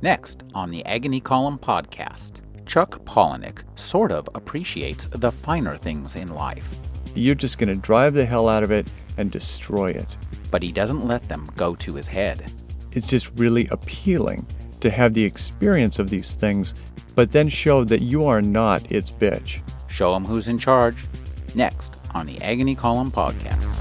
Next 0.00 0.44
on 0.54 0.70
the 0.70 0.84
Agony 0.86 1.20
Column 1.20 1.58
podcast, 1.58 2.40
Chuck 2.66 3.04
Palahniuk 3.04 3.64
sort 3.76 4.12
of 4.12 4.28
appreciates 4.36 5.06
the 5.06 5.32
finer 5.32 5.76
things 5.76 6.14
in 6.14 6.32
life. 6.34 6.68
You're 7.16 7.34
just 7.34 7.58
going 7.58 7.74
to 7.74 7.80
drive 7.80 8.14
the 8.14 8.24
hell 8.24 8.48
out 8.48 8.62
of 8.62 8.70
it 8.70 8.92
and 9.16 9.28
destroy 9.28 9.90
it. 9.90 10.16
But 10.52 10.62
he 10.62 10.70
doesn't 10.70 11.06
let 11.06 11.28
them 11.28 11.48
go 11.56 11.74
to 11.74 11.94
his 11.94 12.06
head. 12.06 12.52
It's 12.92 13.08
just 13.08 13.36
really 13.40 13.66
appealing 13.72 14.46
to 14.80 14.88
have 14.88 15.14
the 15.14 15.24
experience 15.24 15.98
of 15.98 16.10
these 16.10 16.34
things, 16.34 16.74
but 17.16 17.32
then 17.32 17.48
show 17.48 17.82
that 17.82 18.00
you 18.00 18.24
are 18.24 18.40
not 18.40 18.92
its 18.92 19.10
bitch. 19.10 19.62
Show 19.90 20.14
him 20.14 20.24
who's 20.24 20.46
in 20.46 20.58
charge. 20.58 20.96
Next 21.56 21.96
on 22.14 22.26
the 22.26 22.40
Agony 22.40 22.76
Column 22.76 23.10
podcast. 23.10 23.77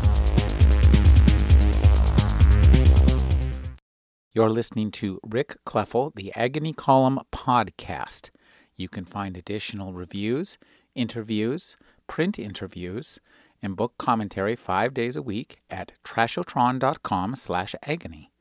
You're 4.37 4.51
listening 4.51 4.91
to 4.91 5.19
Rick 5.25 5.57
Kleffel, 5.65 6.13
the 6.13 6.31
Agony 6.35 6.71
Column 6.71 7.19
podcast. 7.33 8.29
You 8.75 8.87
can 8.87 9.03
find 9.03 9.35
additional 9.35 9.93
reviews, 9.93 10.59
interviews, 10.93 11.75
print 12.05 12.37
interviews, 12.37 13.19
and 13.63 13.75
book 13.75 13.97
commentary 13.97 14.55
five 14.55 14.93
days 14.93 15.15
a 15.15 15.23
week 15.23 15.57
at 15.71 15.93
trashotron.com 16.03 17.35
slash 17.35 17.73
agony. 17.81 18.31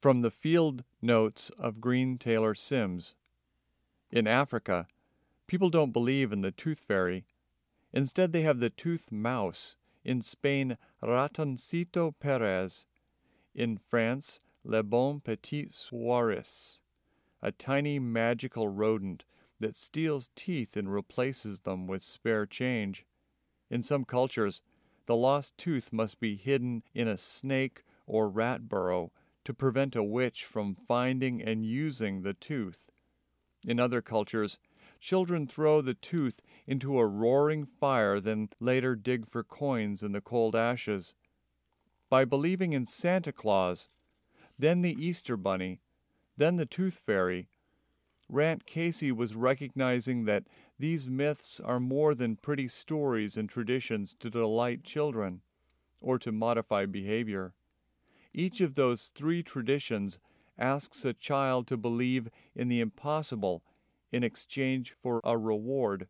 From 0.00 0.20
the 0.20 0.30
field 0.30 0.84
notes 1.02 1.50
of 1.58 1.80
Green 1.80 2.16
Taylor 2.16 2.54
Sims. 2.54 3.16
In 4.12 4.28
Africa, 4.28 4.86
people 5.48 5.70
don't 5.70 5.92
believe 5.92 6.30
in 6.30 6.42
the 6.42 6.52
tooth 6.52 6.78
fairy. 6.78 7.24
Instead, 7.92 8.32
they 8.32 8.42
have 8.42 8.60
the 8.60 8.70
tooth 8.70 9.10
mouse. 9.10 9.74
In 10.04 10.22
Spain, 10.22 10.78
Ratoncito 11.02 12.14
Perez. 12.20 12.84
In 13.52 13.76
France, 13.76 14.38
Le 14.64 14.82
Bon 14.82 15.20
Petit 15.20 15.68
Souris, 15.70 16.80
a 17.40 17.50
tiny 17.50 17.98
magical 17.98 18.68
rodent 18.68 19.24
that 19.58 19.74
steals 19.74 20.28
teeth 20.36 20.76
and 20.76 20.92
replaces 20.92 21.60
them 21.60 21.86
with 21.86 22.02
spare 22.02 22.44
change. 22.44 23.06
In 23.70 23.82
some 23.82 24.04
cultures, 24.04 24.60
the 25.06 25.16
lost 25.16 25.56
tooth 25.56 25.92
must 25.92 26.20
be 26.20 26.36
hidden 26.36 26.82
in 26.94 27.08
a 27.08 27.16
snake 27.16 27.84
or 28.06 28.28
rat 28.28 28.68
burrow 28.68 29.12
to 29.44 29.54
prevent 29.54 29.96
a 29.96 30.02
witch 30.02 30.44
from 30.44 30.74
finding 30.74 31.42
and 31.42 31.64
using 31.64 32.22
the 32.22 32.34
tooth. 32.34 32.90
In 33.66 33.80
other 33.80 34.02
cultures, 34.02 34.58
children 35.00 35.46
throw 35.46 35.80
the 35.80 35.94
tooth 35.94 36.40
into 36.66 36.98
a 36.98 37.06
roaring 37.06 37.64
fire, 37.64 38.20
then 38.20 38.50
later 38.60 38.94
dig 38.94 39.26
for 39.26 39.42
coins 39.42 40.02
in 40.02 40.12
the 40.12 40.20
cold 40.20 40.54
ashes. 40.54 41.14
By 42.08 42.24
believing 42.24 42.72
in 42.72 42.86
Santa 42.86 43.32
Claus, 43.32 43.88
then 44.60 44.82
the 44.82 44.96
Easter 45.04 45.36
Bunny, 45.36 45.80
then 46.36 46.56
the 46.56 46.66
Tooth 46.66 47.00
Fairy. 47.04 47.48
Rant 48.28 48.66
Casey 48.66 49.10
was 49.10 49.34
recognizing 49.34 50.24
that 50.26 50.44
these 50.78 51.08
myths 51.08 51.60
are 51.60 51.80
more 51.80 52.14
than 52.14 52.36
pretty 52.36 52.68
stories 52.68 53.36
and 53.36 53.48
traditions 53.48 54.14
to 54.20 54.30
delight 54.30 54.84
children 54.84 55.40
or 56.00 56.18
to 56.18 56.30
modify 56.30 56.86
behavior. 56.86 57.54
Each 58.32 58.60
of 58.60 58.74
those 58.74 59.10
three 59.14 59.42
traditions 59.42 60.18
asks 60.58 61.04
a 61.04 61.12
child 61.12 61.66
to 61.66 61.76
believe 61.76 62.28
in 62.54 62.68
the 62.68 62.80
impossible 62.80 63.62
in 64.12 64.22
exchange 64.22 64.94
for 65.02 65.20
a 65.24 65.36
reward. 65.36 66.06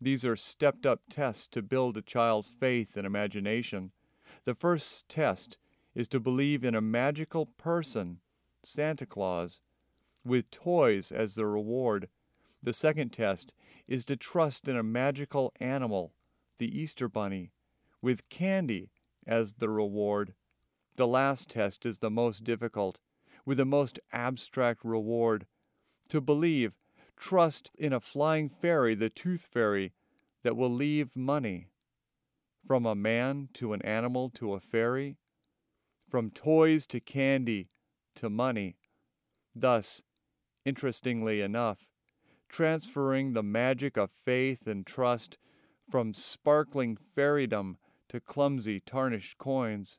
These 0.00 0.24
are 0.24 0.36
stepped 0.36 0.86
up 0.86 1.02
tests 1.08 1.46
to 1.48 1.62
build 1.62 1.96
a 1.96 2.02
child's 2.02 2.48
faith 2.48 2.96
and 2.96 3.06
imagination. 3.06 3.92
The 4.44 4.54
first 4.54 5.08
test 5.08 5.58
is 5.94 6.08
to 6.08 6.20
believe 6.20 6.64
in 6.64 6.74
a 6.74 6.80
magical 6.80 7.46
person, 7.46 8.18
Santa 8.62 9.06
Claus, 9.06 9.60
with 10.24 10.50
toys 10.50 11.12
as 11.12 11.34
the 11.34 11.46
reward. 11.46 12.08
The 12.62 12.72
second 12.72 13.12
test 13.12 13.52
is 13.86 14.04
to 14.06 14.16
trust 14.16 14.66
in 14.68 14.76
a 14.76 14.82
magical 14.82 15.52
animal, 15.60 16.12
the 16.58 16.80
Easter 16.80 17.08
Bunny, 17.08 17.52
with 18.00 18.28
candy 18.28 18.90
as 19.26 19.54
the 19.54 19.68
reward. 19.68 20.34
The 20.96 21.06
last 21.06 21.50
test 21.50 21.84
is 21.84 21.98
the 21.98 22.10
most 22.10 22.44
difficult, 22.44 22.98
with 23.44 23.58
the 23.58 23.64
most 23.64 24.00
abstract 24.12 24.84
reward. 24.84 25.46
To 26.08 26.20
believe, 26.20 26.72
trust 27.16 27.70
in 27.76 27.92
a 27.92 28.00
flying 28.00 28.48
fairy, 28.48 28.94
the 28.94 29.10
tooth 29.10 29.48
fairy, 29.50 29.92
that 30.42 30.56
will 30.56 30.70
leave 30.70 31.16
money. 31.16 31.68
From 32.66 32.86
a 32.86 32.94
man 32.94 33.48
to 33.54 33.72
an 33.72 33.82
animal 33.82 34.30
to 34.30 34.54
a 34.54 34.60
fairy, 34.60 35.16
from 36.14 36.30
toys 36.30 36.86
to 36.86 37.00
candy 37.00 37.70
to 38.14 38.30
money. 38.30 38.76
Thus, 39.52 40.00
interestingly 40.64 41.40
enough, 41.40 41.88
transferring 42.48 43.32
the 43.32 43.42
magic 43.42 43.96
of 43.96 44.12
faith 44.12 44.64
and 44.64 44.86
trust 44.86 45.38
from 45.90 46.14
sparkling 46.14 46.96
fairydom 47.16 47.78
to 48.10 48.20
clumsy 48.20 48.78
tarnished 48.78 49.38
coins, 49.38 49.98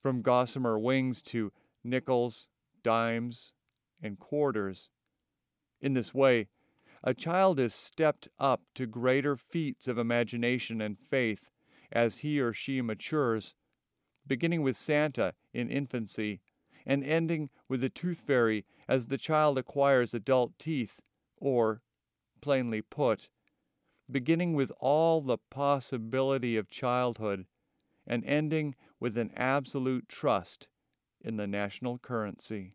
from 0.00 0.22
gossamer 0.22 0.78
wings 0.78 1.20
to 1.22 1.50
nickels, 1.82 2.46
dimes, 2.84 3.52
and 4.00 4.20
quarters. 4.20 4.88
In 5.80 5.94
this 5.94 6.14
way, 6.14 6.46
a 7.02 7.12
child 7.12 7.58
is 7.58 7.74
stepped 7.74 8.28
up 8.38 8.60
to 8.76 8.86
greater 8.86 9.36
feats 9.36 9.88
of 9.88 9.98
imagination 9.98 10.80
and 10.80 10.96
faith 10.96 11.50
as 11.90 12.18
he 12.18 12.38
or 12.38 12.52
she 12.52 12.80
matures 12.80 13.52
beginning 14.26 14.62
with 14.62 14.76
Santa 14.76 15.34
in 15.52 15.70
infancy 15.70 16.40
and 16.86 17.02
ending 17.04 17.50
with 17.68 17.80
the 17.80 17.88
tooth 17.88 18.22
fairy 18.26 18.64
as 18.88 19.06
the 19.06 19.18
child 19.18 19.56
acquires 19.56 20.12
adult 20.12 20.58
teeth, 20.58 21.00
or, 21.38 21.82
plainly 22.40 22.82
put, 22.82 23.28
beginning 24.10 24.54
with 24.54 24.70
all 24.80 25.20
the 25.20 25.38
possibility 25.50 26.56
of 26.56 26.68
childhood 26.68 27.46
and 28.06 28.24
ending 28.24 28.74
with 29.00 29.16
an 29.16 29.30
absolute 29.34 30.08
trust 30.08 30.68
in 31.22 31.36
the 31.36 31.46
national 31.46 31.98
currency. 31.98 32.74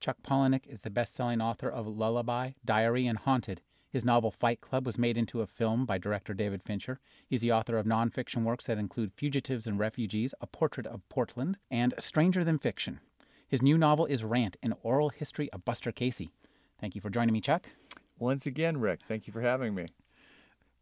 Chuck 0.00 0.16
Palahniuk 0.24 0.66
is 0.66 0.80
the 0.80 0.90
best 0.90 1.14
selling 1.14 1.40
author 1.40 1.70
of 1.70 1.86
Lullaby, 1.86 2.52
Diary, 2.64 3.06
and 3.06 3.18
Haunted. 3.18 3.62
His 3.92 4.06
novel 4.06 4.30
Fight 4.30 4.62
Club 4.62 4.86
was 4.86 4.96
made 4.96 5.18
into 5.18 5.42
a 5.42 5.46
film 5.46 5.84
by 5.84 5.98
director 5.98 6.32
David 6.32 6.62
Fincher. 6.62 6.98
He's 7.28 7.42
the 7.42 7.52
author 7.52 7.76
of 7.76 7.84
nonfiction 7.84 8.42
works 8.42 8.64
that 8.64 8.78
include 8.78 9.12
Fugitives 9.12 9.66
and 9.66 9.78
Refugees, 9.78 10.32
A 10.40 10.46
Portrait 10.46 10.86
of 10.86 11.06
Portland, 11.10 11.58
and 11.70 11.92
Stranger 11.98 12.42
Than 12.42 12.58
Fiction. 12.58 13.00
His 13.46 13.60
new 13.60 13.76
novel 13.76 14.06
is 14.06 14.24
Rant, 14.24 14.56
an 14.62 14.72
oral 14.82 15.10
history 15.10 15.52
of 15.52 15.66
Buster 15.66 15.92
Casey. 15.92 16.30
Thank 16.80 16.94
you 16.94 17.02
for 17.02 17.10
joining 17.10 17.34
me, 17.34 17.42
Chuck. 17.42 17.66
Once 18.18 18.46
again, 18.46 18.80
Rick, 18.80 19.00
thank 19.06 19.26
you 19.26 19.32
for 19.32 19.42
having 19.42 19.74
me. 19.74 19.88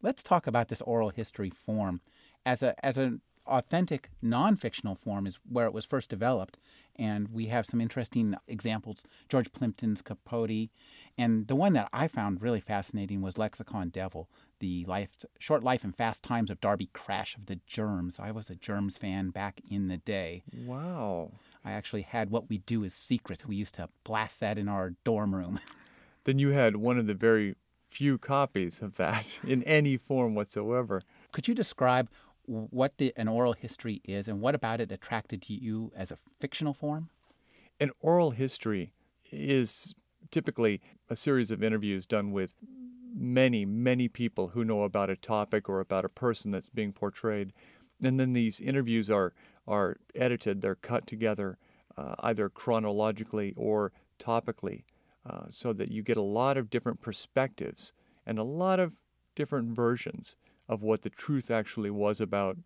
Let's 0.01 0.23
talk 0.23 0.47
about 0.47 0.69
this 0.69 0.81
oral 0.81 1.09
history 1.09 1.49
form. 1.49 1.99
As 2.45 2.63
a 2.63 2.73
as 2.83 2.97
an 2.97 3.21
authentic 3.45 4.09
non-fictional 4.21 4.95
form 4.95 5.27
is 5.27 5.39
where 5.49 5.65
it 5.65 5.73
was 5.73 5.85
first 5.85 6.09
developed 6.09 6.57
and 6.95 7.29
we 7.29 7.47
have 7.47 7.65
some 7.65 7.81
interesting 7.81 8.35
examples. 8.47 9.03
George 9.29 9.51
plimpton's 9.51 10.01
capote 10.01 10.69
and 11.17 11.47
the 11.47 11.55
one 11.55 11.73
that 11.73 11.89
i 11.93 12.07
found 12.07 12.41
really 12.41 12.59
fascinating 12.59 13.21
was 13.21 13.37
lexicon 13.37 13.89
devil 13.89 14.29
the 14.59 14.85
life, 14.85 15.09
short 15.39 15.63
life 15.63 15.83
and 15.83 15.95
fast 15.95 16.23
times 16.23 16.51
of 16.51 16.61
darby 16.61 16.89
crash 16.93 17.35
of 17.35 17.47
the 17.47 17.59
germs. 17.65 18.19
I 18.19 18.31
was 18.31 18.49
a 18.49 18.55
germs 18.55 18.97
fan 18.97 19.31
back 19.31 19.59
in 19.69 19.87
the 19.87 19.97
day. 19.97 20.43
Wow. 20.65 21.31
I 21.65 21.71
actually 21.71 22.03
had 22.03 22.29
what 22.29 22.47
we 22.47 22.59
do 22.59 22.83
is 22.83 22.93
secret. 22.93 23.47
We 23.47 23.55
used 23.55 23.75
to 23.75 23.89
blast 24.03 24.39
that 24.39 24.57
in 24.57 24.69
our 24.69 24.91
dorm 25.03 25.35
room. 25.35 25.59
Then 26.23 26.37
you 26.37 26.51
had 26.51 26.75
one 26.75 26.99
of 26.99 27.07
the 27.07 27.15
very 27.15 27.55
few 27.87 28.17
copies 28.17 28.81
of 28.81 28.97
that 28.97 29.39
in 29.47 29.63
any 29.63 29.97
form 29.97 30.35
whatsoever. 30.35 31.01
Could 31.31 31.47
you 31.47 31.55
describe 31.55 32.09
what 32.45 32.97
the, 32.97 33.13
an 33.15 33.27
oral 33.27 33.53
history 33.53 34.01
is 34.03 34.27
and 34.27 34.41
what 34.41 34.55
about 34.55 34.81
it 34.81 34.91
attracted 34.91 35.41
to 35.43 35.53
you 35.53 35.91
as 35.95 36.11
a 36.11 36.17
fictional 36.39 36.73
form? 36.73 37.09
An 37.79 37.91
oral 37.99 38.31
history 38.31 38.93
is 39.31 39.93
typically 40.29 40.81
a 41.09 41.15
series 41.15 41.51
of 41.51 41.63
interviews 41.63 42.05
done 42.05 42.31
with 42.31 42.53
many, 43.13 43.65
many 43.65 44.07
people 44.07 44.49
who 44.49 44.63
know 44.63 44.83
about 44.83 45.09
a 45.09 45.15
topic 45.15 45.67
or 45.67 45.79
about 45.79 46.05
a 46.05 46.09
person 46.09 46.51
that's 46.51 46.69
being 46.69 46.93
portrayed. 46.93 47.53
And 48.03 48.19
then 48.19 48.33
these 48.33 48.59
interviews 48.59 49.09
are, 49.09 49.33
are 49.67 49.97
edited, 50.15 50.61
they're 50.61 50.75
cut 50.75 51.05
together 51.05 51.57
uh, 51.97 52.15
either 52.19 52.49
chronologically 52.49 53.53
or 53.55 53.91
topically 54.19 54.83
uh, 55.29 55.45
so 55.49 55.73
that 55.73 55.91
you 55.91 56.01
get 56.01 56.17
a 56.17 56.21
lot 56.21 56.57
of 56.57 56.69
different 56.69 57.01
perspectives 57.01 57.93
and 58.25 58.39
a 58.39 58.43
lot 58.43 58.79
of 58.79 58.93
different 59.35 59.75
versions 59.75 60.35
of 60.71 60.81
what 60.81 61.01
the 61.01 61.09
truth 61.09 61.51
actually 61.51 61.89
was 61.91 62.21
about 62.21 62.57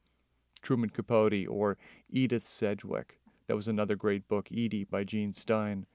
Truman 0.62 0.92
Capote 0.92 1.48
or 1.50 1.78
Edith 2.07 2.46
Sedgwick. 2.46 3.19
That 3.48 3.56
was 3.56 3.68
another 3.68 3.96
great 3.96 4.28
book, 4.28 4.48
Edie 4.52 4.84
by 4.84 5.04
Jean 5.04 5.34
Stein, 5.34 5.88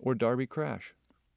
or 0.00 0.14
Darby 0.14 0.46
Crash. 0.46 0.94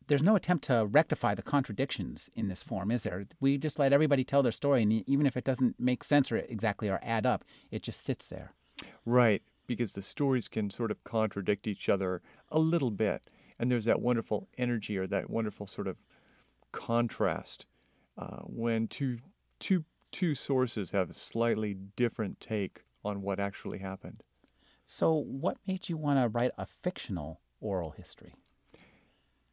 There's 0.08 0.24
no 0.24 0.36
attempt 0.36 0.64
to 0.66 0.86
rectify 0.86 1.36
the 1.36 1.42
contradictions 1.42 2.30
in 2.34 2.48
this 2.48 2.64
form, 2.64 2.92
is 2.92 3.04
there? 3.04 3.26
We 3.40 3.58
just 3.58 3.78
let 3.78 3.94
everybody 3.94 4.24
tell 4.24 4.42
their 4.42 4.52
story, 4.52 4.84
and 4.84 5.08
even 5.08 5.26
if 5.26 5.38
it 5.38 5.44
doesn't 5.44 5.80
make 5.80 6.04
sense 6.04 6.32
or 6.32 6.38
exactly 6.38 6.90
or 6.90 7.00
add 7.04 7.26
up, 7.26 7.44
it 7.70 7.84
just 7.84 8.02
sits 8.02 8.28
there. 8.28 8.54
Right, 9.06 9.44
because 9.68 9.94
the 9.94 10.02
stories 10.02 10.48
can 10.48 10.70
sort 10.70 10.92
of 10.92 11.04
contradict 11.04 11.68
each 11.68 11.88
other 11.88 12.22
a 12.50 12.60
little 12.60 12.92
bit. 12.92 13.22
And 13.60 13.70
there's 13.70 13.86
that 13.86 14.02
wonderful 14.02 14.48
energy 14.58 14.98
or 14.98 15.08
that 15.08 15.30
wonderful 15.30 15.68
sort 15.68 15.88
of 15.88 15.98
contrast 16.72 17.66
uh, 18.18 18.40
when 18.44 18.88
two, 18.88 19.20
two, 19.60 19.86
two 20.12 20.36
sources 20.36 20.92
have 20.92 21.10
a 21.10 21.14
slightly 21.14 21.74
different 21.74 22.40
take 22.40 22.84
on 23.04 23.22
what 23.22 23.40
actually 23.40 23.80
happened. 23.80 24.24
So, 24.86 25.14
what 25.14 25.58
made 25.66 25.90
you 25.90 25.98
want 25.98 26.20
to 26.20 26.28
write 26.28 26.52
a 26.58 26.66
fictional 26.66 27.42
oral 27.60 27.92
history? 27.92 28.36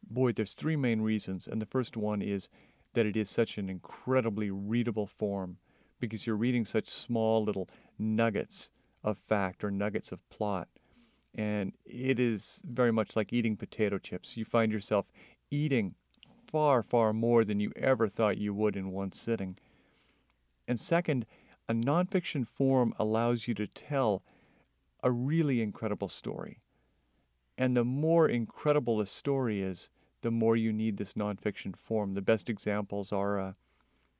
Boy, 0.09 0.31
there's 0.31 0.53
three 0.53 0.75
main 0.75 1.01
reasons. 1.01 1.47
And 1.47 1.61
the 1.61 1.65
first 1.65 1.95
one 1.95 2.21
is 2.21 2.49
that 2.93 3.05
it 3.05 3.15
is 3.15 3.29
such 3.29 3.57
an 3.57 3.69
incredibly 3.69 4.49
readable 4.49 5.07
form 5.07 5.57
because 5.99 6.25
you're 6.25 6.35
reading 6.35 6.65
such 6.65 6.89
small 6.89 7.43
little 7.43 7.69
nuggets 7.97 8.69
of 9.03 9.17
fact 9.17 9.63
or 9.63 9.71
nuggets 9.71 10.11
of 10.11 10.27
plot. 10.29 10.67
And 11.35 11.73
it 11.85 12.19
is 12.19 12.61
very 12.65 12.91
much 12.91 13.15
like 13.15 13.31
eating 13.31 13.55
potato 13.55 13.97
chips. 13.97 14.35
You 14.35 14.45
find 14.45 14.71
yourself 14.71 15.11
eating 15.51 15.95
far, 16.47 16.81
far 16.81 17.13
more 17.13 17.45
than 17.45 17.59
you 17.59 17.71
ever 17.75 18.07
thought 18.07 18.37
you 18.37 18.53
would 18.53 18.75
in 18.75 18.91
one 18.91 19.11
sitting. 19.11 19.57
And 20.69 20.79
second, 20.79 21.25
a 21.67 21.73
nonfiction 21.73 22.47
form 22.47 22.93
allows 22.99 23.47
you 23.47 23.55
to 23.55 23.65
tell 23.65 24.21
a 25.01 25.11
really 25.11 25.61
incredible 25.61 26.09
story. 26.09 26.61
And 27.57 27.75
the 27.75 27.83
more 27.83 28.29
incredible 28.29 29.01
a 29.01 29.07
story 29.07 29.61
is, 29.61 29.89
the 30.21 30.29
more 30.29 30.55
you 30.55 30.71
need 30.71 30.97
this 30.97 31.13
nonfiction 31.13 31.75
form. 31.75 32.13
The 32.13 32.21
best 32.21 32.51
examples 32.51 33.11
are 33.11 33.39
uh, 33.39 33.53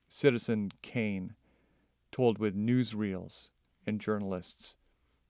Citizen 0.07 0.71
Kane, 0.81 1.35
told 2.11 2.39
with 2.39 2.57
newsreels 2.57 3.49
and 3.85 4.01
journalists. 4.01 4.73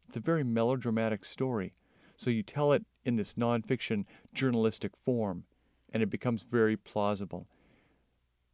It's 0.07 0.16
a 0.16 0.21
very 0.21 0.45
melodramatic 0.45 1.25
story, 1.25 1.74
so 2.16 2.30
you 2.30 2.44
tell 2.44 2.71
it 2.71 2.86
in 3.04 3.18
this 3.18 3.33
nonfiction 3.33 4.06
journalistic 4.33 4.94
form, 5.04 5.44
and 5.92 6.01
it 6.01 6.10
becomes 6.10 6.44
very 6.44 6.77
plausible. 6.77 7.45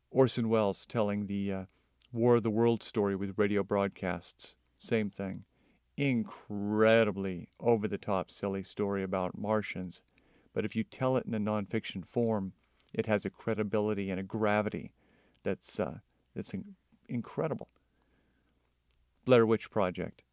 Orson 0.09 0.50
Welles 0.50 0.88
telling 0.88 1.27
the 1.27 1.53
uh, 1.53 1.65
War 2.15 2.35
of 2.35 2.44
the 2.44 2.50
World 2.50 2.81
story 2.81 3.15
with 3.15 3.38
radio 3.38 3.63
broadcasts, 3.63 4.56
same 4.77 5.09
thing. 5.09 5.44
Incredibly 5.97 7.50
over 7.59 7.88
the 7.88 7.97
top, 7.97 8.31
silly 8.31 8.63
story 8.63 9.03
about 9.03 9.38
Martians 9.38 10.01
but 10.56 10.63
if 10.63 10.75
you 10.75 10.83
tell 10.85 11.17
it 11.17 11.25
in 11.25 11.33
a 11.35 11.39
nonfiction 11.39 12.03
form, 12.07 12.53
it 12.94 13.06
has 13.07 13.25
a 13.25 13.29
credibility 13.29 14.09
and 14.09 14.19
a 14.19 14.23
gravity 14.23 14.94
that's 15.44 15.79
uh, 15.79 16.00
that's 16.33 16.53
in- 16.53 16.75
incredible. 17.09 17.67
Blair 19.25 19.45
Witch 19.45 19.69
Project. 19.69 20.23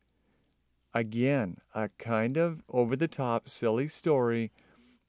Again, 0.94 1.56
a 1.74 1.88
kind 1.98 2.36
of 2.36 2.62
over 2.68 2.94
the 2.94 3.08
top, 3.08 3.48
silly 3.48 3.88
story, 3.88 4.52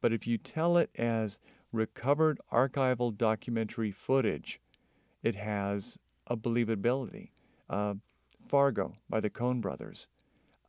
but 0.01 0.11
if 0.11 0.25
you 0.25 0.37
tell 0.37 0.77
it 0.77 0.89
as 0.95 1.37
recovered 1.71 2.39
archival 2.51 3.15
documentary 3.15 3.91
footage, 3.91 4.59
it 5.21 5.35
has 5.35 5.99
a 6.27 6.37
believability. 6.37 7.29
Uh, 7.69 7.95
Fargo 8.47 8.97
by 9.09 9.19
the 9.19 9.29
Coen 9.29 9.61
brothers. 9.61 10.07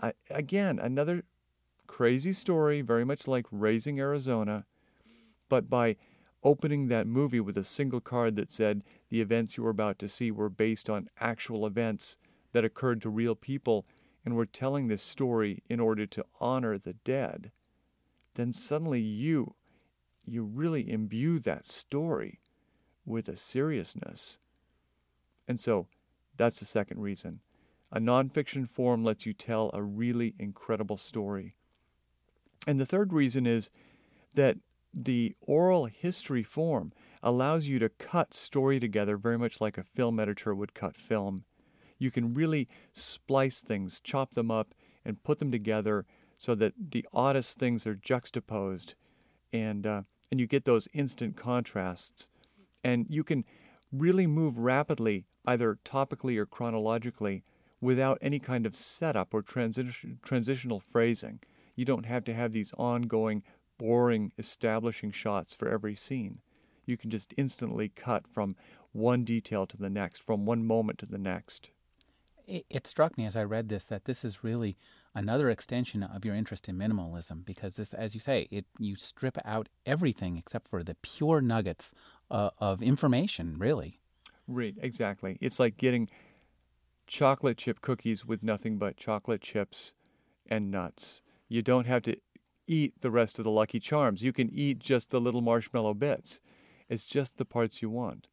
Uh, 0.01 0.12
again, 0.31 0.79
another 0.79 1.25
crazy 1.87 2.33
story, 2.33 2.81
very 2.81 3.05
much 3.05 3.27
like 3.27 3.47
Raising 3.51 3.99
Arizona, 3.99 4.65
but 5.49 5.69
by 5.69 5.97
opening 6.43 6.89
that 6.89 7.06
movie 7.06 7.41
with 7.41 7.56
a 7.56 7.65
single 7.65 8.01
card 8.01 8.37
that 8.37 8.51
said 8.51 8.83
the 9.09 9.21
events 9.21 9.56
you 9.56 9.62
were 9.62 9.71
about 9.71 9.99
to 9.99 10.09
see 10.09 10.31
were 10.31 10.51
based 10.51 10.91
on 10.91 11.09
actual 11.21 11.67
events 11.67 12.17
that 12.53 12.65
occurred 12.65 13.01
to 13.03 13.09
real 13.09 13.35
people 13.35 13.87
and 14.25 14.37
we're 14.37 14.45
telling 14.47 14.89
this 14.89 15.03
story 15.03 15.62
in 15.69 15.81
order 15.81 16.06
to 16.06 16.25
honor 16.41 16.79
the 16.79 16.95
dead, 16.95 17.51
then 18.35 18.53
suddenly 18.53 19.01
you 19.01 19.55
you 20.27 20.43
really 20.43 20.91
imbue 20.91 21.39
that 21.39 21.67
story 21.67 22.41
with 23.05 23.29
a 23.29 23.37
seriousness. 23.37 24.39
And 25.46 25.58
so 25.61 25.87
that's 26.37 26.58
the 26.58 26.64
second 26.64 27.00
reason. 27.00 27.41
A 27.93 28.00
nonfiction 28.00 28.69
form 28.69 29.05
lets 29.05 29.25
you 29.25 29.32
tell 29.32 29.70
a 29.73 29.82
really 29.82 30.35
incredible 30.38 30.96
story 30.96 31.55
and 32.67 32.81
the 32.81 32.87
third 32.87 33.12
reason 33.12 33.46
is 33.46 33.70
that 34.35 34.58
the 34.93 35.35
oral 35.41 35.87
history 35.87 36.43
form 36.43 36.93
allows 37.23 37.67
you 37.67 37.79
to 37.79 37.88
cut 37.88 38.35
story 38.35 38.79
together 38.79 39.17
very 39.17 39.38
much 39.38 39.61
like 39.61 39.79
a 39.79 39.85
film 39.85 40.20
editor 40.20 40.55
would 40.55 40.75
cut 40.75 40.96
film. 40.96 41.44
You 41.99 42.11
can 42.11 42.35
really 42.35 42.69
splice 42.93 43.61
things, 43.61 44.00
chop 44.00 44.32
them 44.32 44.50
up, 44.50 44.75
and 45.05 45.23
put 45.23 45.38
them 45.38 45.50
together 45.50 46.06
so 46.38 46.55
that 46.56 46.75
the 46.91 47.06
oddest 47.12 47.58
things 47.58 47.87
are 47.87 47.94
juxtaposed, 47.94 48.94
and 49.52 49.87
uh, 49.87 50.02
and 50.31 50.41
you 50.41 50.46
get 50.46 50.64
those 50.64 50.88
instant 50.93 51.37
contrasts, 51.37 52.26
and 52.82 53.06
you 53.08 53.23
can 53.23 53.44
really 53.94 54.26
move 54.26 54.58
rapidly, 54.58 55.26
either 55.46 55.79
topically 55.85 56.37
or 56.37 56.46
chronologically, 56.46 57.44
without 57.81 58.19
any 58.20 58.38
kind 58.38 58.67
of 58.67 58.76
setup 58.76 59.32
or 59.32 59.43
transi- 59.43 60.20
transitional 60.23 60.81
phrasing. 60.81 61.41
You 61.76 61.85
don't 61.85 62.06
have 62.06 62.25
to 62.25 62.35
have 62.35 62.52
these 62.52 62.73
ongoing, 62.79 63.43
boring, 63.79 64.32
establishing 64.38 65.11
shots 65.11 65.55
for 65.55 65.69
every 65.69 65.94
scene. 65.94 66.38
You 66.87 66.96
can 66.96 67.11
just 67.11 67.35
instantly 67.37 67.88
cut 67.88 68.26
from 68.26 68.56
one 68.93 69.25
detail 69.25 69.67
to 69.67 69.76
the 69.76 69.91
next, 69.91 70.23
from 70.23 70.46
one 70.46 70.64
moment 70.64 70.99
to 71.00 71.06
the 71.06 71.19
next. 71.19 71.70
It, 72.46 72.67
it 72.70 72.87
struck 72.87 73.17
me 73.17 73.26
as 73.26 73.37
I 73.37 73.44
read 73.44 73.69
this 73.69 73.87
that 73.87 74.05
this 74.05 74.25
is 74.25 74.44
really 74.44 74.76
another 75.15 75.51
extension 75.51 76.03
of 76.03 76.25
your 76.25 76.35
interest 76.35 76.69
in 76.69 76.77
minimalism 76.77 77.45
because 77.45 77.77
this, 77.77 77.95
as 77.95 78.15
you 78.15 78.21
say, 78.21 78.49
it 78.51 78.67
you 78.79 78.97
strip 78.97 79.39
out 79.45 79.69
everything 79.87 80.37
except 80.37 80.69
for 80.69 80.83
the 80.83 80.97
pure 80.97 81.41
nuggets 81.41 81.95
uh, 82.31 82.51
of 82.59 82.83
information, 82.83 83.57
really. 83.59 84.01
Right, 84.47 84.75
exactly. 84.81 85.39
It's 85.41 85.59
like 85.59 85.77
getting 85.77 86.09
chocolate 87.07 87.59
chip 87.59 87.81
cookies 87.81 88.25
with 88.27 88.43
nothing 88.43 88.79
but 88.79 88.97
chocolate 88.97 89.41
chips 89.41 89.95
and 90.47 90.71
nuts. 90.71 91.23
You 91.49 91.63
don't 91.63 91.87
have 91.87 92.03
to 92.03 92.17
eat 92.67 93.01
the 93.01 93.11
rest 93.11 93.39
of 93.39 93.45
the 93.45 93.51
Lucky 93.51 93.81
Charms. 93.81 94.23
You 94.23 94.33
can 94.33 94.51
eat 94.51 94.79
just 94.79 95.11
the 95.11 95.21
little 95.21 95.41
marshmallow 95.41 95.95
bits. 95.95 96.41
It's 96.89 97.07
just 97.07 97.39
the 97.39 97.45
parts 97.45 97.83
you 97.83 97.91
want. 97.91 98.27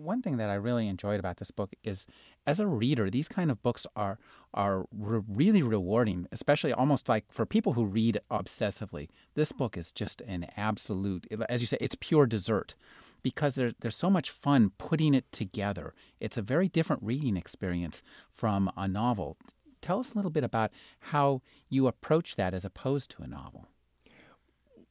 One 0.00 0.22
thing 0.22 0.38
that 0.38 0.50
I 0.50 0.54
really 0.54 0.88
enjoyed 0.88 1.20
about 1.20 1.36
this 1.36 1.50
book 1.50 1.74
is, 1.84 2.06
as 2.46 2.58
a 2.58 2.66
reader, 2.66 3.10
these 3.10 3.28
kind 3.28 3.50
of 3.50 3.62
books 3.62 3.86
are 3.94 4.18
are 4.54 4.86
re- 4.92 5.22
really 5.28 5.62
rewarding, 5.62 6.26
especially 6.32 6.72
almost 6.72 7.08
like 7.08 7.24
for 7.30 7.46
people 7.46 7.74
who 7.74 7.84
read 7.84 8.20
obsessively. 8.30 9.08
This 9.34 9.52
book 9.52 9.76
is 9.76 9.92
just 9.92 10.20
an 10.22 10.46
absolute, 10.56 11.26
as 11.48 11.60
you 11.60 11.66
say, 11.66 11.78
it's 11.80 11.96
pure 12.00 12.26
dessert 12.26 12.74
because 13.22 13.54
there's 13.54 13.74
there's 13.80 13.96
so 13.96 14.10
much 14.10 14.30
fun 14.30 14.72
putting 14.78 15.14
it 15.14 15.30
together. 15.32 15.94
It's 16.18 16.38
a 16.38 16.42
very 16.42 16.68
different 16.68 17.02
reading 17.02 17.36
experience 17.36 18.02
from 18.32 18.70
a 18.76 18.88
novel 18.88 19.36
tell 19.80 20.00
us 20.00 20.12
a 20.12 20.16
little 20.16 20.30
bit 20.30 20.44
about 20.44 20.70
how 21.00 21.42
you 21.68 21.86
approach 21.86 22.36
that 22.36 22.54
as 22.54 22.64
opposed 22.64 23.10
to 23.10 23.22
a 23.22 23.26
novel. 23.26 23.68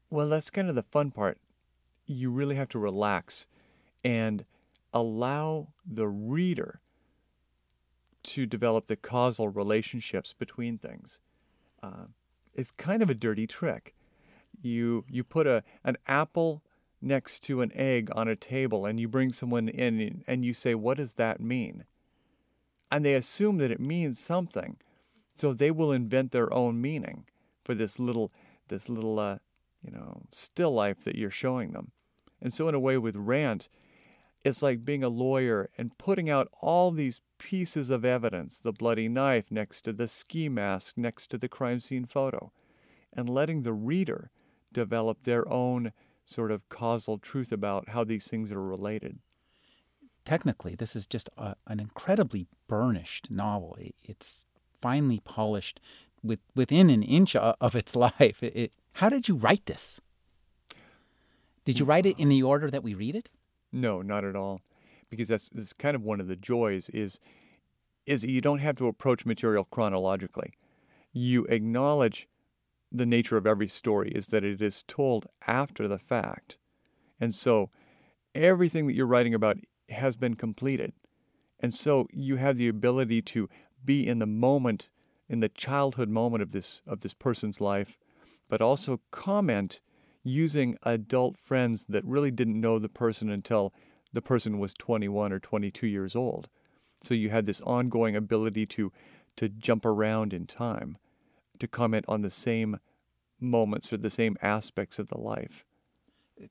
Well, 0.10 0.30
that's 0.30 0.50
kind 0.50 0.70
of 0.70 0.76
the 0.76 0.84
fun 0.84 1.12
part. 1.12 1.38
You 2.06 2.32
really 2.32 2.56
have 2.56 2.70
to 2.70 2.80
relax 2.80 3.46
and 4.04 4.46
allow 4.94 5.70
the 5.86 6.08
reader 6.08 6.82
to 8.24 8.46
develop 8.46 8.88
the 8.88 8.96
causal 8.96 9.50
relationships 9.50 10.34
between 10.38 10.78
things. 10.78 11.20
Uh, 11.82 12.06
it's 12.54 12.72
kind 12.72 13.02
of 13.02 13.10
a 13.10 13.14
dirty 13.14 13.48
trick. 13.48 13.96
You 14.62 15.06
you 15.10 15.24
put 15.24 15.48
a 15.48 15.64
an 15.84 15.98
apple 16.08 16.64
next 17.02 17.42
to 17.44 17.62
an 17.62 17.72
egg 17.74 18.10
on 18.14 18.28
a 18.28 18.36
table 18.36 18.86
and 18.86 19.00
you 19.00 19.08
bring 19.08 19.32
someone 19.32 19.70
in 19.70 20.24
and 20.28 20.44
you 20.44 20.54
say, 20.54 20.76
"What 20.76 20.98
does 20.98 21.14
that 21.14 21.40
mean?" 21.40 21.86
and 22.92 23.06
they 23.06 23.14
assume 23.14 23.58
that 23.58 23.72
it 23.72 23.80
means 23.80 24.20
something. 24.20 24.78
So 25.36 25.54
they 25.54 25.72
will 25.72 25.92
invent 25.92 26.32
their 26.32 26.52
own 26.54 26.82
meaning 26.82 27.26
for 27.64 27.74
this 27.74 28.00
little, 28.00 28.32
this 28.68 28.90
little, 28.90 29.20
uh, 29.20 29.38
you 29.84 29.92
know, 29.92 30.24
still 30.32 30.72
life 30.72 31.00
that 31.02 31.16
you're 31.16 31.32
showing 31.32 31.72
them. 31.72 31.92
And 32.42 32.54
so, 32.54 32.68
in 32.68 32.76
a 32.76 32.80
way, 32.80 32.98
with 32.98 33.16
Rant, 33.16 33.70
it's 34.50 34.62
like 34.62 34.84
being 34.84 35.04
a 35.04 35.10
lawyer 35.10 35.70
and 35.78 35.98
putting 35.98 36.30
out 36.30 36.50
all 36.62 36.92
these 36.92 37.22
pieces 37.38 37.90
of 37.90 38.04
evidence 38.04 38.60
the 38.60 38.74
bloody 38.74 39.08
knife 39.08 39.46
next 39.50 39.82
to 39.82 39.94
the 39.94 40.08
ski 40.08 40.50
mask 40.50 40.98
next 40.98 41.28
to 41.28 41.38
the 41.38 41.48
crime 41.48 41.80
scene 41.80 42.06
photo 42.06 42.52
and 43.14 43.30
letting 43.30 43.64
the 43.64 43.74
reader 43.74 44.30
develop 44.74 45.24
their 45.24 45.48
own 45.48 45.94
sort 46.26 46.52
of 46.52 46.68
causal 46.70 47.18
truth 47.18 47.52
about 47.52 47.90
how 47.90 48.04
these 48.04 48.28
things 48.28 48.52
are 48.52 48.62
related 48.62 49.20
technically, 50.30 50.76
this 50.76 50.96
is 50.96 51.08
just 51.08 51.28
a, 51.40 51.56
an 51.66 51.80
incredibly 51.80 52.46
burnished 52.68 53.32
novel. 53.32 53.76
It's 54.04 54.46
finely 54.80 55.20
polished 55.20 55.80
with, 56.22 56.40
within 56.56 56.92
an 56.92 57.02
inch 57.02 57.36
of 57.36 57.76
its 57.76 57.96
life. 58.08 58.44
It, 58.44 58.56
it, 58.56 58.72
how 58.94 59.10
did 59.10 59.28
you 59.28 59.36
write 59.36 59.66
this? 59.66 60.00
Did 61.66 61.80
you 61.80 61.86
mm. 61.86 61.90
write 61.90 62.06
it 62.06 62.20
in 62.20 62.30
the 62.30 62.44
order 62.44 62.70
that 62.70 62.84
we 62.84 62.94
read 62.94 63.16
it? 63.16 63.30
No, 63.72 64.02
not 64.02 64.24
at 64.24 64.36
all. 64.36 64.62
Because 65.10 65.28
that's, 65.28 65.50
that's 65.50 65.74
kind 65.74 65.96
of 65.96 66.04
one 66.04 66.20
of 66.20 66.28
the 66.28 66.36
joys 66.36 66.90
is 66.90 67.20
is 68.06 68.24
you 68.24 68.42
don't 68.42 68.60
have 68.60 68.76
to 68.76 68.88
approach 68.88 69.24
material 69.24 69.64
chronologically. 69.66 70.54
You 71.14 71.46
acknowledge 71.46 72.28
the 72.92 73.06
nature 73.06 73.38
of 73.38 73.46
every 73.46 73.68
story 73.68 74.10
is 74.10 74.28
that 74.28 74.44
it 74.44 74.62
is 74.62 74.84
told 74.88 75.28
after 75.46 75.88
the 75.88 76.00
fact. 76.00 76.58
And 77.20 77.36
so 77.36 77.70
everything 78.34 78.88
that 78.88 78.96
you're 78.96 79.06
writing 79.06 79.36
about 79.36 79.58
has 79.90 80.16
been 80.16 80.36
completed. 80.36 80.94
And 81.60 81.72
so 81.74 82.08
you 82.12 82.38
have 82.38 82.58
the 82.58 82.68
ability 82.68 83.22
to 83.24 83.48
be 83.86 84.08
in 84.08 84.20
the 84.20 84.26
moment, 84.26 84.90
in 85.28 85.40
the 85.40 85.50
childhood 85.50 86.10
moment 86.10 86.42
of 86.42 86.52
this 86.52 86.82
of 86.88 87.02
this 87.02 87.14
person's 87.14 87.62
life, 87.62 87.98
but 88.48 88.62
also 88.62 89.02
comment 89.12 89.82
using 90.30 90.78
adult 90.84 91.38
friends 91.38 91.86
that 91.90 92.06
really 92.06 92.32
didn't 92.32 92.60
know 92.60 92.80
the 92.80 92.90
person 92.90 93.30
until 93.30 93.74
the 94.14 94.22
person 94.22 94.60
was 94.60 94.74
21 94.74 95.32
or 95.34 95.40
22 95.40 95.88
years 95.88 96.16
old. 96.16 96.48
So 97.02 97.14
you 97.14 97.30
had 97.30 97.46
this 97.46 97.62
ongoing 97.62 98.16
ability 98.16 98.66
to 98.68 98.92
to 99.36 99.48
jump 99.48 99.86
around 99.86 100.34
in 100.34 100.46
time, 100.46 100.98
to 101.60 101.68
comment 101.68 102.04
on 102.10 102.24
the 102.24 102.32
same 102.32 102.78
moments 103.40 103.94
or 103.94 103.96
the 103.96 104.10
same 104.10 104.36
aspects 104.42 105.00
of 105.00 105.08
the 105.08 105.18
life. 105.18 105.64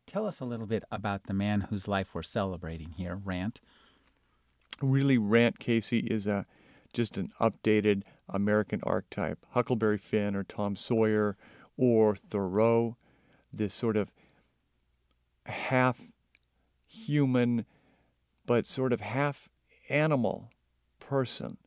Tell 0.06 0.26
us 0.26 0.40
a 0.40 0.47
little 0.47 0.66
bit 0.66 0.85
about 0.90 1.25
the 1.25 1.35
man 1.35 1.62
whose 1.62 1.87
life 1.87 2.14
we're 2.14 2.23
celebrating 2.23 2.92
here, 2.92 3.14
Rant. 3.23 3.61
Really, 4.80 5.18
Rant 5.18 5.58
Casey 5.58 5.99
is 5.99 6.26
a 6.26 6.47
just 6.94 7.18
an 7.18 7.30
updated 7.40 8.04
American 8.28 8.80
archetype. 8.85 9.44
Huckleberry 9.50 9.99
Finn 9.99 10.35
or 10.35 10.44
Tom 10.44 10.75
Sawyer 10.75 11.37
or 11.76 12.16
Thoreau, 12.16 12.97
this 13.52 13.75
sort 13.75 13.97
of 13.97 14.11
half 15.47 16.09
human 16.87 17.64
but 18.47 18.67
sort 18.67 18.93
of 18.93 19.00
half 19.00 19.49
animal 19.90 20.50
person 20.99 21.59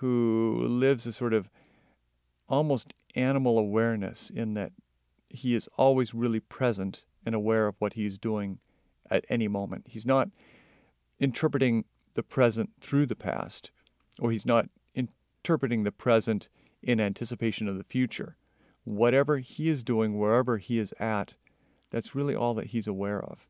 who 0.00 0.64
lives 0.66 1.06
a 1.06 1.12
sort 1.12 1.34
of 1.34 1.48
almost 2.48 2.94
animal 3.14 3.58
awareness 3.58 4.30
in 4.30 4.54
that 4.54 4.72
he 5.28 5.54
is 5.54 5.68
always 5.76 6.14
really 6.14 6.40
present 6.40 7.04
and 7.24 7.34
aware 7.34 7.66
of 7.66 7.76
what 7.78 7.94
he's 7.94 8.18
doing 8.18 8.58
at 9.10 9.24
any 9.28 9.48
moment. 9.48 9.86
He's 9.88 10.06
not 10.06 10.28
interpreting 11.18 11.84
the 12.14 12.22
present 12.22 12.70
through 12.80 13.06
the 13.06 13.16
past, 13.16 13.70
or 14.18 14.30
he's 14.30 14.46
not 14.46 14.68
interpreting 14.94 15.84
the 15.84 15.92
present 15.92 16.48
in 16.82 17.00
anticipation 17.00 17.68
of 17.68 17.76
the 17.76 17.84
future. 17.84 18.36
Whatever 18.84 19.38
he 19.38 19.68
is 19.68 19.84
doing, 19.84 20.18
wherever 20.18 20.58
he 20.58 20.78
is 20.78 20.94
at, 20.98 21.34
that's 21.90 22.14
really 22.14 22.34
all 22.34 22.54
that 22.54 22.68
he's 22.68 22.86
aware 22.86 23.22
of. 23.22 23.46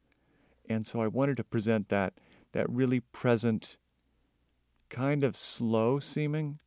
And 0.68 0.86
so 0.86 1.00
I 1.00 1.06
wanted 1.06 1.36
to 1.38 1.44
present 1.44 1.88
that 1.88 2.14
that 2.52 2.68
really 2.68 3.00
present 3.00 3.76
kind 4.88 5.22
of 5.22 5.36
slow 5.36 6.00
seeming, 6.00 6.58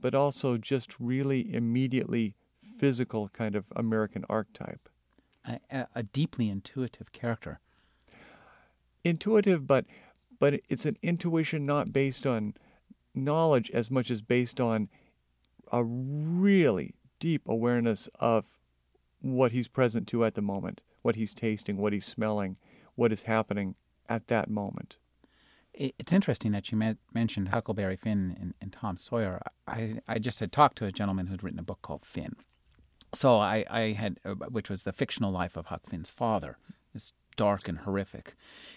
but 0.00 0.14
also 0.14 0.56
just 0.56 0.98
really 0.98 1.54
immediately 1.54 2.34
physical 2.78 3.28
kind 3.28 3.54
of 3.54 3.66
American 3.74 4.24
archetype. 4.28 4.88
A, 5.46 5.86
a 5.94 6.02
deeply 6.02 6.50
intuitive 6.50 7.12
character. 7.12 7.60
Intuitive, 9.04 9.66
but 9.66 9.86
but 10.38 10.60
it's 10.68 10.86
an 10.86 10.96
intuition 11.02 11.66
not 11.66 11.92
based 11.92 12.26
on 12.26 12.54
knowledge 13.14 13.70
as 13.72 13.90
much 13.90 14.10
as 14.10 14.20
based 14.20 14.60
on 14.60 14.88
a 15.72 15.82
really 15.82 16.94
deep 17.18 17.42
awareness 17.46 18.08
of 18.18 18.46
what 19.20 19.52
he's 19.52 19.68
present 19.68 20.06
to 20.08 20.24
at 20.24 20.34
the 20.34 20.42
moment, 20.42 20.80
what 21.02 21.16
he's 21.16 21.34
tasting, 21.34 21.76
what 21.76 21.92
he's 21.92 22.06
smelling, 22.06 22.56
what 22.94 23.12
is 23.12 23.22
happening 23.22 23.74
at 24.08 24.28
that 24.28 24.48
moment 24.48 24.96
it's 25.78 26.12
interesting 26.12 26.52
that 26.52 26.72
you 26.72 26.96
mentioned 27.14 27.48
Huckleberry 27.48 27.96
Finn 27.96 28.36
and, 28.40 28.54
and, 28.60 28.72
Tom 28.72 28.96
Sawyer. 28.96 29.40
I, 29.66 30.00
I 30.08 30.18
just 30.18 30.40
had 30.40 30.50
talked 30.50 30.76
to 30.78 30.86
a 30.86 30.92
gentleman 30.92 31.28
who'd 31.28 31.44
written 31.44 31.60
a 31.60 31.64
book 31.64 31.82
called 31.82 32.04
Finn. 32.04 32.34
So 33.14 33.38
I, 33.38 33.64
I 33.70 33.80
had, 33.92 34.18
uh, 34.24 34.34
which 34.50 34.68
was 34.68 34.82
the 34.82 34.92
fictional 34.92 35.30
life 35.30 35.56
of 35.56 35.66
Huck 35.66 35.88
Finn's 35.88 36.10
father. 36.10 36.58
It's 36.94 37.12
dark 37.36 37.68
and 37.68 37.78
horrific. 37.78 38.34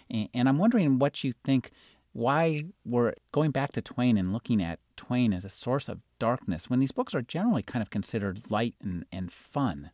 And, 0.10 0.30
and 0.34 0.48
I'm 0.48 0.60
wondering 0.60 1.00
what 1.00 1.24
you 1.24 1.34
think, 1.44 1.72
why 2.14 2.66
we're 2.86 3.14
going 3.32 3.52
back 3.52 3.72
to 3.74 3.82
Twain 3.82 4.18
and 4.18 4.34
looking 4.34 4.62
at 4.62 4.80
Twain 4.96 5.34
as 5.34 5.46
a 5.46 5.50
source 5.50 5.88
of 5.88 6.02
darkness 6.20 6.70
when 6.70 6.80
these 6.80 6.92
books 6.92 7.16
are 7.16 7.22
generally 7.22 7.64
kind 7.64 7.82
of 7.82 7.90
considered 7.90 8.52
light 8.52 8.76
and, 8.82 9.06
and 9.12 9.32
fun. 9.32 9.92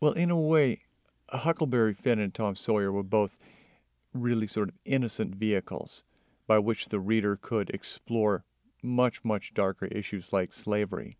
Well, 0.00 0.12
in 0.12 0.30
a 0.30 0.40
way, 0.40 0.82
Huckleberry 1.28 1.94
Finn 1.94 2.18
and 2.18 2.32
Tom 2.32 2.56
Sawyer 2.56 2.90
were 2.90 3.02
both 3.02 3.38
really 4.12 4.46
sort 4.46 4.68
of 4.68 4.74
innocent 4.84 5.34
vehicles 5.34 6.02
by 6.46 6.58
which 6.58 6.86
the 6.86 6.98
reader 6.98 7.38
could 7.40 7.70
explore 7.70 8.44
much, 8.82 9.24
much 9.24 9.54
darker 9.54 9.86
issues 9.86 10.32
like 10.32 10.52
slavery, 10.52 11.16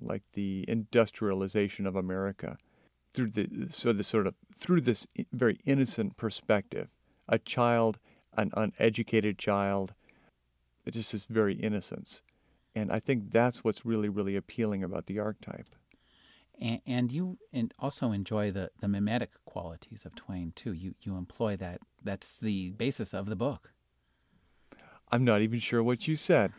like 0.00 0.22
the 0.34 0.64
industrialization 0.68 1.86
of 1.86 1.96
America, 1.96 2.58
through 3.12 3.30
the 3.30 3.66
so 3.70 3.92
the 3.92 4.04
sort 4.04 4.26
of 4.26 4.34
through 4.54 4.82
this 4.82 5.06
very 5.32 5.58
innocent 5.64 6.16
perspective. 6.16 6.88
A 7.28 7.38
child, 7.38 7.98
an 8.38 8.50
uneducated 8.54 9.38
child, 9.38 9.94
just 10.90 11.12
this 11.12 11.26
very 11.26 11.54
innocence. 11.54 12.22
And 12.74 12.90
I 12.90 12.98
think 12.98 13.30
that's 13.30 13.62
what's 13.62 13.84
really, 13.84 14.08
really 14.08 14.36
appealing 14.36 14.82
about 14.82 15.06
the 15.06 15.18
archetype 15.18 15.68
and, 16.60 16.80
and 16.86 17.12
you 17.12 17.38
also 17.78 18.12
enjoy 18.12 18.50
the, 18.50 18.70
the 18.80 18.88
mimetic 18.88 19.30
qualities 19.44 20.04
of 20.04 20.14
Twain 20.14 20.52
too. 20.54 20.72
You 20.72 20.94
you 21.02 21.16
employ 21.16 21.56
that. 21.56 21.80
That's 22.02 22.38
the 22.38 22.70
basis 22.72 23.14
of 23.14 23.26
the 23.26 23.36
book. 23.36 23.72
I'm 25.10 25.24
not 25.24 25.40
even 25.40 25.58
sure 25.58 25.82
what 25.82 26.06
you 26.06 26.16
said. 26.16 26.52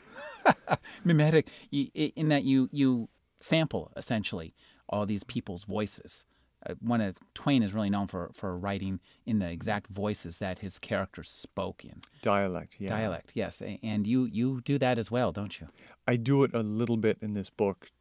mimetic, 1.03 1.47
in 1.71 2.29
that 2.29 2.43
you 2.43 2.69
you 2.71 3.09
sample 3.39 3.91
essentially 3.95 4.53
all 4.87 5.05
these 5.05 5.23
people's 5.23 5.65
voices. 5.65 6.25
Uh, 6.67 6.73
one 6.81 6.99
of 6.99 7.15
Twain 7.33 7.63
is 7.63 7.73
really 7.73 7.89
known 7.89 8.07
for, 8.07 8.31
for 8.33 8.57
writing 8.57 8.99
in 9.25 9.39
the 9.39 9.49
exact 9.49 9.87
voices 9.87 10.39
that 10.39 10.59
his 10.59 10.77
characters 10.77 11.29
spoke 11.29 11.85
in. 11.85 12.01
Dialect, 12.21 12.75
yeah. 12.79 12.89
Dialect, 12.89 13.31
yes. 13.33 13.61
And 13.81 14.05
you 14.05 14.25
you 14.25 14.61
do 14.61 14.77
that 14.77 14.97
as 14.97 15.09
well, 15.09 15.31
don't 15.31 15.59
you? 15.59 15.67
I 16.07 16.17
do 16.17 16.43
it 16.43 16.53
a 16.53 16.61
little 16.61 16.97
bit 16.97 17.17
in 17.21 17.33
this 17.33 17.49
book 17.49 17.91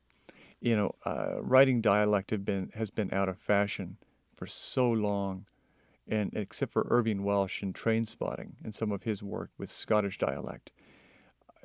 you 0.60 0.74
know, 0.74 0.94
uh, 1.04 1.40
writing 1.40 1.80
dialect 1.80 2.30
have 2.30 2.44
been 2.44 2.70
has 2.74 2.90
been 2.90 3.12
out 3.12 3.28
of 3.28 3.38
fashion 3.38 3.96
for 4.34 4.46
so 4.46 4.90
long, 4.90 5.46
and 6.06 6.32
except 6.34 6.72
for 6.72 6.86
Irvine 6.90 7.22
Welsh 7.22 7.62
and 7.62 7.74
Trainspotting 7.74 8.52
and 8.62 8.74
some 8.74 8.92
of 8.92 9.04
his 9.04 9.22
work 9.22 9.50
with 9.56 9.70
Scottish 9.70 10.18
dialect, 10.18 10.72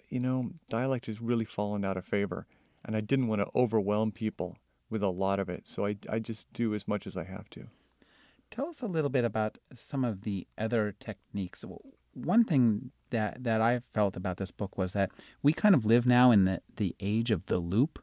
you 0.10 0.20
know, 0.20 0.52
dialect 0.70 1.08
has 1.08 1.22
really 1.22 1.46
fallen 1.46 1.84
out 1.84 1.98
of 1.98 2.06
favor, 2.06 2.46
and 2.86 2.96
I 2.96 3.02
didn't 3.02 3.28
want 3.28 3.42
to 3.42 3.50
overwhelm 3.56 4.12
people 4.12 4.58
with 4.94 5.04
a 5.04 5.10
lot 5.10 5.40
of 5.40 5.50
it, 5.50 5.68
so 5.68 5.86
I 5.86 5.98
I 6.10 6.20
just 6.20 6.54
do 6.54 6.74
as 6.74 6.88
much 6.88 7.06
as 7.06 7.18
I 7.18 7.26
have 7.26 7.50
to. 7.50 7.68
Tell 8.50 8.68
us 8.68 8.82
a 8.82 8.88
little 8.88 9.10
bit 9.10 9.26
about 9.26 9.58
some 9.74 10.06
of 10.06 10.22
the 10.22 10.48
other 10.58 10.96
techniques. 10.98 11.66
One 12.14 12.46
thing 12.46 12.92
that 13.10 13.44
that 13.44 13.60
I 13.60 13.82
felt 13.94 14.16
about 14.16 14.38
this 14.38 14.52
book 14.52 14.78
was 14.78 14.94
that 14.94 15.12
we 15.42 15.52
kind 15.52 15.76
of 15.76 15.84
live 15.84 16.06
now 16.06 16.32
in 16.32 16.46
the 16.46 16.62
the 16.78 16.96
age 17.02 17.32
of 17.32 17.48
the 17.48 17.58
loop 17.58 18.00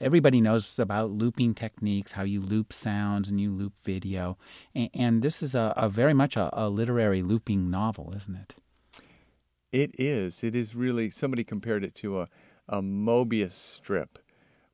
everybody 0.00 0.40
knows 0.40 0.78
about 0.78 1.10
looping 1.10 1.54
techniques, 1.54 2.12
how 2.12 2.22
you 2.22 2.40
loop 2.40 2.72
sounds 2.72 3.28
and 3.28 3.40
you 3.40 3.50
loop 3.52 3.74
video. 3.82 4.36
And, 4.74 4.90
and 4.94 5.22
this 5.22 5.42
is 5.42 5.54
a, 5.54 5.72
a 5.76 5.88
very 5.88 6.14
much 6.14 6.36
a, 6.36 6.50
a, 6.52 6.68
literary 6.68 7.22
looping 7.22 7.70
novel, 7.70 8.12
isn't 8.16 8.36
it? 8.36 8.54
It 9.72 9.94
is. 9.98 10.42
It 10.42 10.54
is 10.54 10.74
really, 10.74 11.10
somebody 11.10 11.44
compared 11.44 11.84
it 11.84 11.94
to 11.96 12.20
a, 12.20 12.28
a 12.68 12.82
Mobius 12.82 13.52
strip 13.52 14.18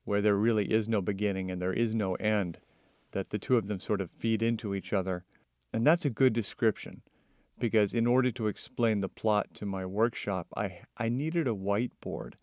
where 0.07 0.21
there 0.21 0.37
really 0.37 0.71
is 0.71 0.87
no 0.87 1.01
beginning 1.01 1.51
and 1.51 1.61
there 1.61 1.73
is 1.73 1.93
no 1.93 2.15
end, 2.15 2.59
that 3.11 3.29
the 3.29 3.37
two 3.37 3.57
of 3.57 3.67
them 3.67 3.77
sort 3.77 3.99
of 3.99 4.09
feed 4.09 4.41
into 4.41 4.73
each 4.73 4.93
other. 4.93 5.25
And 5.73 5.85
that's 5.85 6.05
a 6.05 6.09
good 6.09 6.31
description 6.31 7.01
because 7.59 7.93
in 7.93 8.07
order 8.07 8.31
to 8.31 8.47
explain 8.47 9.01
the 9.01 9.09
plot 9.09 9.53
to 9.55 9.65
my 9.65 9.85
workshop, 9.85 10.47
I, 10.55 10.79
I 10.97 11.09
needed 11.09 11.45
a 11.45 11.51
whiteboard 11.51 12.35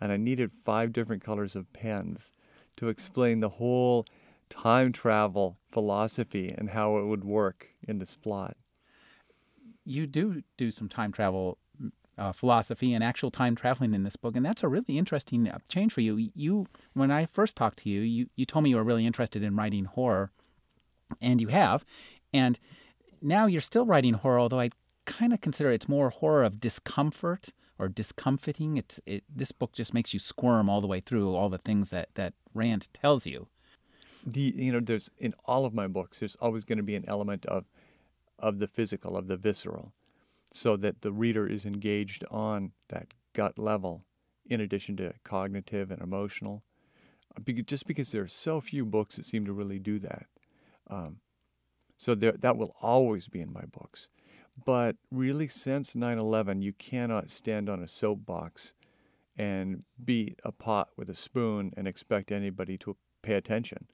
and 0.00 0.12
I 0.12 0.16
needed 0.16 0.52
five 0.52 0.92
different 0.92 1.24
colors 1.24 1.56
of 1.56 1.72
pens 1.72 2.30
to 2.76 2.88
explain 2.88 3.40
the 3.40 3.48
whole 3.48 4.06
time 4.48 4.92
travel 4.92 5.58
philosophy 5.68 6.54
and 6.56 6.70
how 6.70 6.98
it 6.98 7.06
would 7.06 7.24
work 7.24 7.70
in 7.86 7.98
this 7.98 8.14
plot. 8.14 8.56
You 9.84 10.06
do 10.06 10.44
do 10.56 10.70
some 10.70 10.88
time 10.88 11.10
travel 11.10 11.58
uh, 12.18 12.32
philosophy 12.32 12.92
and 12.92 13.02
actual 13.02 13.30
time 13.30 13.54
traveling 13.54 13.94
in 13.94 14.02
this 14.02 14.16
book, 14.16 14.36
and 14.36 14.44
that's 14.44 14.62
a 14.62 14.68
really 14.68 14.98
interesting 14.98 15.48
uh, 15.48 15.58
change 15.68 15.92
for 15.92 16.00
you. 16.00 16.30
You, 16.34 16.66
when 16.94 17.10
I 17.10 17.26
first 17.26 17.56
talked 17.56 17.78
to 17.80 17.88
you, 17.88 18.00
you 18.00 18.26
you 18.36 18.44
told 18.44 18.64
me 18.64 18.70
you 18.70 18.76
were 18.76 18.84
really 18.84 19.06
interested 19.06 19.42
in 19.42 19.56
writing 19.56 19.84
horror, 19.84 20.30
and 21.20 21.40
you 21.40 21.48
have, 21.48 21.84
and 22.32 22.58
now 23.22 23.46
you're 23.46 23.60
still 23.60 23.86
writing 23.86 24.14
horror, 24.14 24.40
although 24.40 24.60
I 24.60 24.70
kind 25.06 25.32
of 25.32 25.40
consider 25.40 25.70
it's 25.70 25.88
more 25.88 26.10
horror 26.10 26.44
of 26.44 26.60
discomfort 26.60 27.52
or 27.78 27.88
discomfiting. 27.88 28.76
It's 28.76 29.00
it, 29.06 29.24
this 29.34 29.52
book 29.52 29.72
just 29.72 29.94
makes 29.94 30.12
you 30.12 30.20
squirm 30.20 30.68
all 30.68 30.80
the 30.80 30.86
way 30.86 31.00
through 31.00 31.34
all 31.34 31.48
the 31.48 31.58
things 31.58 31.90
that 31.90 32.08
that 32.14 32.34
Rant 32.54 32.88
tells 32.92 33.26
you. 33.26 33.48
The 34.26 34.52
you 34.56 34.72
know 34.72 34.80
there's 34.80 35.10
in 35.18 35.34
all 35.44 35.64
of 35.64 35.72
my 35.72 35.86
books 35.86 36.20
there's 36.20 36.36
always 36.36 36.64
going 36.64 36.78
to 36.78 36.84
be 36.84 36.96
an 36.96 37.04
element 37.06 37.46
of 37.46 37.64
of 38.38 38.58
the 38.58 38.68
physical 38.68 39.16
of 39.16 39.28
the 39.28 39.36
visceral, 39.36 39.92
so 40.52 40.76
that 40.76 41.02
the 41.02 41.12
reader 41.12 41.46
is 41.46 41.64
engaged 41.64 42.24
on 42.30 42.72
that 42.88 43.14
gut 43.32 43.58
level, 43.58 44.04
in 44.46 44.60
addition 44.60 44.96
to 44.96 45.14
cognitive 45.24 45.90
and 45.90 46.00
emotional. 46.00 46.62
Just 47.66 47.86
because 47.86 48.10
there 48.10 48.22
are 48.22 48.28
so 48.28 48.60
few 48.60 48.84
books 48.84 49.16
that 49.16 49.26
seem 49.26 49.44
to 49.44 49.52
really 49.52 49.78
do 49.78 49.98
that. 50.00 50.26
Um, 50.90 51.18
so 51.96 52.14
there, 52.14 52.32
that 52.32 52.56
will 52.56 52.74
always 52.80 53.28
be 53.28 53.40
in 53.40 53.52
my 53.52 53.64
books. 53.70 54.08
But 54.64 54.96
really, 55.10 55.48
since 55.48 55.94
9 55.94 56.18
11, 56.18 56.62
you 56.62 56.72
cannot 56.72 57.30
stand 57.30 57.68
on 57.68 57.82
a 57.82 57.88
soapbox 57.88 58.72
and 59.36 59.84
beat 60.04 60.40
a 60.44 60.50
pot 60.50 60.88
with 60.96 61.08
a 61.08 61.14
spoon 61.14 61.72
and 61.76 61.86
expect 61.86 62.32
anybody 62.32 62.76
to 62.78 62.96
pay 63.22 63.34
attention. 63.34 63.86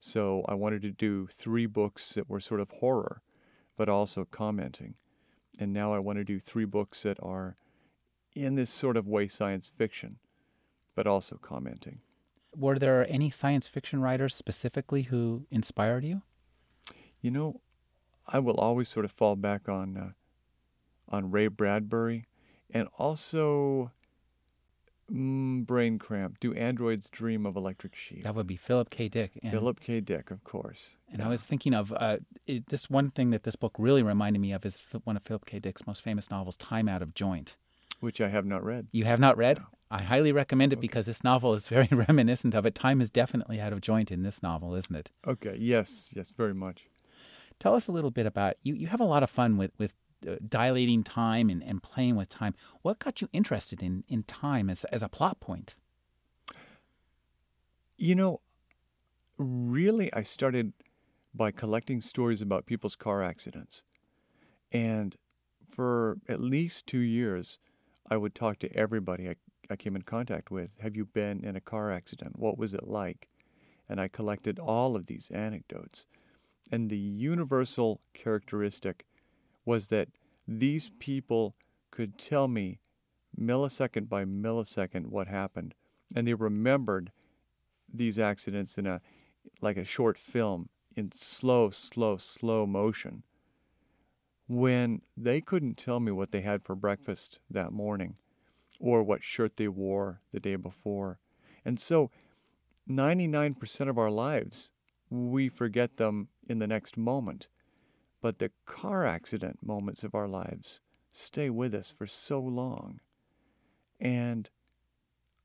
So 0.00 0.44
I 0.48 0.54
wanted 0.54 0.82
to 0.82 0.90
do 0.90 1.28
three 1.32 1.66
books 1.66 2.14
that 2.14 2.28
were 2.28 2.40
sort 2.40 2.60
of 2.60 2.70
horror, 2.70 3.22
but 3.76 3.88
also 3.88 4.26
commenting. 4.30 4.94
And 5.58 5.72
now 5.72 5.92
I 5.92 5.98
want 5.98 6.18
to 6.18 6.24
do 6.24 6.38
three 6.38 6.64
books 6.64 7.02
that 7.02 7.18
are 7.22 7.56
in 8.34 8.54
this 8.54 8.70
sort 8.70 8.96
of 8.96 9.06
way 9.06 9.28
science 9.28 9.68
fiction, 9.68 10.18
but 10.94 11.06
also 11.06 11.36
commenting. 11.36 12.00
Were 12.56 12.78
there 12.78 13.06
any 13.08 13.30
science 13.30 13.68
fiction 13.68 14.00
writers 14.00 14.34
specifically 14.34 15.02
who 15.02 15.46
inspired 15.50 16.04
you? 16.04 16.22
You 17.20 17.30
know, 17.30 17.60
I 18.26 18.38
will 18.38 18.56
always 18.56 18.88
sort 18.88 19.04
of 19.04 19.12
fall 19.12 19.36
back 19.36 19.68
on 19.68 19.96
uh, 19.96 20.10
on 21.08 21.30
Ray 21.30 21.48
Bradbury, 21.48 22.26
and 22.70 22.88
also 22.98 23.92
mm, 25.12 25.66
brain 25.66 25.98
cramp. 25.98 26.40
Do 26.40 26.52
androids 26.54 27.08
dream 27.08 27.46
of 27.46 27.56
electric 27.56 27.94
sheep? 27.94 28.24
That 28.24 28.34
would 28.34 28.46
be 28.46 28.56
Philip 28.56 28.90
K. 28.90 29.08
Dick. 29.08 29.32
And, 29.42 29.52
Philip 29.52 29.80
K. 29.80 30.00
Dick, 30.00 30.30
of 30.30 30.44
course. 30.44 30.96
And 31.10 31.20
yeah. 31.20 31.26
I 31.26 31.28
was 31.28 31.44
thinking 31.44 31.74
of 31.74 31.92
uh, 31.92 32.18
it, 32.46 32.66
this 32.68 32.88
one 32.88 33.10
thing 33.10 33.30
that 33.30 33.42
this 33.42 33.56
book 33.56 33.74
really 33.78 34.02
reminded 34.02 34.40
me 34.40 34.52
of 34.52 34.64
is 34.64 34.80
one 35.04 35.16
of 35.16 35.22
Philip 35.22 35.46
K. 35.46 35.58
Dick's 35.58 35.86
most 35.86 36.02
famous 36.02 36.30
novels, 36.30 36.56
Time 36.56 36.88
Out 36.88 37.02
of 37.02 37.14
Joint. 37.14 37.56
Which 38.00 38.20
I 38.20 38.28
have 38.28 38.46
not 38.46 38.64
read. 38.64 38.88
You 38.90 39.04
have 39.04 39.20
not 39.20 39.36
read? 39.36 39.58
No. 39.58 39.64
I 39.92 40.02
highly 40.02 40.32
recommend 40.32 40.72
it 40.72 40.76
okay. 40.76 40.80
because 40.80 41.04
this 41.06 41.22
novel 41.22 41.52
is 41.52 41.68
very 41.68 41.88
reminiscent 41.92 42.54
of 42.54 42.64
it. 42.64 42.74
Time 42.74 43.00
is 43.00 43.10
definitely 43.10 43.60
out 43.60 43.74
of 43.74 43.82
joint 43.82 44.10
in 44.10 44.22
this 44.22 44.42
novel, 44.42 44.74
isn't 44.74 44.96
it? 44.96 45.10
Okay. 45.26 45.56
Yes. 45.60 46.12
Yes. 46.16 46.30
Very 46.30 46.54
much. 46.54 46.86
Tell 47.58 47.74
us 47.74 47.88
a 47.88 47.92
little 47.92 48.10
bit 48.10 48.26
about 48.26 48.54
you. 48.62 48.74
You 48.74 48.86
have 48.86 49.00
a 49.00 49.04
lot 49.04 49.22
of 49.22 49.30
fun 49.30 49.56
with 49.56 49.70
with 49.78 49.92
dilating 50.48 51.02
time 51.02 51.50
and, 51.50 51.62
and 51.62 51.82
playing 51.82 52.16
with 52.16 52.28
time. 52.28 52.54
What 52.82 52.98
got 52.98 53.20
you 53.20 53.28
interested 53.32 53.82
in 53.82 54.04
in 54.08 54.22
time 54.24 54.70
as 54.70 54.84
as 54.84 55.02
a 55.02 55.08
plot 55.08 55.40
point? 55.40 55.74
You 57.96 58.14
know, 58.14 58.40
really, 59.38 60.12
I 60.12 60.22
started 60.22 60.72
by 61.34 61.50
collecting 61.50 62.00
stories 62.00 62.42
about 62.42 62.66
people's 62.66 62.96
car 62.96 63.22
accidents, 63.22 63.84
and 64.70 65.16
for 65.68 66.18
at 66.28 66.40
least 66.40 66.86
two 66.86 66.98
years, 66.98 67.58
I 68.10 68.16
would 68.16 68.34
talk 68.34 68.58
to 68.58 68.76
everybody 68.76 69.28
I, 69.28 69.36
I 69.70 69.76
came 69.76 69.96
in 69.96 70.02
contact 70.02 70.50
with. 70.50 70.76
Have 70.80 70.96
you 70.96 71.04
been 71.06 71.44
in 71.44 71.56
a 71.56 71.60
car 71.60 71.90
accident? 71.90 72.38
What 72.38 72.58
was 72.58 72.74
it 72.74 72.86
like? 72.86 73.28
And 73.88 74.00
I 74.00 74.08
collected 74.08 74.58
all 74.58 74.96
of 74.96 75.06
these 75.06 75.30
anecdotes 75.30 76.06
and 76.70 76.90
the 76.90 76.98
universal 76.98 78.00
characteristic 78.14 79.04
was 79.64 79.88
that 79.88 80.08
these 80.46 80.90
people 80.98 81.54
could 81.90 82.18
tell 82.18 82.48
me 82.48 82.80
millisecond 83.38 84.08
by 84.08 84.24
millisecond 84.24 85.06
what 85.06 85.28
happened. 85.28 85.74
And 86.14 86.26
they 86.26 86.34
remembered 86.34 87.12
these 87.92 88.18
accidents 88.18 88.76
in 88.76 88.86
a 88.86 89.00
like 89.60 89.76
a 89.76 89.84
short 89.84 90.18
film 90.18 90.68
in 90.96 91.10
slow, 91.12 91.70
slow, 91.70 92.16
slow 92.16 92.66
motion. 92.66 93.22
When 94.46 95.02
they 95.16 95.40
couldn't 95.40 95.76
tell 95.76 96.00
me 96.00 96.12
what 96.12 96.32
they 96.32 96.42
had 96.42 96.62
for 96.64 96.74
breakfast 96.74 97.40
that 97.50 97.72
morning 97.72 98.16
or 98.78 99.02
what 99.02 99.22
shirt 99.22 99.56
they 99.56 99.68
wore 99.68 100.20
the 100.32 100.40
day 100.40 100.56
before. 100.56 101.18
And 101.64 101.78
so 101.78 102.10
99% 102.88 103.88
of 103.88 103.98
our 103.98 104.10
lives, 104.10 104.72
we 105.08 105.48
forget 105.48 105.96
them 105.96 106.28
in 106.48 106.58
the 106.58 106.66
next 106.66 106.96
moment. 106.96 107.48
But 108.22 108.38
the 108.38 108.52
car 108.64 109.04
accident 109.04 109.58
moments 109.62 110.02
of 110.02 110.14
our 110.14 110.26
lives 110.26 110.80
stay 111.10 111.50
with 111.50 111.74
us 111.74 111.90
for 111.90 112.06
so 112.06 112.40
long. 112.40 113.00
And 114.00 114.48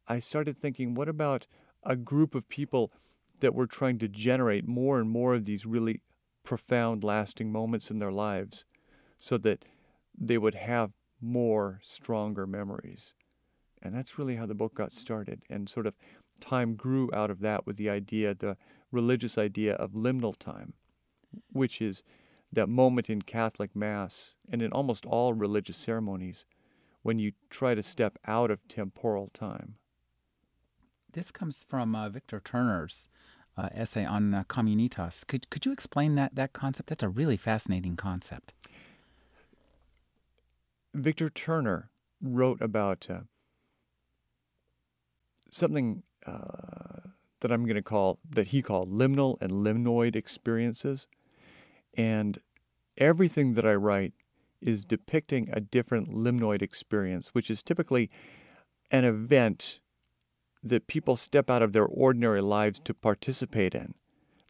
I 0.07 0.19
started 0.19 0.57
thinking, 0.57 0.93
what 0.93 1.09
about 1.09 1.47
a 1.83 1.97
group 1.97 2.33
of 2.33 2.47
people 2.47 2.93
that 3.41 3.53
were 3.53 3.67
trying 3.67 3.99
to 3.99 4.07
generate 4.07 4.67
more 4.67 4.99
and 4.99 5.09
more 5.09 5.33
of 5.33 5.43
these 5.43 5.65
really 5.65 6.01
profound, 6.43 7.03
lasting 7.03 7.51
moments 7.51 7.91
in 7.91 7.99
their 7.99 8.11
lives 8.11 8.63
so 9.19 9.37
that 9.39 9.65
they 10.17 10.37
would 10.37 10.55
have 10.55 10.91
more, 11.19 11.81
stronger 11.83 12.47
memories? 12.47 13.13
And 13.81 13.93
that's 13.93 14.17
really 14.17 14.37
how 14.37 14.45
the 14.45 14.55
book 14.55 14.75
got 14.75 14.93
started. 14.93 15.41
And 15.49 15.67
sort 15.67 15.87
of 15.87 15.95
time 16.39 16.75
grew 16.75 17.09
out 17.11 17.29
of 17.29 17.41
that 17.41 17.65
with 17.65 17.77
the 17.77 17.89
idea, 17.89 18.33
the 18.33 18.55
religious 18.91 19.37
idea 19.37 19.73
of 19.73 19.91
liminal 19.91 20.37
time 20.37 20.73
which 21.51 21.81
is 21.81 22.03
that 22.51 22.69
moment 22.69 23.09
in 23.09 23.21
Catholic 23.21 23.75
Mass 23.75 24.35
and 24.49 24.61
in 24.61 24.71
almost 24.71 25.05
all 25.05 25.33
religious 25.33 25.77
ceremonies 25.77 26.45
when 27.01 27.19
you 27.19 27.33
try 27.49 27.75
to 27.75 27.83
step 27.83 28.17
out 28.25 28.51
of 28.51 28.67
temporal 28.67 29.29
time. 29.33 29.75
This 31.11 31.31
comes 31.31 31.63
from 31.67 31.95
uh, 31.95 32.09
Victor 32.09 32.41
Turner's 32.43 33.07
uh, 33.57 33.69
essay 33.73 34.05
on 34.05 34.33
uh, 34.33 34.43
communitas. 34.47 35.25
Could, 35.25 35.49
could 35.49 35.65
you 35.65 35.71
explain 35.71 36.15
that, 36.15 36.35
that 36.35 36.53
concept? 36.53 36.89
That's 36.89 37.03
a 37.03 37.09
really 37.09 37.37
fascinating 37.37 37.95
concept. 37.95 38.53
Victor 40.93 41.29
Turner 41.29 41.89
wrote 42.21 42.61
about 42.61 43.07
uh, 43.09 43.21
something 45.49 46.03
uh, 46.25 47.09
that 47.39 47.51
I'm 47.51 47.65
going 47.65 47.75
to 47.75 47.81
call, 47.81 48.19
that 48.29 48.47
he 48.47 48.61
called 48.61 48.91
liminal 48.91 49.37
and 49.41 49.51
limnoid 49.51 50.15
experiences. 50.15 51.07
And 51.97 52.39
everything 52.97 53.55
that 53.55 53.65
I 53.65 53.73
write 53.73 54.13
is 54.61 54.85
depicting 54.85 55.49
a 55.51 55.59
different 55.59 56.09
limnoid 56.09 56.61
experience, 56.61 57.29
which 57.29 57.49
is 57.49 57.63
typically 57.63 58.09
an 58.91 59.03
event 59.03 59.79
that 60.63 60.87
people 60.87 61.17
step 61.17 61.49
out 61.49 61.61
of 61.61 61.73
their 61.73 61.85
ordinary 61.85 62.41
lives 62.41 62.79
to 62.79 62.93
participate 62.93 63.75
in, 63.75 63.95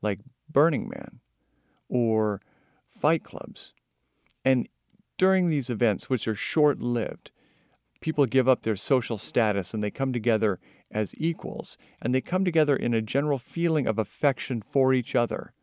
like 0.01 0.19
Burning 0.49 0.89
Man 0.89 1.19
or 1.89 2.41
fight 2.87 3.23
clubs. 3.23 3.73
And 4.43 4.67
during 5.17 5.49
these 5.49 5.69
events, 5.69 6.09
which 6.09 6.27
are 6.27 6.35
short 6.35 6.79
lived, 6.79 7.31
people 8.01 8.25
give 8.25 8.47
up 8.47 8.61
their 8.61 8.75
social 8.75 9.17
status 9.17 9.73
and 9.73 9.83
they 9.83 9.91
come 9.91 10.13
together 10.13 10.59
as 10.91 11.13
equals, 11.17 11.77
and 12.01 12.15
they 12.15 12.21
come 12.21 12.45
together 12.45 12.75
in 12.75 12.93
a 12.93 13.01
general 13.01 13.37
feeling 13.37 13.87
of 13.87 13.97
affection 13.97 14.61
for 14.61 14.93
each 14.93 15.15
other 15.15 15.53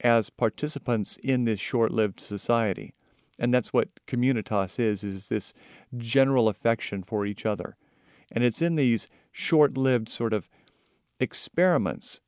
as 0.00 0.30
participants 0.30 1.16
in 1.22 1.44
this 1.44 1.60
short-lived 1.60 2.20
society. 2.20 2.94
And 3.38 3.52
that's 3.52 3.72
what 3.72 3.88
communitas 4.06 4.78
is, 4.78 5.02
is 5.02 5.28
this 5.28 5.52
general 5.96 6.48
affection 6.48 7.02
for 7.02 7.26
each 7.26 7.44
other. 7.44 7.76
And 8.30 8.44
it's 8.44 8.62
in 8.62 8.76
these 8.76 9.08
short-lived 9.32 10.08
sort 10.08 10.32
of 10.32 10.48
experiments 11.18 12.20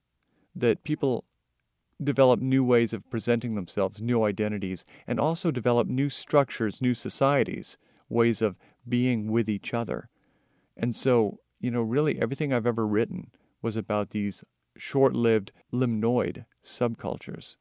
that 0.55 0.85
people 0.85 1.25
develop 2.03 2.41
new 2.41 2.63
ways 2.65 2.93
of 2.93 3.09
presenting 3.11 3.55
themselves, 3.55 4.03
new 4.03 4.25
identities, 4.25 4.85
and 5.07 5.19
also 5.19 5.51
develop 5.51 5.87
new 5.87 6.09
structures, 6.09 6.83
new 6.83 6.95
societies, 6.95 7.79
ways 8.09 8.43
of 8.43 8.57
being 8.89 9.31
with 9.31 9.49
each 9.49 9.73
other. 9.73 10.09
And 10.77 10.95
so, 10.95 11.41
you 11.59 11.71
know, 11.71 11.83
really 11.83 12.21
everything 12.21 12.53
I've 12.53 12.67
ever 12.67 12.87
written 12.87 13.31
was 13.63 13.77
about 13.77 14.11
these 14.11 14.45
short 14.79 15.15
lived 15.15 15.53
limnoid 15.73 16.45
subcultures. 16.65 17.57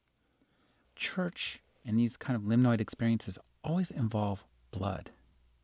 Church 0.96 1.62
and 1.86 2.00
these 2.00 2.18
kind 2.18 2.36
of 2.36 2.44
limnoid 2.44 2.82
experiences 2.82 3.38
always 3.64 3.92
involve 3.92 4.44
blood. 4.72 5.12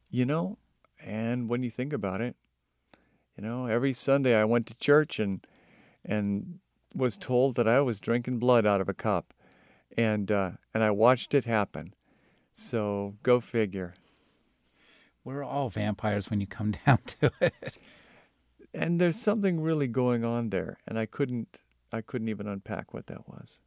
You 0.10 0.26
know, 0.26 0.58
and 1.04 1.50
when 1.50 1.64
you 1.64 1.70
think 1.70 1.94
about 1.94 2.22
it, 2.22 2.36
you 3.38 3.44
know, 3.44 3.66
every 3.66 3.94
Sunday 3.94 4.36
I 4.36 4.46
went 4.46 4.68
to 4.68 4.78
church 4.78 5.20
and 5.20 5.46
and 6.04 6.60
was 6.94 7.18
told 7.18 7.56
that 7.56 7.68
I 7.68 7.80
was 7.82 8.00
drinking 8.00 8.40
blood 8.40 8.66
out 8.66 8.82
of 8.82 8.90
a 8.90 8.94
cup, 8.94 9.34
and 9.96 10.32
uh, 10.32 10.52
and 10.74 10.84
I 10.84 10.92
watched 10.92 11.34
it 11.34 11.46
happen. 11.46 11.94
So 12.54 13.16
go 13.24 13.40
figure. 13.40 13.94
We're 15.24 15.44
all 15.44 15.70
vampires 15.70 16.30
when 16.30 16.42
you 16.42 16.48
come 16.48 16.72
down 16.86 17.00
to 17.20 17.32
it 17.40 17.78
and 18.74 19.00
there's 19.00 19.18
something 19.18 19.62
really 19.62 19.88
going 19.88 20.24
on 20.24 20.50
there, 20.50 20.80
and 20.88 20.98
I 20.98 21.06
couldn't 21.06 21.60
I 21.92 22.02
couldn't 22.02 22.30
even 22.30 22.48
unpack 22.48 22.94
what 22.94 23.08
that 23.08 23.28
was. 23.28 23.60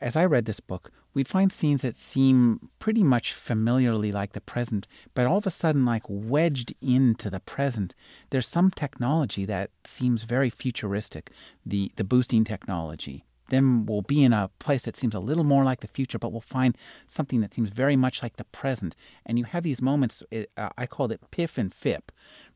As 0.00 0.16
I 0.16 0.24
read 0.24 0.44
this 0.44 0.60
book, 0.60 0.90
we'd 1.14 1.28
find 1.28 1.50
scenes 1.52 1.82
that 1.82 1.94
seem 1.94 2.68
pretty 2.78 3.02
much 3.02 3.32
familiarly 3.32 4.12
like 4.12 4.32
the 4.32 4.40
present, 4.40 4.86
but 5.14 5.26
all 5.26 5.38
of 5.38 5.46
a 5.46 5.50
sudden, 5.50 5.84
like 5.84 6.02
wedged 6.08 6.74
into 6.80 7.30
the 7.30 7.40
present, 7.40 7.94
there's 8.30 8.46
some 8.46 8.70
technology 8.70 9.44
that 9.46 9.70
seems 9.84 10.24
very 10.24 10.50
futuristic. 10.50 11.30
The 11.64 11.92
the 11.96 12.04
boosting 12.04 12.44
technology, 12.44 13.24
then 13.48 13.86
we'll 13.86 14.02
be 14.02 14.22
in 14.22 14.32
a 14.32 14.50
place 14.58 14.82
that 14.82 14.96
seems 14.96 15.14
a 15.14 15.20
little 15.20 15.44
more 15.44 15.64
like 15.64 15.80
the 15.80 15.88
future, 15.88 16.18
but 16.18 16.32
we'll 16.32 16.40
find 16.40 16.76
something 17.06 17.40
that 17.40 17.54
seems 17.54 17.70
very 17.70 17.96
much 17.96 18.22
like 18.22 18.36
the 18.36 18.44
present. 18.44 18.96
And 19.26 19.38
you 19.38 19.44
have 19.44 19.62
these 19.62 19.82
moments, 19.82 20.22
uh, 20.32 20.68
I 20.76 20.86
called 20.86 21.12
it 21.12 21.20
piff 21.30 21.58
and 21.58 21.72
fip 21.72 22.10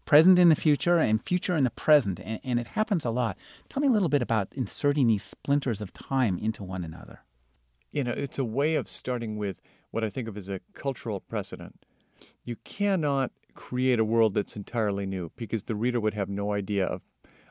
present 0.05 0.39
in 0.39 0.49
the 0.49 0.57
future 0.57 0.99
and 0.99 1.23
future 1.23 1.55
in 1.55 1.65
the 1.65 1.71
present. 1.71 2.21
And, 2.21 2.41
and 2.43 2.59
it 2.59 2.69
happens 2.69 3.05
a 3.05 3.11
lot. 3.11 3.37
Tell 3.69 3.81
me 3.81 3.89
a 3.89 3.93
little 3.93 4.09
bit 4.09 4.23
about 4.23 4.49
inserting 4.53 5.07
these 5.07 5.23
splinters 5.23 5.81
of 5.81 5.93
time 5.93 6.39
into 6.39 6.65
one 6.65 6.85
another. 6.85 7.21
You 7.91 8.05
know, 8.05 8.13
it's 8.13 8.39
a 8.39 8.45
way 8.45 8.75
of 8.75 8.89
starting 8.89 9.37
with 9.37 9.61
what 9.91 10.05
I 10.05 10.11
think 10.11 10.29
of 10.29 10.37
as 10.37 10.49
a 10.49 10.61
cultural 10.75 11.21
precedent. 11.21 11.85
You 12.45 12.57
cannot 12.57 13.33
create 13.55 13.99
a 13.99 14.05
world 14.05 14.35
that's 14.35 14.57
entirely 14.57 15.05
new 15.05 15.33
because 15.37 15.65
the 15.65 15.75
reader 15.75 16.01
would 16.01 16.15
have 16.15 16.29
no 16.29 16.53
idea 16.53 16.87
of, 16.87 17.03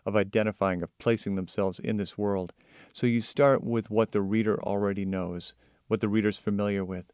of 0.08 0.16
identifying, 0.16 0.82
of 0.82 0.98
placing 1.00 1.36
themselves 1.36 1.80
in 1.80 1.98
this 1.98 2.18
world. 2.18 2.54
So 2.94 3.06
you 3.06 3.20
start 3.20 3.62
with 3.62 3.92
what 3.92 4.12
the 4.12 4.22
reader 4.22 4.58
already 4.64 5.04
knows, 5.04 5.54
what 5.90 6.00
the 6.00 6.08
reader's 6.08 6.38
familiar 6.38 6.86
with, 6.86 7.12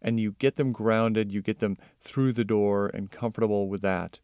and 0.00 0.20
you 0.20 0.36
get 0.38 0.54
them 0.54 0.70
grounded, 0.70 1.32
you 1.32 1.42
get 1.42 1.58
them 1.58 1.76
through 2.00 2.32
the 2.32 2.44
door 2.44 2.92
and 2.94 3.10
comfortable 3.10 3.68
with 3.68 3.82
that. 3.82 4.20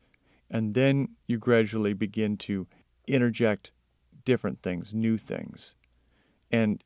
And 0.48 0.74
then 0.74 1.16
you 1.26 1.38
gradually 1.38 1.92
begin 1.92 2.36
to 2.38 2.68
interject 3.08 3.72
different 4.24 4.62
things, 4.62 4.94
new 4.94 5.18
things. 5.18 5.74
And 6.52 6.84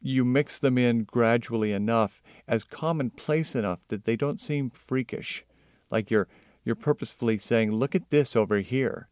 you 0.00 0.24
mix 0.24 0.60
them 0.60 0.78
in 0.78 1.02
gradually 1.02 1.72
enough 1.72 2.22
as 2.46 2.62
commonplace 2.62 3.56
enough 3.56 3.80
that 3.88 4.04
they 4.04 4.14
don't 4.14 4.38
seem 4.38 4.70
freakish. 4.70 5.44
Like 5.90 6.08
you're 6.08 6.28
you're 6.64 6.76
purposefully 6.76 7.38
saying, 7.38 7.72
look 7.72 7.96
at 7.96 8.10
this 8.10 8.36
over 8.36 8.58
here. 8.58 9.08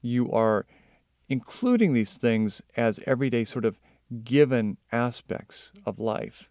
You 0.00 0.30
are 0.30 0.66
including 1.28 1.92
these 1.92 2.16
things 2.16 2.62
as 2.76 3.00
everyday 3.06 3.44
sort 3.44 3.64
of 3.64 3.78
given 4.22 4.76
aspects 4.92 5.72
of 5.86 5.98
life. 5.98 6.50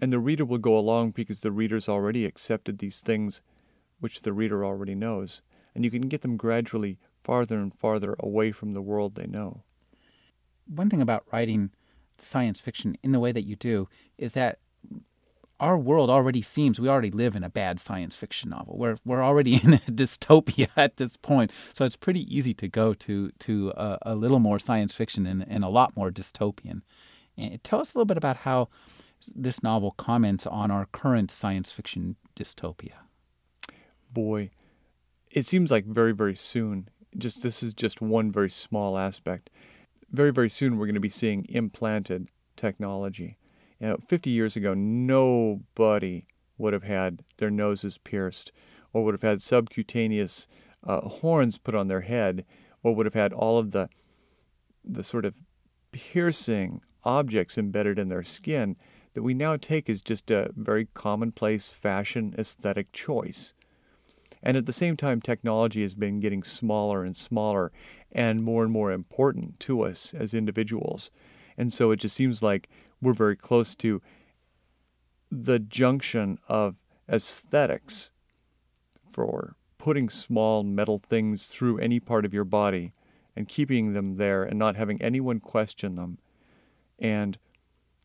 And 0.00 0.12
the 0.12 0.18
reader 0.18 0.44
will 0.44 0.58
go 0.58 0.78
along 0.78 1.10
because 1.10 1.40
the 1.40 1.52
reader's 1.52 1.88
already 1.88 2.24
accepted 2.24 2.78
these 2.78 3.00
things 3.00 3.42
which 3.98 4.22
the 4.22 4.32
reader 4.32 4.64
already 4.64 4.94
knows 4.94 5.42
and 5.74 5.84
you 5.84 5.90
can 5.90 6.08
get 6.08 6.22
them 6.22 6.36
gradually 6.36 6.98
farther 7.22 7.58
and 7.58 7.74
farther 7.74 8.16
away 8.18 8.52
from 8.52 8.72
the 8.72 8.82
world 8.82 9.14
they 9.14 9.26
know. 9.26 9.62
One 10.66 10.90
thing 10.90 11.02
about 11.02 11.24
writing 11.32 11.70
science 12.18 12.60
fiction 12.60 12.96
in 13.02 13.12
the 13.12 13.20
way 13.20 13.32
that 13.32 13.46
you 13.46 13.56
do 13.56 13.88
is 14.18 14.32
that 14.32 14.58
our 15.60 15.78
world 15.78 16.10
already 16.10 16.42
seems 16.42 16.80
we 16.80 16.88
already 16.88 17.10
live 17.10 17.36
in 17.36 17.44
a 17.44 17.50
bad 17.50 17.78
science 17.78 18.16
fiction 18.16 18.50
novel. 18.50 18.76
We're 18.76 18.96
we're 19.04 19.22
already 19.22 19.54
in 19.62 19.74
a 19.74 19.78
dystopia 19.78 20.68
at 20.76 20.96
this 20.96 21.16
point, 21.16 21.52
so 21.72 21.84
it's 21.84 21.96
pretty 21.96 22.22
easy 22.34 22.54
to 22.54 22.68
go 22.68 22.94
to 22.94 23.30
to 23.30 23.72
a, 23.76 23.98
a 24.02 24.14
little 24.14 24.40
more 24.40 24.58
science 24.58 24.94
fiction 24.94 25.26
and, 25.26 25.44
and 25.46 25.62
a 25.62 25.68
lot 25.68 25.96
more 25.96 26.10
dystopian. 26.10 26.80
And 27.36 27.62
tell 27.62 27.80
us 27.80 27.94
a 27.94 27.98
little 27.98 28.06
bit 28.06 28.16
about 28.16 28.38
how 28.38 28.68
this 29.34 29.62
novel 29.62 29.92
comments 29.92 30.46
on 30.46 30.70
our 30.70 30.86
current 30.86 31.30
science 31.30 31.70
fiction 31.70 32.16
dystopia. 32.34 32.94
Boy, 34.12 34.50
it 35.30 35.46
seems 35.46 35.70
like 35.70 35.84
very, 35.84 36.12
very 36.12 36.34
soon, 36.34 36.88
just 37.16 37.42
this 37.42 37.62
is 37.62 37.74
just 37.74 38.00
one 38.00 38.32
very 38.32 38.50
small 38.50 38.98
aspect. 38.98 39.50
Very, 40.10 40.32
very 40.32 40.50
soon, 40.50 40.76
we're 40.76 40.86
going 40.86 40.94
to 40.94 41.00
be 41.00 41.08
seeing 41.08 41.46
implanted 41.48 42.28
technology. 42.56 43.36
You 43.80 43.88
know, 43.88 43.98
50 44.06 44.30
years 44.30 44.56
ago, 44.56 44.74
nobody 44.74 46.26
would 46.58 46.72
have 46.72 46.82
had 46.82 47.24
their 47.38 47.50
noses 47.50 47.98
pierced 47.98 48.52
or 48.92 49.04
would 49.04 49.14
have 49.14 49.22
had 49.22 49.40
subcutaneous 49.40 50.46
uh, 50.84 51.00
horns 51.00 51.58
put 51.58 51.74
on 51.74 51.88
their 51.88 52.02
head 52.02 52.44
or 52.82 52.94
would 52.94 53.06
have 53.06 53.14
had 53.14 53.32
all 53.32 53.58
of 53.58 53.72
the, 53.72 53.88
the 54.84 55.02
sort 55.02 55.24
of 55.24 55.36
piercing 55.92 56.82
objects 57.04 57.56
embedded 57.56 57.98
in 57.98 58.08
their 58.08 58.22
skin 58.22 58.76
that 59.14 59.22
we 59.22 59.34
now 59.34 59.56
take 59.56 59.88
as 59.88 60.02
just 60.02 60.30
a 60.30 60.50
very 60.54 60.86
commonplace 60.94 61.68
fashion 61.68 62.34
aesthetic 62.38 62.92
choice. 62.92 63.54
And 64.42 64.56
at 64.56 64.66
the 64.66 64.72
same 64.72 64.96
time, 64.96 65.20
technology 65.20 65.82
has 65.82 65.94
been 65.94 66.20
getting 66.20 66.42
smaller 66.42 67.04
and 67.04 67.16
smaller 67.16 67.72
and 68.12 68.42
more 68.42 68.62
and 68.62 68.72
more 68.72 68.92
important 68.92 69.60
to 69.60 69.82
us 69.82 70.14
as 70.14 70.32
individuals. 70.32 71.10
And 71.58 71.72
so 71.72 71.90
it 71.90 71.96
just 71.96 72.14
seems 72.14 72.42
like 72.42 72.68
we're 73.00 73.12
very 73.12 73.36
close 73.36 73.74
to 73.76 74.00
the 75.30 75.58
junction 75.58 76.38
of 76.48 76.76
aesthetics 77.08 78.10
for 79.10 79.56
putting 79.78 80.08
small 80.08 80.62
metal 80.62 80.98
things 80.98 81.46
through 81.46 81.78
any 81.78 81.98
part 81.98 82.24
of 82.24 82.34
your 82.34 82.44
body 82.44 82.92
and 83.34 83.48
keeping 83.48 83.92
them 83.92 84.16
there 84.16 84.42
and 84.42 84.58
not 84.58 84.76
having 84.76 85.00
anyone 85.00 85.40
question 85.40 85.94
them, 85.94 86.18
and 86.98 87.38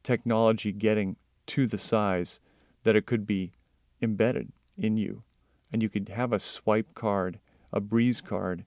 technology 0.04 0.72
getting 0.72 1.16
to 1.48 1.68
the 1.68 1.78
size 1.78 2.40
that 2.84 2.96
it 2.96 3.06
could 3.06 3.26
be 3.26 3.52
embedded 4.02 4.52
in 4.78 4.98
you 4.98 5.24
and 5.72 5.84
you 5.84 5.90
could 5.90 6.10
have 6.10 6.32
a 6.32 6.40
swipe 6.40 6.94
card, 6.94 7.40
a 7.74 7.82
breeze 7.82 8.22
card 8.22 8.66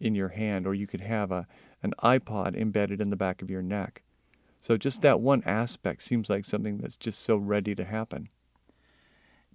in 0.00 0.14
your 0.14 0.30
hand, 0.30 0.66
or 0.66 0.74
you 0.74 0.86
could 0.86 1.00
have 1.00 1.30
a, 1.30 1.46
an 1.82 1.92
iPod 2.02 2.56
embedded 2.56 3.00
in 3.00 3.10
the 3.10 3.16
back 3.16 3.42
of 3.42 3.50
your 3.50 3.62
neck. 3.62 4.02
So 4.60 4.76
just 4.76 5.02
that 5.02 5.20
one 5.20 5.42
aspect 5.44 6.02
seems 6.02 6.28
like 6.28 6.44
something 6.44 6.78
that's 6.78 6.96
just 6.96 7.20
so 7.20 7.36
ready 7.36 7.74
to 7.74 7.84
happen. 7.84 8.28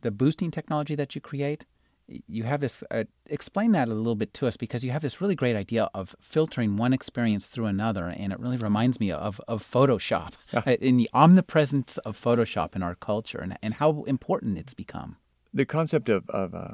The 0.01 0.11
boosting 0.11 0.51
technology 0.51 0.95
that 0.95 1.15
you 1.15 1.21
create, 1.21 1.65
you 2.07 2.43
have 2.43 2.59
this. 2.59 2.83
Uh, 2.91 3.05
explain 3.27 3.71
that 3.71 3.87
a 3.87 3.93
little 3.93 4.15
bit 4.15 4.33
to 4.35 4.47
us 4.47 4.57
because 4.57 4.83
you 4.83 4.91
have 4.91 5.01
this 5.01 5.21
really 5.21 5.35
great 5.35 5.55
idea 5.55 5.89
of 5.93 6.15
filtering 6.19 6.75
one 6.75 6.91
experience 6.91 7.47
through 7.47 7.65
another, 7.67 8.07
and 8.07 8.33
it 8.33 8.39
really 8.39 8.57
reminds 8.57 8.99
me 8.99 9.11
of 9.11 9.39
of 9.47 9.63
Photoshop, 9.63 10.33
in 10.81 10.97
the 10.97 11.09
omnipresence 11.13 11.97
of 11.99 12.19
Photoshop 12.19 12.75
in 12.75 12.83
our 12.83 12.95
culture, 12.95 13.37
and 13.39 13.57
and 13.61 13.75
how 13.75 14.03
important 14.03 14.57
it's 14.57 14.73
become 14.73 15.15
the 15.53 15.65
concept 15.65 16.09
of, 16.09 16.29
of 16.31 16.55
uh, 16.55 16.69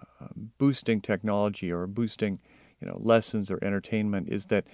boosting 0.57 1.01
technology 1.01 1.71
or 1.71 1.85
boosting 1.85 2.39
you 2.81 2.87
know 2.87 2.97
lessons 3.01 3.51
or 3.51 3.59
entertainment 3.61 4.29
is 4.29 4.45
that 4.45 4.65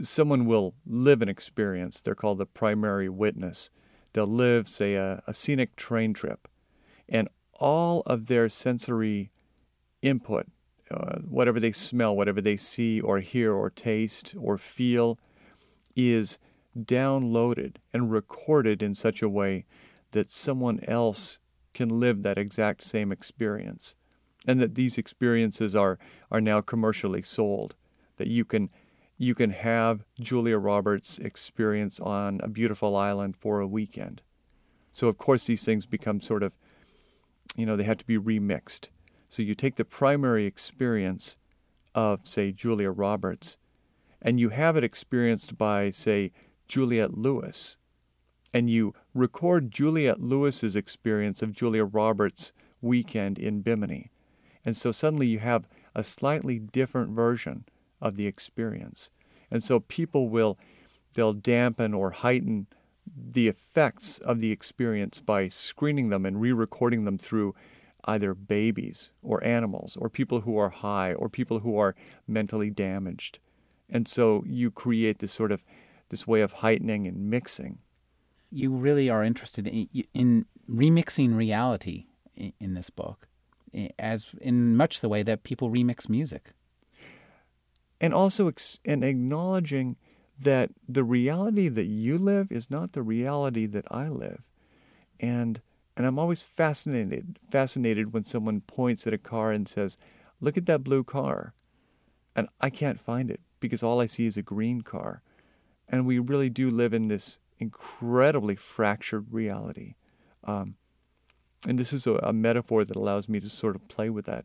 someone 0.00 0.46
will 0.46 0.74
live 0.86 1.22
an 1.22 1.28
experience 1.28 2.00
they're 2.00 2.14
called 2.14 2.38
the 2.38 2.46
primary 2.46 3.08
witness 3.08 3.70
they'll 4.12 4.26
live 4.26 4.68
say 4.68 4.94
a, 4.94 5.22
a 5.26 5.34
scenic 5.34 5.76
train 5.76 6.12
trip 6.12 6.48
and 7.08 7.28
all 7.54 8.02
of 8.06 8.26
their 8.26 8.48
sensory 8.48 9.30
input 10.02 10.46
uh, 10.90 11.18
whatever 11.20 11.58
they 11.58 11.72
smell 11.72 12.14
whatever 12.14 12.40
they 12.40 12.56
see 12.56 13.00
or 13.00 13.20
hear 13.20 13.52
or 13.52 13.70
taste 13.70 14.34
or 14.38 14.58
feel 14.58 15.18
is 15.96 16.38
downloaded 16.78 17.76
and 17.92 18.10
recorded 18.10 18.82
in 18.82 18.94
such 18.94 19.22
a 19.22 19.28
way 19.28 19.64
that 20.10 20.30
someone 20.30 20.80
else 20.86 21.38
can 21.72 21.88
live 21.88 22.22
that 22.22 22.38
exact 22.38 22.82
same 22.82 23.12
experience. 23.12 23.94
And 24.46 24.60
that 24.60 24.74
these 24.74 24.98
experiences 24.98 25.74
are, 25.74 25.98
are 26.30 26.40
now 26.40 26.60
commercially 26.60 27.22
sold. 27.22 27.74
That 28.16 28.28
you 28.28 28.44
can 28.44 28.70
you 29.16 29.34
can 29.34 29.50
have 29.50 30.04
Julia 30.18 30.58
Roberts' 30.58 31.18
experience 31.18 32.00
on 32.00 32.40
a 32.42 32.48
beautiful 32.48 32.96
island 32.96 33.36
for 33.36 33.60
a 33.60 33.66
weekend. 33.66 34.22
So 34.92 35.08
of 35.08 35.18
course 35.18 35.46
these 35.46 35.64
things 35.64 35.86
become 35.86 36.20
sort 36.20 36.42
of 36.42 36.52
you 37.56 37.66
know, 37.66 37.76
they 37.76 37.84
have 37.84 37.98
to 37.98 38.06
be 38.06 38.18
remixed. 38.18 38.88
So 39.28 39.42
you 39.42 39.54
take 39.54 39.76
the 39.76 39.84
primary 39.84 40.46
experience 40.46 41.36
of, 41.94 42.26
say, 42.26 42.52
Julia 42.52 42.90
Roberts, 42.90 43.56
and 44.20 44.40
you 44.40 44.50
have 44.50 44.76
it 44.76 44.84
experienced 44.84 45.56
by, 45.56 45.90
say, 45.90 46.32
Juliette 46.66 47.16
Lewis, 47.16 47.76
and 48.52 48.70
you 48.70 48.94
record 49.12 49.70
Juliette 49.70 50.20
Lewis's 50.20 50.76
experience 50.76 51.42
of 51.42 51.52
Julia 51.52 51.84
Roberts' 51.84 52.52
weekend 52.80 53.38
in 53.38 53.60
Bimini. 53.60 54.10
And 54.64 54.76
so 54.76 54.92
suddenly 54.92 55.26
you 55.26 55.40
have 55.40 55.68
a 55.94 56.02
slightly 56.02 56.58
different 56.58 57.10
version 57.10 57.64
of 58.04 58.16
the 58.16 58.26
experience. 58.28 59.10
And 59.50 59.62
so 59.62 59.80
people 59.80 60.28
will 60.28 60.56
they'll 61.14 61.32
dampen 61.32 61.94
or 61.94 62.10
heighten 62.10 62.66
the 63.06 63.48
effects 63.48 64.18
of 64.18 64.40
the 64.40 64.50
experience 64.50 65.20
by 65.20 65.48
screening 65.48 66.08
them 66.08 66.24
and 66.26 66.40
re-recording 66.40 67.04
them 67.04 67.18
through 67.18 67.54
either 68.04 68.34
babies 68.34 69.12
or 69.22 69.42
animals 69.44 69.96
or 70.00 70.08
people 70.08 70.40
who 70.42 70.56
are 70.56 70.70
high 70.70 71.12
or 71.14 71.28
people 71.28 71.60
who 71.60 71.76
are 71.76 71.94
mentally 72.26 72.70
damaged. 72.70 73.38
And 73.88 74.08
so 74.08 74.42
you 74.46 74.70
create 74.70 75.18
this 75.18 75.32
sort 75.32 75.52
of 75.52 75.62
this 76.08 76.26
way 76.26 76.40
of 76.40 76.54
heightening 76.54 77.06
and 77.06 77.30
mixing 77.30 77.78
you 78.54 78.70
really 78.70 79.10
are 79.10 79.24
interested 79.24 79.66
in, 79.66 79.88
in 80.14 80.46
remixing 80.70 81.36
reality 81.36 82.06
in, 82.36 82.52
in, 82.60 82.74
this 82.74 82.88
book, 82.88 83.26
as 83.98 84.28
in 84.40 84.76
much 84.76 85.00
the 85.00 85.08
way 85.08 85.24
that 85.24 85.42
people 85.42 85.70
remix 85.70 86.08
music. 86.08 86.52
And 88.00 88.12
also 88.12 88.48
ex- 88.48 88.78
and 88.84 89.04
acknowledging 89.04 89.96
that 90.38 90.70
the 90.88 91.04
reality 91.04 91.68
that 91.68 91.86
you 91.86 92.18
live 92.18 92.50
is 92.50 92.70
not 92.70 92.92
the 92.92 93.02
reality 93.02 93.66
that 93.66 93.86
I 93.90 94.08
live. 94.08 94.42
And 95.20 95.60
and 95.96 96.06
I'm 96.06 96.18
always 96.18 96.42
fascinated 96.42 97.38
fascinated 97.50 98.12
when 98.12 98.24
someone 98.24 98.60
points 98.62 99.06
at 99.06 99.14
a 99.14 99.18
car 99.18 99.52
and 99.52 99.68
says, 99.68 99.96
"Look 100.40 100.56
at 100.56 100.66
that 100.66 100.82
blue 100.82 101.04
car." 101.04 101.54
And 102.34 102.48
I 102.60 102.68
can't 102.68 103.00
find 103.00 103.30
it 103.30 103.40
because 103.60 103.82
all 103.82 104.00
I 104.00 104.06
see 104.06 104.26
is 104.26 104.36
a 104.36 104.42
green 104.42 104.82
car. 104.82 105.22
And 105.88 106.06
we 106.06 106.18
really 106.18 106.50
do 106.50 106.70
live 106.70 106.92
in 106.92 107.08
this 107.08 107.38
incredibly 107.58 108.56
fractured 108.56 109.32
reality. 109.32 109.94
Um, 110.42 110.76
and 111.66 111.78
this 111.78 111.92
is 111.92 112.06
a, 112.06 112.14
a, 112.14 112.32
metaphor 112.32 112.84
that 112.84 112.96
allows 112.96 113.28
me 113.28 113.40
to 113.40 113.48
sort 113.48 113.76
of 113.76 113.88
play 113.88 114.10
with 114.10 114.26
that. 114.26 114.44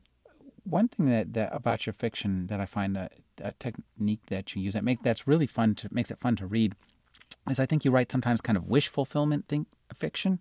One 0.63 0.88
thing 0.88 1.10
that, 1.10 1.34
that 1.34 1.50
about 1.54 1.86
your 1.86 1.93
fiction 1.93 2.48
that 2.48 2.60
I 2.60 2.65
find 2.65 2.98
a, 2.98 3.10
a 3.41 3.54
technique 3.54 4.22
that 4.28 4.56
you 4.56 4.62
use 4.62 4.74
that 4.74 4.84
make 4.84 5.02
that's 5.04 5.28
really 5.28 5.48
fun 5.48 5.76
to 5.76 5.89
makes 5.91 6.12
it 6.12 6.19
fun 6.19 6.36
to 6.38 6.45
read 6.45 6.76
is 7.50 7.60
I 7.60 7.65
think 7.65 7.86
you 7.86 7.91
write 7.91 8.12
sometimes 8.12 8.41
kind 8.41 8.58
of 8.58 8.67
wish 8.67 8.88
fulfillment 8.88 9.48
think, 9.48 9.67
fiction, 9.95 10.39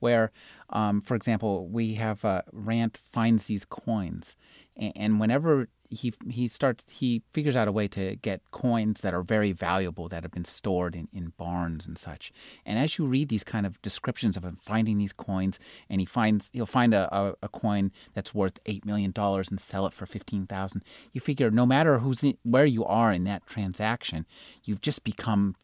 where, 0.00 0.32
um, 0.70 1.00
for 1.00 1.14
example, 1.14 1.68
we 1.68 1.94
have 1.94 2.24
uh, 2.24 2.42
Rant 2.52 3.00
finds 3.12 3.46
these 3.46 3.64
coins, 3.64 4.36
and, 4.76 4.92
and 4.96 5.20
whenever 5.20 5.68
he 5.90 6.12
he 6.28 6.48
starts 6.48 6.90
he 6.90 7.22
figures 7.32 7.56
out 7.56 7.68
a 7.68 7.72
way 7.72 7.88
to 7.88 8.16
get 8.16 8.42
coins 8.50 9.00
that 9.00 9.14
are 9.14 9.22
very 9.22 9.52
valuable 9.52 10.08
that 10.08 10.22
have 10.22 10.32
been 10.32 10.44
stored 10.44 10.94
in, 10.94 11.08
in 11.12 11.32
barns 11.36 11.86
and 11.86 11.96
such. 11.96 12.32
And 12.66 12.78
as 12.78 12.98
you 12.98 13.06
read 13.06 13.28
these 13.28 13.44
kind 13.44 13.66
of 13.66 13.80
descriptions 13.82 14.36
of 14.36 14.44
him 14.44 14.58
finding 14.60 14.98
these 14.98 15.12
coins, 15.12 15.58
and 15.88 16.00
he 16.00 16.06
finds 16.06 16.50
he'll 16.52 16.66
find 16.66 16.94
a, 16.94 17.14
a, 17.14 17.34
a 17.42 17.48
coin 17.48 17.90
that's 18.14 18.34
worth 18.34 18.58
eight 18.66 18.84
million 18.84 19.10
dollars 19.10 19.48
and 19.50 19.60
sell 19.60 19.86
it 19.86 19.92
for 19.92 20.06
fifteen 20.06 20.46
thousand. 20.46 20.82
You 21.12 21.20
figure 21.20 21.50
no 21.50 21.66
matter 21.66 22.00
who's 22.00 22.22
in, 22.22 22.36
where 22.42 22.66
you 22.66 22.84
are 22.84 23.12
in 23.12 23.24
that 23.24 23.46
transaction, 23.46 24.26
you've 24.64 24.80
just 24.80 25.04
become 25.04 25.56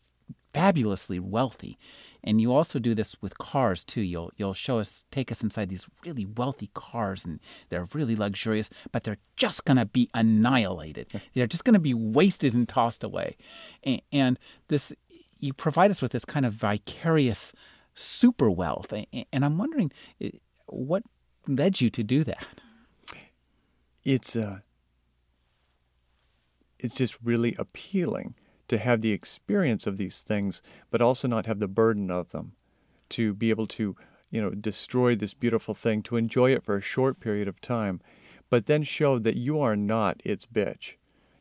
fabulously 0.54 1.18
wealthy. 1.18 1.76
And 2.24 2.40
you 2.40 2.52
also 2.54 2.78
do 2.78 2.94
this 2.94 3.14
with 3.20 3.38
cars 3.38 3.84
too. 3.84 4.00
You'll 4.00 4.32
you'll 4.36 4.54
show 4.54 4.78
us 4.78 5.04
take 5.10 5.30
us 5.30 5.42
inside 5.42 5.68
these 5.68 5.86
really 6.04 6.24
wealthy 6.24 6.70
cars 6.74 7.24
and 7.24 7.38
they're 7.68 7.86
really 7.92 8.16
luxurious, 8.16 8.70
but 8.90 9.04
they're 9.04 9.18
just 9.36 9.64
going 9.64 9.76
to 9.76 9.84
be 9.84 10.08
annihilated. 10.14 11.12
They're 11.34 11.46
just 11.46 11.64
going 11.64 11.74
to 11.74 11.80
be 11.80 11.94
wasted 11.94 12.54
and 12.54 12.66
tossed 12.66 13.04
away. 13.04 13.36
And, 13.82 14.00
and 14.10 14.38
this 14.68 14.92
you 15.38 15.52
provide 15.52 15.90
us 15.90 16.00
with 16.00 16.12
this 16.12 16.24
kind 16.24 16.46
of 16.46 16.54
vicarious 16.54 17.52
super 17.92 18.50
wealth. 18.50 18.92
And 18.92 19.44
I'm 19.44 19.58
wondering 19.58 19.92
what 20.66 21.02
led 21.46 21.80
you 21.80 21.90
to 21.90 22.02
do 22.02 22.24
that? 22.24 22.46
It's 24.02 24.34
uh 24.34 24.60
it's 26.78 26.94
just 26.94 27.16
really 27.22 27.54
appealing 27.58 28.34
to 28.68 28.78
have 28.78 29.00
the 29.00 29.12
experience 29.12 29.86
of 29.86 29.96
these 29.96 30.20
things, 30.20 30.62
but 30.90 31.00
also 31.00 31.28
not 31.28 31.46
have 31.46 31.58
the 31.58 31.68
burden 31.68 32.10
of 32.10 32.30
them, 32.30 32.52
to 33.10 33.34
be 33.34 33.50
able 33.50 33.66
to, 33.66 33.96
you 34.30 34.40
know, 34.40 34.50
destroy 34.50 35.14
this 35.14 35.34
beautiful 35.34 35.74
thing, 35.74 36.02
to 36.02 36.16
enjoy 36.16 36.52
it 36.52 36.62
for 36.62 36.76
a 36.76 36.82
short 36.82 37.20
period 37.20 37.48
of 37.48 37.60
time, 37.60 38.00
but 38.50 38.66
then 38.66 38.82
show 38.82 39.18
that 39.18 39.36
you 39.36 39.60
are 39.60 39.76
not 39.76 40.20
its 40.24 40.46
bitch. 40.46 40.94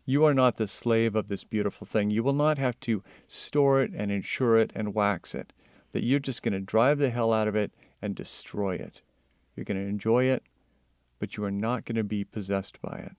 You 0.06 0.26
are 0.26 0.34
not 0.34 0.58
the 0.58 0.68
slave 0.68 1.16
of 1.16 1.28
this 1.28 1.44
beautiful 1.44 1.88
thing. 1.88 2.12
You 2.12 2.24
will 2.24 2.34
not 2.34 2.58
have 2.58 2.80
to 2.82 3.02
store 3.28 3.82
it 3.82 3.92
and 3.96 4.12
insure 4.12 4.58
it 4.58 4.72
and 4.76 4.94
wax 4.94 5.34
it. 5.34 5.54
That 5.92 6.04
you're 6.04 6.20
just 6.20 6.42
going 6.42 6.54
to 6.54 6.60
drive 6.60 6.98
the 6.98 7.10
hell 7.10 7.32
out 7.32 7.48
of 7.48 7.56
it 7.56 7.72
and 8.02 8.16
destroy 8.16 8.76
it. 8.76 9.02
You're 9.56 9.64
going 9.64 9.82
to 9.82 9.88
enjoy 9.88 10.26
it, 10.26 10.44
but 11.20 11.38
you 11.38 11.44
are 11.46 11.52
not 11.52 11.86
going 11.86 11.96
to 11.96 12.04
be 12.04 12.26
possessed 12.26 12.82
by 12.82 12.98
it. 12.98 13.16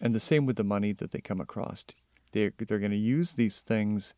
And 0.00 0.14
the 0.14 0.20
same 0.20 0.46
with 0.46 0.56
the 0.56 0.64
money 0.64 0.92
that 0.92 1.10
they 1.10 1.20
come 1.20 1.40
across. 1.40 1.84
They're, 2.34 2.52
they're 2.58 2.80
going 2.80 2.90
to 2.90 2.96
use 2.96 3.34
these 3.34 3.60
things, 3.60 4.12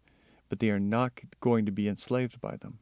but 0.48 0.58
they 0.58 0.70
are 0.70 0.80
not 0.80 1.20
going 1.40 1.66
to 1.66 1.70
be 1.70 1.86
enslaved 1.86 2.40
by 2.40 2.56
them. 2.56 2.78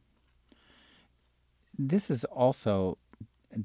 This 1.77 2.09
is 2.09 2.23
also 2.25 2.97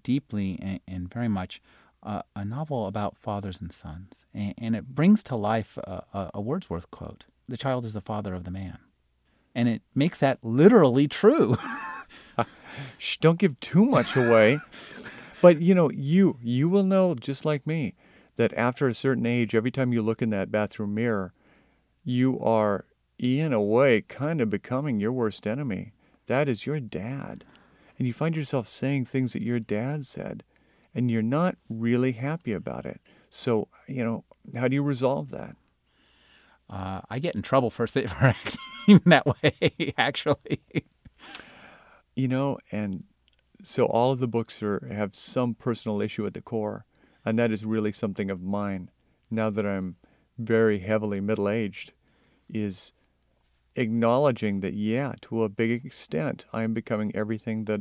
deeply 0.02 0.80
and, 0.88 1.09
very 1.09 1.28
much 1.28 1.62
uh, 2.02 2.22
a 2.35 2.44
novel 2.44 2.88
about 2.88 3.16
fathers 3.16 3.61
and 3.61 3.72
sons, 3.72 4.26
and, 4.35 4.52
and 4.59 4.74
it 4.74 4.96
brings 4.96 5.22
to 5.22 5.37
life 5.37 5.78
a, 5.78 6.30
a 6.35 6.40
Wordsworth 6.40 6.90
quote 6.90 7.26
The 7.48 7.56
child 7.56 7.87
is 7.87 7.92
the 7.92 8.00
father 8.00 8.35
of 8.35 8.42
the 8.42 8.50
man. 8.50 8.78
And 9.54 9.68
it 9.68 9.83
makes 9.94 10.18
that 10.18 10.38
literally 10.42 11.06
true. 11.06 11.56
Shh, 12.98 13.16
don't 13.18 13.38
give 13.38 13.61
too 13.61 13.85
much 13.85 14.16
away. 14.16 14.59
but 15.40 15.61
you 15.61 15.76
know, 15.76 15.88
you 15.90 16.37
you 16.42 16.68
will 16.68 16.83
know 16.83 17.14
just 17.14 17.44
like 17.44 17.64
me 17.64 17.94
that 18.35 18.52
after 18.54 18.88
a 18.88 18.94
certain 18.94 19.26
age, 19.26 19.54
every 19.54 19.70
time 19.70 19.92
you 19.92 20.02
look 20.02 20.20
in 20.20 20.30
that 20.30 20.50
bathroom 20.50 20.94
mirror, 20.94 21.33
you 22.11 22.38
are, 22.40 22.85
in 23.18 23.53
a 23.53 23.62
way, 23.62 24.03
kind 24.03 24.40
of 24.40 24.51
becoming 24.51 25.01
your 25.01 25.12
worst 25.12 25.46
enemy. 25.46 25.92
That 26.27 26.49
is 26.49 26.66
your 26.66 26.81
dad. 26.81 27.44
And 27.99 28.07
you 28.07 28.12
find 28.12 28.35
yourself 28.37 28.66
saying 28.66 29.07
things 29.07 29.33
that 29.33 29.42
your 29.42 29.61
dad 29.61 30.07
said, 30.07 30.42
and 30.94 31.11
you're 31.11 31.23
not 31.23 31.57
really 31.68 32.12
happy 32.12 32.53
about 32.53 32.85
it. 32.85 33.01
So, 33.29 33.68
you 33.87 34.03
know, 34.03 34.25
how 34.57 34.68
do 34.68 34.75
you 34.75 34.83
resolve 34.83 35.31
that? 35.31 35.57
Uh, 36.68 37.01
I 37.09 37.18
get 37.18 37.35
in 37.35 37.42
trouble 37.42 37.70
for, 37.70 37.87
for 37.87 38.07
acting 38.07 39.01
that 39.07 39.27
way, 39.27 39.92
actually. 39.99 40.62
You 42.16 42.29
know, 42.29 42.59
and 42.73 43.05
so 43.62 43.87
all 43.87 44.12
of 44.12 44.20
the 44.20 44.29
books 44.29 44.62
are 44.62 44.88
have 44.90 45.14
some 45.14 45.55
personal 45.55 46.01
issue 46.01 46.27
at 46.27 46.35
the 46.35 46.40
core, 46.40 46.87
and 47.25 47.38
that 47.38 47.53
is 47.53 47.64
really 47.64 47.92
something 47.92 48.31
of 48.31 48.42
mine. 48.42 48.90
Now 49.31 49.51
that 49.51 49.66
I'm 49.66 49.96
very 50.38 50.81
heavily 50.81 51.20
middle 51.20 51.49
aged 51.49 51.92
is 52.52 52.92
acknowledging 53.76 54.60
that, 54.60 54.74
yeah, 54.74 55.14
to 55.22 55.44
a 55.44 55.48
big 55.48 55.84
extent, 55.84 56.46
I 56.52 56.62
am 56.62 56.74
becoming 56.74 57.14
everything 57.14 57.64
that 57.64 57.80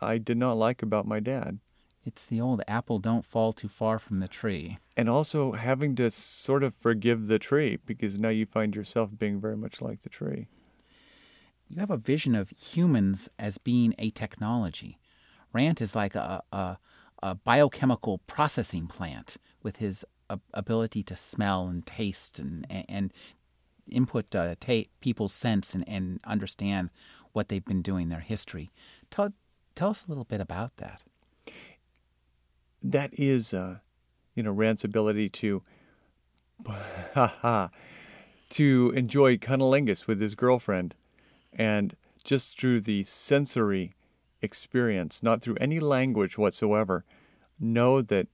I 0.00 0.18
did 0.18 0.36
not 0.36 0.56
like 0.56 0.82
about 0.82 1.06
my 1.06 1.20
dad. 1.20 1.58
It's 2.04 2.26
the 2.26 2.40
old 2.40 2.62
apple 2.68 2.98
don't 2.98 3.24
fall 3.24 3.52
too 3.52 3.68
far 3.68 3.98
from 3.98 4.20
the 4.20 4.28
tree. 4.28 4.78
And 4.96 5.08
also 5.08 5.52
having 5.52 5.94
to 5.96 6.10
sort 6.10 6.62
of 6.62 6.74
forgive 6.74 7.28
the 7.28 7.38
tree 7.38 7.78
because 7.86 8.18
now 8.18 8.28
you 8.28 8.44
find 8.44 8.76
yourself 8.76 9.10
being 9.18 9.40
very 9.40 9.56
much 9.56 9.80
like 9.80 10.02
the 10.02 10.10
tree. 10.10 10.48
You 11.68 11.80
have 11.80 11.90
a 11.90 11.96
vision 11.96 12.34
of 12.34 12.50
humans 12.50 13.30
as 13.38 13.56
being 13.56 13.94
a 13.98 14.10
technology. 14.10 14.98
Rant 15.52 15.80
is 15.80 15.96
like 15.96 16.14
a, 16.14 16.42
a, 16.52 16.78
a 17.22 17.34
biochemical 17.36 18.18
processing 18.26 18.86
plant 18.86 19.38
with 19.62 19.76
his 19.76 20.04
ability 20.52 21.02
to 21.02 21.16
smell 21.16 21.68
and 21.68 21.84
taste 21.86 22.38
and 22.38 22.66
and 22.88 23.12
input 23.94 24.34
uh, 24.34 24.54
ta- 24.60 24.88
people's 25.00 25.32
sense 25.32 25.74
and, 25.74 25.88
and 25.88 26.20
understand 26.24 26.90
what 27.32 27.48
they've 27.48 27.64
been 27.64 27.82
doing, 27.82 28.08
their 28.08 28.20
history. 28.20 28.70
Tell 29.10 29.32
tell 29.74 29.90
us 29.90 30.04
a 30.06 30.08
little 30.08 30.24
bit 30.24 30.40
about 30.40 30.76
that. 30.76 31.02
That 32.82 33.10
is, 33.14 33.54
uh, 33.54 33.78
you 34.34 34.42
know, 34.42 34.52
Rant's 34.52 34.84
ability 34.84 35.30
to, 35.30 35.62
to 38.50 38.92
enjoy 38.94 39.36
cunnilingus 39.38 40.06
with 40.06 40.20
his 40.20 40.34
girlfriend, 40.34 40.94
and 41.52 41.96
just 42.24 42.60
through 42.60 42.82
the 42.82 43.04
sensory 43.04 43.94
experience, 44.42 45.22
not 45.22 45.40
through 45.40 45.56
any 45.60 45.80
language 45.80 46.36
whatsoever, 46.36 47.04
know 47.58 48.02
that 48.02 48.28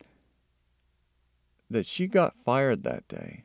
that 1.71 1.87
she 1.87 2.09
got 2.09 2.37
fired 2.37 2.83
that 2.83 3.07
day. 3.07 3.45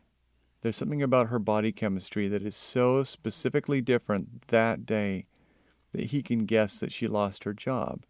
There's 0.66 0.78
something 0.78 1.04
about 1.04 1.28
her 1.28 1.38
body 1.38 1.72
chemistry 1.72 2.28
that 2.28 2.42
is 2.42 2.56
so 2.56 3.04
specifically 3.04 3.82
different 3.82 4.48
that 4.48 4.84
day 4.84 5.28
that 5.92 6.06
he 6.06 6.24
can 6.24 6.48
guess 6.48 6.80
that 6.80 6.92
she 6.92 7.08
lost 7.08 7.44
her 7.44 7.54
job. 7.54 8.04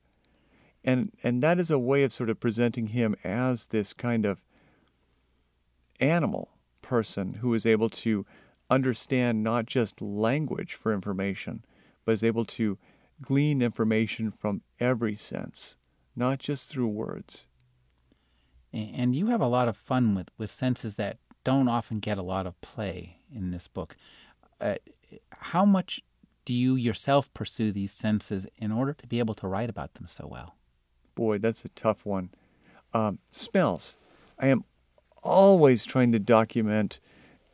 And 0.81 1.11
and 1.21 1.43
that 1.43 1.59
is 1.59 1.69
a 1.69 1.77
way 1.77 2.05
of 2.05 2.13
sort 2.13 2.29
of 2.29 2.39
presenting 2.39 2.87
him 2.87 3.13
as 3.25 3.65
this 3.65 3.91
kind 3.91 4.25
of 4.25 4.41
animal 5.99 6.51
person 6.81 7.33
who 7.41 7.53
is 7.53 7.65
able 7.65 7.89
to 7.89 8.25
understand 8.69 9.43
not 9.43 9.65
just 9.65 10.01
language 10.01 10.75
for 10.75 10.93
information, 10.93 11.65
but 12.05 12.13
is 12.13 12.23
able 12.23 12.45
to 12.45 12.77
glean 13.21 13.61
information 13.61 14.31
from 14.31 14.61
every 14.79 15.17
sense, 15.17 15.75
not 16.15 16.39
just 16.39 16.69
through 16.69 16.87
words. 16.87 17.47
And 18.71 19.13
you 19.13 19.27
have 19.27 19.41
a 19.41 19.45
lot 19.45 19.67
of 19.67 19.75
fun 19.75 20.15
with, 20.15 20.29
with 20.37 20.49
senses 20.49 20.95
that 20.95 21.17
don't 21.45 21.69
often 21.69 21.99
get 21.99 22.17
a 22.17 22.21
lot 22.21 22.45
of 22.45 22.59
play 22.59 23.19
in 23.33 23.51
this 23.51 23.69
book. 23.69 23.95
Uh, 24.59 24.75
how 25.29 25.63
much 25.63 26.01
do 26.43 26.53
you 26.53 26.75
yourself 26.75 27.33
pursue 27.33 27.71
these 27.71 27.93
senses 27.93 28.47
in 28.57 28.73
order 28.73 28.91
to 28.93 29.07
be 29.07 29.19
able 29.19 29.35
to 29.35 29.47
write 29.47 29.69
about 29.69 29.93
them 29.93 30.07
so 30.07 30.27
well? 30.27 30.55
Boy, 31.15 31.37
that's 31.37 31.63
a 31.63 31.69
tough 31.69 32.05
one. 32.05 32.31
Um, 32.93 33.19
smells. 33.29 33.95
I 34.37 34.47
am 34.47 34.65
always 35.23 35.85
trying 35.85 36.11
to 36.11 36.19
document 36.19 36.99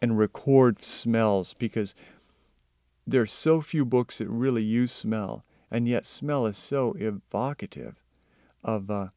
and 0.01 0.17
record 0.17 0.83
smells 0.83 1.53
because 1.53 1.93
there 3.05 3.21
are 3.21 3.27
so 3.27 3.61
few 3.61 3.85
books 3.85 4.17
that 4.17 4.29
really 4.29 4.63
use 4.63 4.91
smell, 4.91 5.43
and 5.69 5.87
yet 5.87 6.05
smell 6.05 6.45
is 6.45 6.57
so 6.57 6.95
evocative 6.97 8.01
of 8.63 8.89
uh, 8.89 9.07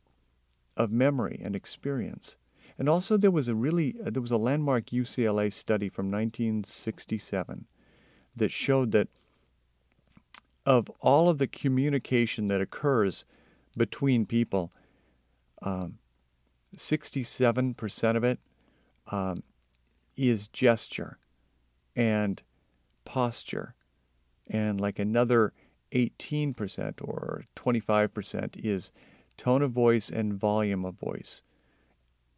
of 0.77 0.91
memory 0.91 1.41
and 1.43 1.55
experience. 1.55 2.37
And 2.79 2.89
also, 2.89 3.17
there 3.17 3.31
was 3.31 3.49
a 3.49 3.55
really 3.55 3.95
uh, 4.05 4.11
there 4.11 4.23
was 4.23 4.31
a 4.31 4.37
landmark 4.37 4.87
UCLA 4.87 5.53
study 5.53 5.89
from 5.89 6.11
1967 6.11 7.67
that 8.37 8.51
showed 8.51 8.91
that 8.93 9.09
of 10.67 10.91
all 11.01 11.29
of 11.29 11.39
the 11.39 11.47
communication 11.47 12.49
that 12.49 12.61
occurs 12.61 13.25
between 13.77 14.27
people, 14.27 14.73
um, 15.63 15.99
67% 16.77 18.17
of 18.17 18.25
it 18.25 18.41
um, 19.11 19.43
is 20.17 20.49
gesture 20.49 21.19
and 21.95 22.43
posture 23.05 23.75
and 24.47 24.81
like 24.81 24.99
another 24.99 25.53
18% 25.93 26.95
or 27.03 27.45
25% 27.57 28.57
is 28.57 28.91
tone 29.37 29.63
of 29.63 29.71
voice 29.71 30.11
and 30.11 30.35
volume 30.35 30.85
of 30.85 30.95
voice. 30.97 31.43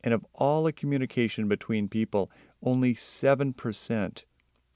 And 0.06 0.14
of 0.14 0.24
all 0.34 0.62
the 0.62 0.72
communication 0.72 1.48
between 1.48 1.88
people, 1.88 2.30
only 2.62 2.94
7% 2.94 4.24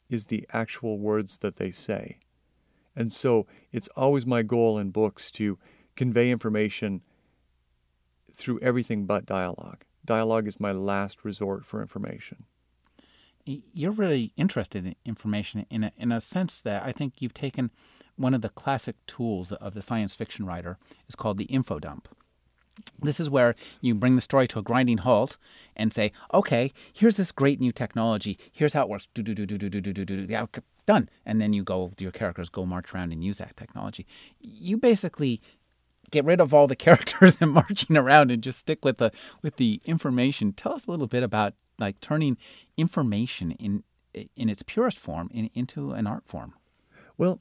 is 0.08 0.26
the 0.26 0.44
actual 0.52 0.98
words 0.98 1.38
that 1.38 1.54
they 1.54 1.70
say. 1.70 2.18
And 2.96 3.12
so 3.12 3.46
it's 3.70 3.86
always 3.94 4.26
my 4.26 4.42
goal 4.42 4.76
in 4.76 4.90
books 4.90 5.30
to 5.32 5.56
convey 5.94 6.32
information 6.32 7.02
through 8.34 8.58
everything 8.58 9.06
but 9.06 9.24
dialogue. 9.24 9.84
Dialogue 10.04 10.48
is 10.48 10.58
my 10.58 10.72
last 10.72 11.24
resort 11.24 11.64
for 11.64 11.80
information. 11.80 12.46
You're 13.44 13.92
really 13.92 14.32
interested 14.36 14.84
in 14.84 14.96
information 15.04 15.64
in 15.70 15.84
a, 15.84 15.92
in 15.96 16.10
a 16.10 16.20
sense 16.20 16.60
that 16.62 16.82
I 16.82 16.90
think 16.90 17.22
you've 17.22 17.34
taken 17.34 17.70
one 18.16 18.34
of 18.34 18.42
the 18.42 18.48
classic 18.48 18.96
tools 19.06 19.52
of 19.52 19.74
the 19.74 19.82
science 19.82 20.16
fiction 20.16 20.44
writer 20.44 20.76
is 21.08 21.14
called 21.14 21.38
the 21.38 21.44
info 21.44 21.78
dump. 21.78 22.08
This 22.98 23.20
is 23.20 23.28
where 23.28 23.54
you 23.80 23.94
bring 23.94 24.16
the 24.16 24.22
story 24.22 24.46
to 24.48 24.58
a 24.58 24.62
grinding 24.62 24.98
halt 24.98 25.36
and 25.76 25.92
say, 25.92 26.12
okay, 26.32 26.72
here's 26.92 27.16
this 27.16 27.32
great 27.32 27.60
new 27.60 27.72
technology. 27.72 28.38
Here's 28.52 28.72
how 28.72 28.82
it 28.82 28.88
works. 28.88 29.08
Do, 29.12 29.22
do, 29.22 29.34
do, 29.34 29.46
do, 29.46 29.56
do, 29.56 29.68
do, 29.68 29.80
do, 29.80 29.92
do, 29.92 30.04
do. 30.04 30.26
Yeah, 30.28 30.46
done. 30.86 31.08
And 31.26 31.40
then 31.40 31.52
you 31.52 31.62
go, 31.62 31.92
your 31.98 32.10
characters 32.10 32.48
go 32.48 32.66
march 32.66 32.94
around 32.94 33.12
and 33.12 33.22
use 33.22 33.38
that 33.38 33.56
technology. 33.56 34.06
You 34.40 34.76
basically 34.76 35.40
get 36.10 36.24
rid 36.24 36.40
of 36.40 36.52
all 36.52 36.66
the 36.66 36.76
characters 36.86 37.36
and 37.40 37.52
marching 37.52 37.96
around 37.96 38.30
and 38.30 38.42
just 38.42 38.58
stick 38.58 38.84
with 38.84 38.98
the 38.98 39.12
with 39.42 39.56
the 39.56 39.80
information. 39.84 40.52
Tell 40.52 40.74
us 40.74 40.86
a 40.86 40.90
little 40.90 41.06
bit 41.06 41.22
about 41.22 41.54
like 41.78 42.00
turning 42.00 42.36
information 42.76 43.52
in 43.52 43.84
in 44.12 44.48
its 44.48 44.62
purest 44.62 44.98
form 44.98 45.28
in, 45.32 45.50
into 45.54 45.92
an 45.92 46.06
art 46.06 46.24
form. 46.26 46.54
Well, 47.16 47.38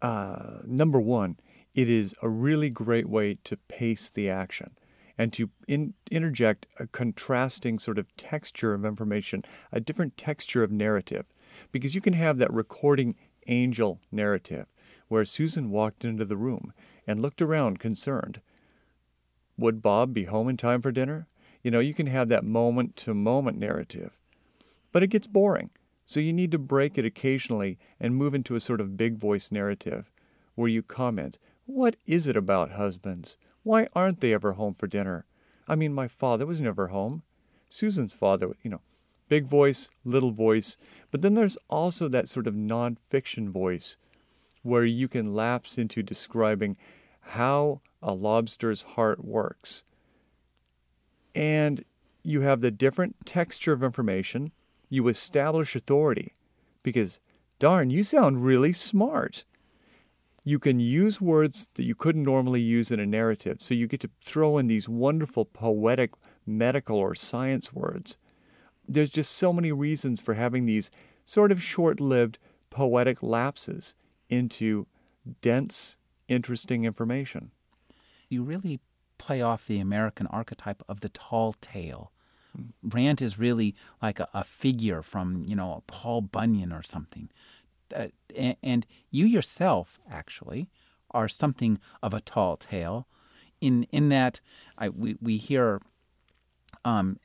uh, 0.00 0.58
number 0.64 1.00
one, 1.00 1.36
it 1.74 1.88
is 1.88 2.14
a 2.22 2.28
really 2.28 2.70
great 2.70 3.08
way 3.08 3.38
to 3.44 3.56
pace 3.56 4.08
the 4.08 4.28
action 4.28 4.76
and 5.18 5.32
to 5.32 5.50
in, 5.68 5.94
interject 6.10 6.66
a 6.78 6.86
contrasting 6.86 7.78
sort 7.78 7.98
of 7.98 8.14
texture 8.16 8.74
of 8.74 8.84
information, 8.84 9.42
a 9.70 9.80
different 9.80 10.16
texture 10.16 10.62
of 10.62 10.70
narrative. 10.70 11.32
Because 11.70 11.94
you 11.94 12.00
can 12.00 12.14
have 12.14 12.38
that 12.38 12.52
recording 12.52 13.16
angel 13.46 14.00
narrative 14.10 14.72
where 15.08 15.24
Susan 15.24 15.70
walked 15.70 16.04
into 16.04 16.24
the 16.24 16.36
room 16.36 16.72
and 17.06 17.20
looked 17.20 17.42
around 17.42 17.78
concerned. 17.78 18.40
Would 19.58 19.82
Bob 19.82 20.14
be 20.14 20.24
home 20.24 20.48
in 20.48 20.56
time 20.56 20.80
for 20.80 20.90
dinner? 20.90 21.28
You 21.62 21.70
know, 21.70 21.80
you 21.80 21.94
can 21.94 22.06
have 22.06 22.28
that 22.30 22.44
moment 22.44 22.96
to 22.96 23.14
moment 23.14 23.58
narrative. 23.58 24.18
But 24.90 25.02
it 25.02 25.08
gets 25.08 25.26
boring. 25.26 25.70
So 26.06 26.20
you 26.20 26.32
need 26.32 26.50
to 26.52 26.58
break 26.58 26.98
it 26.98 27.04
occasionally 27.04 27.78
and 28.00 28.16
move 28.16 28.34
into 28.34 28.56
a 28.56 28.60
sort 28.60 28.80
of 28.80 28.96
big 28.96 29.16
voice 29.16 29.52
narrative 29.52 30.10
where 30.54 30.68
you 30.68 30.82
comment, 30.82 31.38
What 31.66 31.96
is 32.06 32.26
it 32.26 32.36
about 32.36 32.72
husbands? 32.72 33.36
Why 33.62 33.88
aren't 33.94 34.20
they 34.20 34.34
ever 34.34 34.52
home 34.52 34.74
for 34.74 34.86
dinner? 34.86 35.26
I 35.68 35.76
mean, 35.76 35.94
my 35.94 36.08
father 36.08 36.44
was 36.44 36.60
never 36.60 36.88
home. 36.88 37.22
Susan's 37.68 38.14
father, 38.14 38.52
you 38.62 38.70
know, 38.70 38.80
big 39.28 39.46
voice, 39.46 39.88
little 40.04 40.32
voice. 40.32 40.76
But 41.10 41.22
then 41.22 41.34
there's 41.34 41.56
also 41.70 42.08
that 42.08 42.28
sort 42.28 42.46
of 42.46 42.54
nonfiction 42.54 43.48
voice 43.48 43.96
where 44.62 44.84
you 44.84 45.08
can 45.08 45.34
lapse 45.34 45.78
into 45.78 46.02
describing 46.02 46.76
how 47.20 47.80
a 48.02 48.12
lobster's 48.12 48.82
heart 48.82 49.24
works. 49.24 49.84
And 51.34 51.84
you 52.22 52.42
have 52.42 52.60
the 52.60 52.70
different 52.70 53.24
texture 53.24 53.72
of 53.72 53.82
information. 53.82 54.52
You 54.88 55.08
establish 55.08 55.74
authority 55.74 56.34
because, 56.82 57.20
darn, 57.58 57.90
you 57.90 58.02
sound 58.02 58.44
really 58.44 58.72
smart. 58.72 59.44
You 60.44 60.58
can 60.58 60.80
use 60.80 61.20
words 61.20 61.68
that 61.74 61.84
you 61.84 61.94
couldn't 61.94 62.24
normally 62.24 62.60
use 62.60 62.90
in 62.90 62.98
a 62.98 63.06
narrative. 63.06 63.58
So 63.60 63.74
you 63.74 63.86
get 63.86 64.00
to 64.00 64.10
throw 64.24 64.58
in 64.58 64.66
these 64.66 64.88
wonderful 64.88 65.44
poetic, 65.44 66.12
medical, 66.44 66.96
or 66.96 67.14
science 67.14 67.72
words. 67.72 68.16
There's 68.88 69.10
just 69.10 69.32
so 69.32 69.52
many 69.52 69.70
reasons 69.70 70.20
for 70.20 70.34
having 70.34 70.66
these 70.66 70.90
sort 71.24 71.52
of 71.52 71.62
short 71.62 72.00
lived 72.00 72.38
poetic 72.70 73.22
lapses 73.22 73.94
into 74.28 74.86
dense, 75.40 75.96
interesting 76.26 76.84
information. 76.84 77.52
You 78.28 78.42
really 78.42 78.80
play 79.18 79.40
off 79.40 79.66
the 79.66 79.78
American 79.78 80.26
archetype 80.26 80.82
of 80.88 81.00
the 81.00 81.08
tall 81.10 81.52
tale. 81.60 82.10
Hmm. 82.56 82.70
Rant 82.82 83.22
is 83.22 83.38
really 83.38 83.76
like 84.00 84.18
a, 84.18 84.28
a 84.34 84.42
figure 84.42 85.02
from, 85.02 85.44
you 85.46 85.54
know, 85.54 85.84
Paul 85.86 86.22
Bunyan 86.22 86.72
or 86.72 86.82
something. 86.82 87.30
Uh, 87.94 88.08
and, 88.62 88.86
you 89.10 89.26
yourself, 89.26 90.00
actually, 90.10 90.70
are 91.10 91.28
something 91.28 91.78
of 92.02 92.14
a 92.14 92.20
tall 92.20 92.56
tale 92.56 93.06
in, 93.60 93.84
in 93.92 94.08
that 94.08 94.40
I, 94.76 94.88
we, 94.88 95.16
we 95.20 95.36
hear 95.36 95.80
um, 96.84 97.18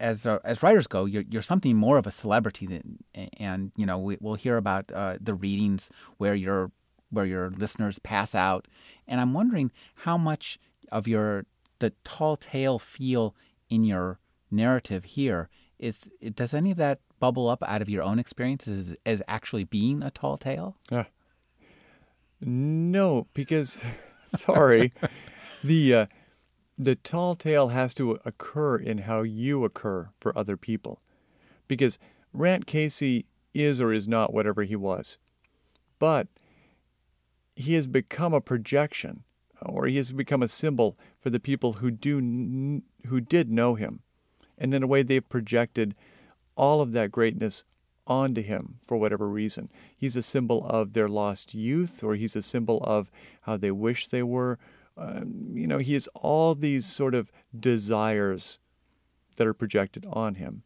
as 0.00 0.26
uh, 0.26 0.38
as 0.44 0.62
writers 0.62 0.86
go, 0.86 1.04
you're 1.04 1.22
you're 1.28 1.42
something 1.42 1.76
more 1.76 1.98
of 1.98 2.06
a 2.06 2.10
celebrity 2.10 2.66
than, 2.66 2.98
and 3.38 3.70
you 3.76 3.86
know 3.86 3.98
we, 3.98 4.16
will 4.20 4.34
hear 4.34 4.56
about 4.56 4.90
uh, 4.92 5.18
the 5.20 5.34
readings 5.34 5.90
where 6.16 6.34
your 6.34 6.72
where 7.10 7.24
your 7.24 7.50
listeners 7.50 7.98
pass 8.00 8.34
out, 8.34 8.66
and 9.06 9.20
I'm 9.20 9.34
wondering 9.34 9.70
how 9.94 10.18
much 10.18 10.58
of 10.90 11.06
your 11.06 11.46
the 11.78 11.92
tall 12.02 12.36
tale 12.36 12.78
feel 12.78 13.36
in 13.70 13.84
your 13.84 14.18
narrative 14.50 15.04
here. 15.04 15.48
Is 15.78 16.10
does 16.34 16.52
any 16.52 16.72
of 16.72 16.76
that 16.78 16.98
bubble 17.18 17.48
up 17.48 17.62
out 17.66 17.82
of 17.82 17.88
your 17.88 18.02
own 18.02 18.18
experiences 18.18 18.94
as 19.04 19.22
actually 19.28 19.64
being 19.64 20.02
a 20.02 20.10
tall 20.10 20.36
tale? 20.36 20.76
Uh, 20.90 21.04
no, 22.40 23.26
because 23.34 23.82
sorry, 24.26 24.92
the 25.62 25.94
uh, 25.94 26.06
the 26.78 26.94
tall 26.94 27.34
tale 27.34 27.68
has 27.68 27.94
to 27.94 28.18
occur 28.24 28.76
in 28.76 28.98
how 28.98 29.22
you 29.22 29.64
occur 29.64 30.10
for 30.16 30.36
other 30.38 30.56
people. 30.56 31.00
Because 31.66 31.98
Rant 32.32 32.66
Casey 32.66 33.26
is 33.52 33.80
or 33.80 33.92
is 33.92 34.06
not 34.06 34.32
whatever 34.32 34.62
he 34.62 34.76
was. 34.76 35.18
But 35.98 36.28
he 37.56 37.74
has 37.74 37.88
become 37.88 38.32
a 38.32 38.40
projection, 38.40 39.24
or 39.60 39.86
he 39.86 39.96
has 39.96 40.12
become 40.12 40.42
a 40.42 40.48
symbol 40.48 40.96
for 41.20 41.30
the 41.30 41.40
people 41.40 41.74
who 41.74 41.90
do 41.90 42.82
who 43.06 43.20
did 43.20 43.50
know 43.50 43.74
him. 43.74 44.00
And 44.56 44.72
in 44.72 44.82
a 44.82 44.86
way 44.86 45.02
they've 45.02 45.28
projected 45.28 45.94
all 46.58 46.82
of 46.82 46.92
that 46.92 47.10
greatness 47.10 47.64
onto 48.06 48.42
him 48.42 48.76
for 48.86 48.96
whatever 48.96 49.28
reason. 49.28 49.70
He's 49.96 50.16
a 50.16 50.22
symbol 50.22 50.66
of 50.66 50.92
their 50.92 51.08
lost 51.08 51.54
youth, 51.54 52.02
or 52.02 52.16
he's 52.16 52.36
a 52.36 52.42
symbol 52.42 52.80
of 52.82 53.10
how 53.42 53.56
they 53.56 53.70
wish 53.70 54.08
they 54.08 54.22
were, 54.22 54.58
um, 54.96 55.52
you 55.54 55.66
know, 55.66 55.78
he 55.78 55.94
has 55.94 56.08
all 56.14 56.54
these 56.54 56.84
sort 56.84 57.14
of 57.14 57.30
desires 57.58 58.58
that 59.36 59.46
are 59.46 59.54
projected 59.54 60.04
on 60.10 60.34
him. 60.34 60.64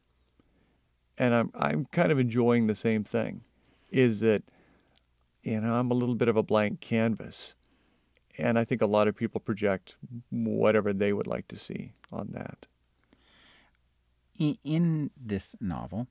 And 1.19 1.35
I'm, 1.35 1.51
I'm 1.55 1.85
kind 1.93 2.11
of 2.11 2.19
enjoying 2.19 2.67
the 2.67 2.75
same 2.75 3.05
thing 3.05 3.43
is 3.91 4.21
that, 4.21 4.43
you 5.43 5.61
know, 5.61 5.75
I'm 5.75 5.91
a 5.91 5.95
little 5.95 6.15
bit 6.15 6.29
of 6.29 6.37
a 6.37 6.43
blank 6.43 6.81
canvas. 6.81 7.55
And 8.39 8.59
I 8.59 8.65
think 8.65 8.81
a 8.81 8.87
lot 8.87 9.09
of 9.09 9.15
people 9.15 9.41
project 9.41 9.97
whatever 10.31 10.95
they 10.95 11.13
would 11.13 11.27
like 11.27 11.49
to 11.49 11.57
see 11.57 11.93
on 12.11 12.29
that. 12.33 12.67
In 14.39 15.11
this 15.17 15.55
novel, 15.61 16.09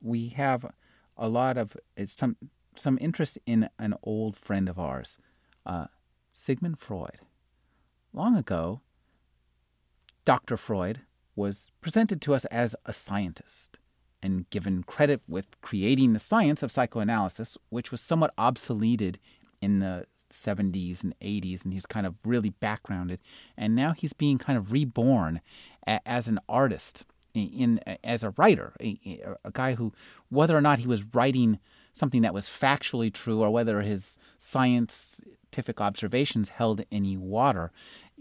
we 0.00 0.28
have 0.28 0.72
a 1.16 1.28
lot 1.28 1.56
of 1.56 1.76
some 2.06 2.36
some 2.76 2.98
interest 3.00 3.38
in 3.46 3.68
an 3.78 3.94
old 4.02 4.36
friend 4.36 4.68
of 4.68 4.78
ours, 4.78 5.18
uh, 5.64 5.86
Sigmund 6.32 6.78
Freud. 6.78 7.20
Long 8.12 8.36
ago, 8.36 8.80
Dr. 10.24 10.56
Freud 10.56 11.02
was 11.36 11.70
presented 11.80 12.20
to 12.22 12.34
us 12.34 12.44
as 12.46 12.74
a 12.84 12.92
scientist 12.92 13.78
and 14.22 14.48
given 14.50 14.82
credit 14.82 15.20
with 15.28 15.60
creating 15.60 16.12
the 16.12 16.18
science 16.18 16.62
of 16.62 16.72
psychoanalysis, 16.72 17.58
which 17.68 17.90
was 17.90 18.00
somewhat 18.00 18.34
obsoleted 18.36 19.16
in 19.60 19.80
the 19.80 20.06
70s 20.30 21.04
and 21.04 21.14
80s, 21.20 21.64
and 21.64 21.74
he's 21.74 21.86
kind 21.86 22.06
of 22.06 22.14
really 22.24 22.50
backgrounded. 22.50 23.20
And 23.56 23.74
now 23.74 23.92
he's 23.92 24.12
being 24.12 24.38
kind 24.38 24.56
of 24.56 24.72
reborn 24.72 25.40
a, 25.86 26.00
as 26.06 26.26
an 26.26 26.40
artist, 26.48 27.04
in, 27.34 27.80
as 28.04 28.22
a 28.22 28.30
writer, 28.30 28.72
a, 28.80 29.20
a, 29.44 29.50
guy 29.50 29.74
who, 29.74 29.92
whether 30.28 30.56
or 30.56 30.60
not 30.60 30.78
he 30.78 30.86
was 30.86 31.04
writing 31.12 31.58
something 31.92 32.22
that 32.22 32.34
was 32.34 32.48
factually 32.48 33.12
true 33.12 33.40
or 33.40 33.50
whether 33.50 33.82
his 33.82 34.16
scientific 34.38 35.80
observations 35.80 36.50
held 36.50 36.84
any 36.92 37.16
water. 37.16 37.72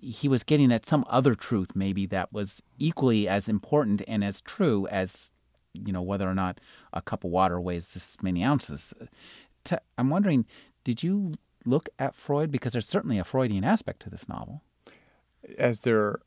He 0.01 0.27
was 0.27 0.43
getting 0.43 0.71
at 0.71 0.85
some 0.85 1.05
other 1.07 1.35
truth, 1.35 1.75
maybe 1.75 2.05
that 2.07 2.33
was 2.33 2.61
equally 2.79 3.27
as 3.27 3.47
important 3.47 4.01
and 4.07 4.23
as 4.23 4.41
true 4.41 4.87
as, 4.87 5.31
you 5.73 5.93
know, 5.93 6.01
whether 6.01 6.27
or 6.27 6.35
not 6.35 6.59
a 6.91 7.01
cup 7.01 7.23
of 7.23 7.31
water 7.31 7.61
weighs 7.61 7.93
this 7.93 8.17
many 8.21 8.43
ounces. 8.43 8.93
I'm 9.97 10.09
wondering, 10.09 10.45
did 10.83 11.03
you 11.03 11.33
look 11.65 11.87
at 11.99 12.15
Freud? 12.15 12.51
Because 12.51 12.73
there's 12.73 12.87
certainly 12.87 13.19
a 13.19 13.23
Freudian 13.23 13.63
aspect 13.63 14.01
to 14.01 14.09
this 14.09 14.27
novel. 14.27 14.63
As 15.57 15.81
there 15.81 16.19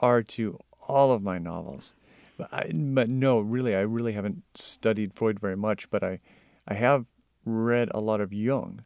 are 0.00 0.22
to 0.22 0.58
all 0.88 1.12
of 1.12 1.22
my 1.22 1.38
novels. 1.38 1.94
But, 2.36 2.52
I, 2.52 2.70
but 2.72 3.08
no, 3.08 3.40
really, 3.40 3.74
I 3.74 3.80
really 3.80 4.12
haven't 4.12 4.42
studied 4.54 5.14
Freud 5.14 5.40
very 5.40 5.56
much, 5.56 5.90
but 5.90 6.02
I, 6.02 6.20
I 6.66 6.74
have 6.74 7.06
read 7.44 7.90
a 7.94 8.00
lot 8.00 8.20
of 8.20 8.32
Jung. 8.32 8.84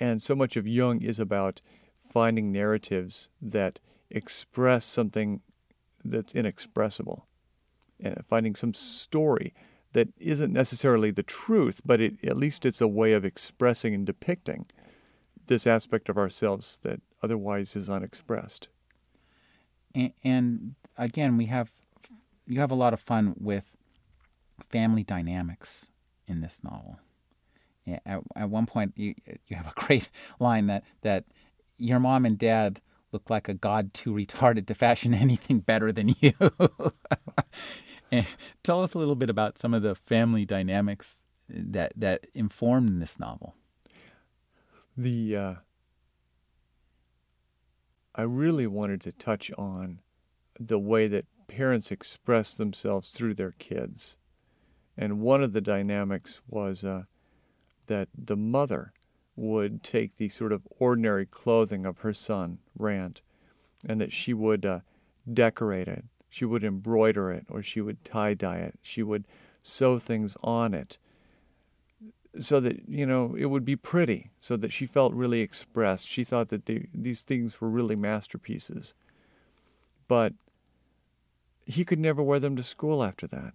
And 0.00 0.20
so 0.20 0.34
much 0.34 0.56
of 0.56 0.66
Jung 0.66 1.02
is 1.02 1.18
about 1.18 1.60
finding 2.08 2.52
narratives 2.52 3.28
that 3.40 3.80
express 4.10 4.84
something 4.84 5.40
that's 6.04 6.34
inexpressible 6.34 7.26
and 8.00 8.24
finding 8.26 8.54
some 8.54 8.74
story 8.74 9.54
that 9.92 10.08
isn't 10.18 10.52
necessarily 10.52 11.10
the 11.10 11.22
truth, 11.22 11.80
but 11.84 12.00
it, 12.00 12.22
at 12.24 12.36
least 12.36 12.66
it's 12.66 12.80
a 12.80 12.88
way 12.88 13.12
of 13.12 13.24
expressing 13.24 13.94
and 13.94 14.06
depicting 14.06 14.66
this 15.46 15.66
aspect 15.66 16.08
of 16.08 16.18
ourselves 16.18 16.78
that 16.82 17.00
otherwise 17.22 17.74
is 17.74 17.88
unexpressed. 17.88 18.68
And, 19.94 20.12
and 20.22 20.74
again, 20.96 21.36
we 21.36 21.46
have 21.46 21.72
you 22.48 22.60
have 22.60 22.70
a 22.70 22.76
lot 22.76 22.94
of 22.94 23.00
fun 23.00 23.34
with 23.38 23.76
family 24.68 25.04
dynamics 25.04 25.90
in 26.26 26.40
this 26.40 26.62
novel. 26.64 26.98
At, 28.04 28.22
at 28.36 28.50
one 28.50 28.66
point, 28.66 28.92
you 28.96 29.14
you 29.46 29.56
have 29.56 29.66
a 29.66 29.72
great 29.76 30.08
line 30.40 30.66
that 30.66 30.84
that 31.02 31.24
your 31.76 32.00
mom 32.00 32.24
and 32.24 32.36
dad 32.36 32.80
look 33.12 33.30
like 33.30 33.48
a 33.48 33.54
god 33.54 33.94
too 33.94 34.12
retarded 34.12 34.66
to 34.66 34.74
fashion 34.74 35.14
anything 35.26 35.60
better 35.60 35.92
than 35.92 36.14
you. 36.20 36.32
tell 38.62 38.82
us 38.82 38.94
a 38.94 38.98
little 38.98 39.14
bit 39.14 39.30
about 39.30 39.58
some 39.58 39.74
of 39.74 39.82
the 39.82 39.94
family 39.94 40.44
dynamics 40.44 41.24
that 41.48 41.92
that 41.96 42.26
informed 42.34 43.00
this 43.00 43.18
novel. 43.18 43.54
The 44.96 45.36
uh, 45.36 45.54
I 48.14 48.22
really 48.22 48.66
wanted 48.66 49.00
to 49.02 49.12
touch 49.12 49.50
on 49.56 50.00
the 50.58 50.78
way 50.78 51.06
that 51.06 51.24
parents 51.48 51.90
express 51.90 52.54
themselves 52.54 53.10
through 53.10 53.34
their 53.34 53.52
kids. 53.58 54.16
And 54.96 55.20
one 55.20 55.42
of 55.42 55.52
the 55.52 55.60
dynamics 55.60 56.40
was 56.48 56.84
uh, 56.84 57.04
that 57.86 58.08
the 58.16 58.36
mother 58.36 58.92
would 59.34 59.82
take 59.82 60.16
the 60.16 60.28
sort 60.28 60.52
of 60.52 60.66
ordinary 60.78 61.26
clothing 61.26 61.86
of 61.86 61.98
her 61.98 62.12
son, 62.12 62.58
Rant, 62.76 63.22
and 63.86 64.00
that 64.00 64.12
she 64.12 64.32
would 64.34 64.66
uh, 64.66 64.80
decorate 65.32 65.88
it. 65.88 66.04
She 66.28 66.44
would 66.44 66.64
embroider 66.64 67.30
it 67.30 67.46
or 67.48 67.62
she 67.62 67.80
would 67.80 68.04
tie 68.04 68.34
dye 68.34 68.58
it. 68.58 68.78
She 68.82 69.02
would 69.02 69.24
sew 69.62 69.98
things 69.98 70.36
on 70.42 70.74
it 70.74 70.98
so 72.38 72.60
that, 72.60 72.88
you 72.88 73.06
know, 73.06 73.34
it 73.36 73.46
would 73.46 73.64
be 73.64 73.76
pretty, 73.76 74.30
so 74.38 74.56
that 74.56 74.72
she 74.72 74.86
felt 74.86 75.12
really 75.14 75.40
expressed. 75.40 76.08
She 76.08 76.24
thought 76.24 76.48
that 76.48 76.66
these 76.92 77.22
things 77.22 77.60
were 77.60 77.70
really 77.70 77.96
masterpieces. 77.96 78.94
But 80.06 80.34
he 81.68 81.84
could 81.84 81.98
never 81.98 82.22
wear 82.22 82.40
them 82.40 82.56
to 82.56 82.62
school 82.62 83.04
after 83.04 83.26
that. 83.26 83.52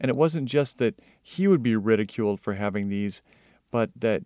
And 0.00 0.10
it 0.10 0.16
wasn't 0.16 0.48
just 0.48 0.78
that 0.78 0.98
he 1.22 1.46
would 1.46 1.62
be 1.62 1.76
ridiculed 1.76 2.40
for 2.40 2.54
having 2.54 2.88
these, 2.88 3.22
but 3.70 3.90
that 3.94 4.24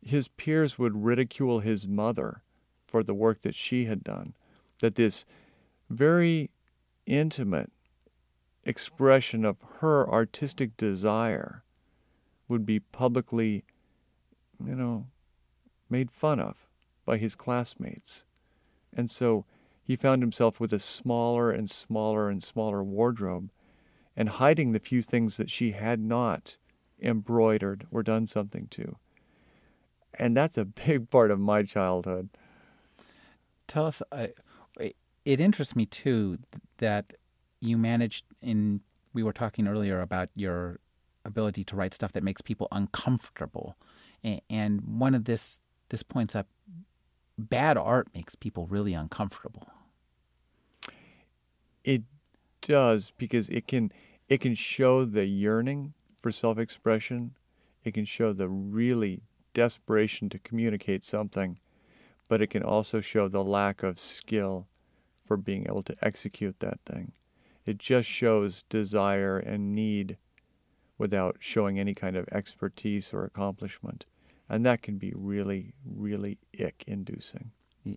his 0.00 0.28
peers 0.28 0.78
would 0.78 1.04
ridicule 1.04 1.58
his 1.58 1.86
mother 1.86 2.42
for 2.86 3.02
the 3.02 3.14
work 3.14 3.40
that 3.40 3.56
she 3.56 3.86
had 3.86 4.04
done. 4.04 4.34
That 4.80 4.94
this 4.94 5.24
very 5.90 6.50
intimate 7.04 7.72
expression 8.64 9.44
of 9.44 9.56
her 9.80 10.08
artistic 10.08 10.76
desire 10.76 11.64
would 12.46 12.64
be 12.64 12.78
publicly, 12.78 13.64
you 14.64 14.76
know, 14.76 15.08
made 15.90 16.12
fun 16.12 16.38
of 16.38 16.68
by 17.04 17.18
his 17.18 17.34
classmates. 17.34 18.24
And 18.96 19.10
so 19.10 19.46
he 19.82 19.96
found 19.96 20.22
himself 20.22 20.60
with 20.60 20.72
a 20.72 20.78
smaller 20.78 21.50
and 21.50 21.68
smaller 21.68 22.28
and 22.28 22.42
smaller 22.42 22.82
wardrobe 22.82 23.50
and 24.16 24.28
hiding 24.28 24.72
the 24.72 24.78
few 24.78 25.02
things 25.02 25.36
that 25.36 25.50
she 25.50 25.72
had 25.72 25.98
not 26.00 26.56
embroidered 27.00 27.86
or 27.90 28.02
done 28.02 28.26
something 28.26 28.68
to. 28.68 28.96
And 30.14 30.36
that's 30.36 30.58
a 30.58 30.64
big 30.64 31.10
part 31.10 31.30
of 31.30 31.40
my 31.40 31.62
childhood. 31.62 32.28
Tell 33.66 33.86
us, 33.86 34.02
it 34.78 34.94
interests 35.40 35.74
me 35.74 35.86
too 35.86 36.38
that 36.78 37.14
you 37.60 37.78
managed 37.78 38.24
in, 38.42 38.82
we 39.14 39.22
were 39.22 39.32
talking 39.32 39.66
earlier 39.66 40.00
about 40.00 40.28
your 40.34 40.78
ability 41.24 41.64
to 41.64 41.76
write 41.76 41.94
stuff 41.94 42.12
that 42.12 42.22
makes 42.22 42.40
people 42.40 42.68
uncomfortable. 42.70 43.76
And 44.50 44.80
one 44.82 45.14
of 45.14 45.24
this, 45.24 45.60
this 45.88 46.02
points 46.02 46.36
up 46.36 46.46
bad 47.38 47.76
art 47.76 48.08
makes 48.14 48.34
people 48.34 48.66
really 48.66 48.94
uncomfortable. 48.94 49.68
It 51.84 52.02
does 52.60 53.12
because 53.16 53.48
it 53.48 53.66
can 53.66 53.92
it 54.28 54.40
can 54.40 54.54
show 54.54 55.04
the 55.04 55.26
yearning 55.26 55.94
for 56.20 56.30
self-expression. 56.30 57.34
It 57.84 57.94
can 57.94 58.04
show 58.04 58.32
the 58.32 58.48
really 58.48 59.22
desperation 59.52 60.28
to 60.30 60.38
communicate 60.38 61.04
something, 61.04 61.58
but 62.28 62.40
it 62.40 62.46
can 62.46 62.62
also 62.62 63.00
show 63.00 63.28
the 63.28 63.44
lack 63.44 63.82
of 63.82 63.98
skill 63.98 64.66
for 65.26 65.36
being 65.36 65.66
able 65.66 65.82
to 65.82 65.96
execute 66.00 66.60
that 66.60 66.80
thing. 66.86 67.12
It 67.66 67.78
just 67.78 68.08
shows 68.08 68.62
desire 68.62 69.38
and 69.38 69.74
need 69.74 70.16
without 70.98 71.36
showing 71.40 71.78
any 71.78 71.94
kind 71.94 72.16
of 72.16 72.28
expertise 72.30 73.12
or 73.12 73.24
accomplishment. 73.24 74.06
And 74.52 74.66
that 74.66 74.82
can 74.82 74.98
be 74.98 75.12
really, 75.16 75.72
really 75.84 76.38
ick 76.60 76.84
inducing. 76.86 77.52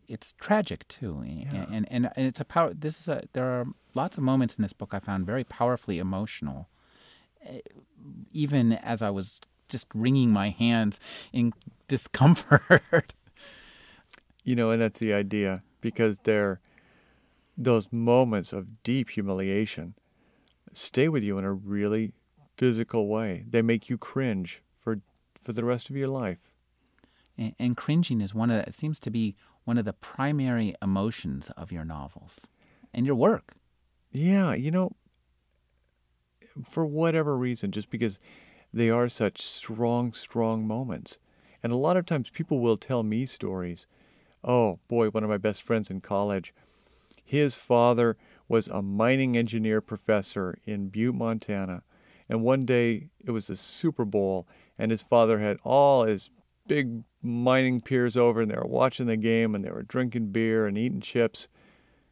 It's 0.07 0.33
tragic 0.39 0.87
too, 0.87 1.21
yeah. 1.23 1.65
and, 1.69 1.85
and 1.91 2.09
and 2.15 2.25
it's 2.25 2.39
a 2.39 2.45
power. 2.45 2.73
This 2.73 2.99
is 2.99 3.07
a. 3.07 3.23
There 3.33 3.45
are 3.45 3.65
lots 3.93 4.17
of 4.17 4.23
moments 4.23 4.55
in 4.55 4.63
this 4.63 4.73
book 4.73 4.93
I 4.93 4.99
found 4.99 5.27
very 5.27 5.43
powerfully 5.43 5.99
emotional. 5.99 6.69
Even 8.31 8.73
as 8.73 9.03
I 9.03 9.11
was 9.11 9.41
just 9.69 9.87
wringing 9.93 10.31
my 10.31 10.49
hands 10.49 10.99
in 11.33 11.53
discomfort. 11.87 13.13
you 14.43 14.55
know, 14.55 14.71
and 14.71 14.81
that's 14.81 14.99
the 14.99 15.13
idea 15.13 15.61
because 15.81 16.19
they're 16.19 16.61
those 17.57 17.91
moments 17.91 18.53
of 18.53 18.81
deep 18.81 19.09
humiliation 19.11 19.93
stay 20.73 21.09
with 21.09 21.23
you 21.23 21.37
in 21.37 21.45
a 21.45 21.53
really 21.53 22.11
physical 22.57 23.07
way. 23.07 23.45
They 23.47 23.61
make 23.61 23.89
you 23.89 23.97
cringe 23.97 24.61
for 24.73 24.99
for 25.41 25.53
the 25.53 25.63
rest 25.63 25.89
of 25.89 25.95
your 25.95 26.07
life. 26.07 26.44
And, 27.37 27.55
and 27.59 27.77
cringing 27.77 28.21
is 28.21 28.33
one 28.33 28.51
of 28.51 28.65
it 28.67 28.73
seems 28.73 28.99
to 29.01 29.09
be 29.09 29.35
one 29.63 29.77
of 29.77 29.85
the 29.85 29.93
primary 29.93 30.75
emotions 30.81 31.51
of 31.57 31.71
your 31.71 31.85
novels 31.85 32.47
and 32.93 33.05
your 33.05 33.15
work. 33.15 33.53
Yeah, 34.11 34.53
you 34.53 34.71
know, 34.71 34.91
for 36.63 36.85
whatever 36.85 37.37
reason, 37.37 37.71
just 37.71 37.89
because 37.89 38.19
they 38.73 38.89
are 38.89 39.09
such 39.09 39.41
strong, 39.41 40.13
strong 40.13 40.65
moments. 40.65 41.17
And 41.63 41.73
a 41.73 41.77
lot 41.77 41.97
of 41.97 42.05
times 42.05 42.29
people 42.29 42.59
will 42.59 42.77
tell 42.77 43.03
me 43.03 43.25
stories. 43.25 43.87
Oh, 44.43 44.79
boy, 44.87 45.09
one 45.09 45.23
of 45.23 45.29
my 45.29 45.37
best 45.37 45.63
friends 45.63 45.89
in 45.89 46.01
college, 46.01 46.53
his 47.23 47.55
father 47.55 48.17
was 48.47 48.67
a 48.67 48.81
mining 48.81 49.35
engineer 49.35 49.81
professor 49.81 50.57
in 50.65 50.89
Butte, 50.89 51.15
Montana. 51.15 51.81
And 52.29 52.43
one 52.43 52.65
day 52.65 53.09
it 53.23 53.31
was 53.31 53.47
the 53.47 53.55
Super 53.55 54.05
Bowl, 54.05 54.47
and 54.77 54.91
his 54.91 55.01
father 55.01 55.39
had 55.39 55.57
all 55.63 56.03
his 56.03 56.29
big 56.67 57.03
mining 57.25 57.81
peers 57.81 58.15
over, 58.15 58.41
and 58.41 58.51
they 58.51 58.55
were 58.55 58.67
watching 58.67 59.07
the 59.07 59.17
game, 59.17 59.55
and 59.55 59.63
they 59.63 59.71
were 59.71 59.83
drinking 59.83 60.31
beer 60.31 60.65
and 60.65 60.77
eating 60.77 61.01
chips. 61.01 61.47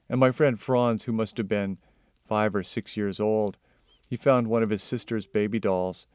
And 0.09 0.19
my 0.19 0.31
friend 0.31 0.59
Franz, 0.59 1.03
who 1.03 1.11
must 1.11 1.37
have 1.37 1.47
been 1.47 1.77
five 2.27 2.55
or 2.55 2.63
six 2.63 2.97
years 2.97 3.19
old, 3.19 3.57
he 4.09 4.17
found 4.17 4.47
one 4.47 4.63
of 4.63 4.69
his 4.69 4.83
sister's 4.83 5.25
baby 5.25 5.59
dolls, 5.59 6.07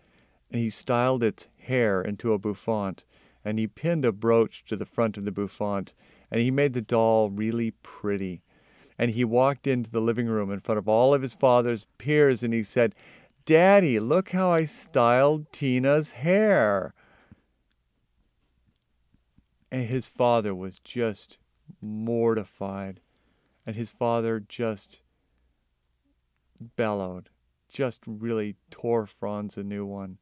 and 0.51 0.61
he 0.61 0.70
styled 0.70 1.22
its 1.22 1.49
hair 1.59 2.03
into 2.03 2.32
a 2.32 2.38
bouffant, 2.38 3.05
and 3.44 3.59
he 3.59 3.66
pinned 3.66 4.05
a 4.05 4.12
brooch 4.12 4.64
to 4.66 4.76
the 4.76 4.86
front 4.86 5.16
of 5.16 5.24
the 5.24 5.32
bouffant, 5.32 5.94
and 6.30 6.40
he 6.40 6.51
made 6.51 6.74
the 6.74 6.82
doll 6.82 7.30
really 7.30 7.70
pretty. 7.82 8.42
And 8.99 9.12
he 9.12 9.24
walked 9.24 9.66
into 9.66 9.90
the 9.90 10.01
living 10.01 10.26
room 10.26 10.51
in 10.51 10.61
front 10.61 10.78
of 10.78 10.88
all 10.88 11.14
of 11.14 11.22
his 11.22 11.34
father's 11.34 11.86
peers, 11.99 12.42
and 12.42 12.53
he 12.53 12.62
said, 12.62 12.94
Daddy, 13.44 13.99
look 13.99 14.30
how 14.32 14.51
I 14.51 14.64
styled 14.64 15.53
Tina's 15.53 16.11
hair. 16.11 16.92
And 19.71 19.87
his 19.87 20.07
father 20.07 20.55
was 20.55 20.79
just 20.81 21.39
mortified. 21.81 23.01
And 23.66 23.77
his 23.77 23.91
father 23.91 24.41
just 24.41 25.03
bellowed, 26.77 27.29
just 27.69 28.03
really 28.07 28.57
tore 28.71 29.07
Franz 29.07 29.57
a 29.57 29.62
new 29.62 29.85
one. 29.85 30.19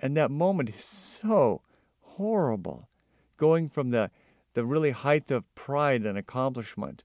And 0.00 0.16
that 0.16 0.30
moment 0.30 0.70
is 0.70 0.84
so 0.84 1.62
horrible, 2.00 2.88
going 3.36 3.68
from 3.68 3.90
the, 3.90 4.10
the 4.54 4.64
really 4.64 4.90
height 4.90 5.30
of 5.30 5.54
pride 5.54 6.04
and 6.06 6.16
accomplishment 6.16 7.04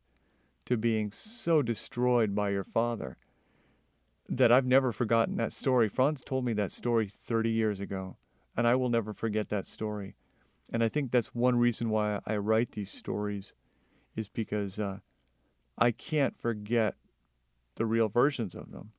to 0.66 0.78
being 0.78 1.12
so 1.12 1.62
destroyed 1.62 2.34
by 2.34 2.50
your 2.50 2.64
father 2.64 3.18
that 4.30 4.52
I've 4.52 4.66
never 4.66 4.94
forgotten 4.94 5.36
that 5.38 5.52
story. 5.52 5.90
Franz 5.90 6.22
told 6.22 6.46
me 6.46 6.54
that 6.54 6.72
story 6.72 7.08
30 7.10 7.50
years 7.50 7.82
ago, 7.82 8.16
and 8.56 8.66
I 8.66 8.76
will 8.76 8.90
never 8.90 9.14
forget 9.14 9.50
that 9.50 9.68
story. 9.68 10.16
And 10.72 10.84
I 10.84 10.90
think 10.90 11.12
that's 11.12 11.36
one 11.36 11.58
reason 11.58 11.90
why 11.90 12.20
I 12.26 12.38
write 12.38 12.72
these 12.72 12.92
stories, 12.92 13.54
is 14.16 14.30
because 14.30 14.80
uh, 14.80 15.00
I 15.78 15.92
can't 15.92 16.40
forget 16.40 16.96
the 17.76 17.86
real 17.86 18.10
versions 18.10 18.56
of 18.56 18.72
them. 18.72 18.92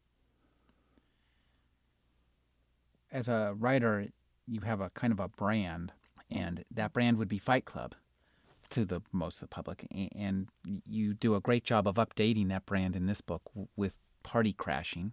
As 3.11 3.29
a 3.29 3.55
writer, 3.59 4.07
you 4.47 4.61
have 4.61 4.81
a 4.81 4.91
kind 4.91 5.12
of 5.12 5.20
a 5.20 5.29
brand, 5.29 5.93
and 6.31 6.64
that 6.70 6.93
brand 6.93 7.18
would 7.18 7.29
be 7.29 7.39
Fight 7.39 7.64
Club 7.64 7.95
to 8.70 8.85
the 8.87 9.03
most 9.12 9.37
of 9.37 9.49
the 9.49 9.55
public. 9.55 9.87
And 10.14 10.49
you 10.87 11.12
do 11.14 11.35
a 11.35 11.41
great 11.41 11.64
job 11.64 11.87
of 11.87 11.97
updating 11.97 12.49
that 12.49 12.64
brand 12.64 12.97
in 12.97 13.07
this 13.07 13.20
book 13.20 13.43
with 13.77 13.99
party 14.23 14.53
crashing. 14.53 15.12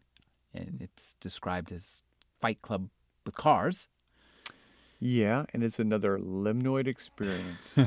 And 0.53 0.77
it's 0.81 1.15
described 1.19 1.71
as 1.71 2.01
Fight 2.39 2.61
Club 2.61 2.89
with 3.25 3.35
cars. 3.35 3.89
Yeah, 4.99 5.45
and 5.53 5.63
it's 5.63 5.79
another 5.79 6.17
liminoid 6.17 6.87
experience. 6.87 7.79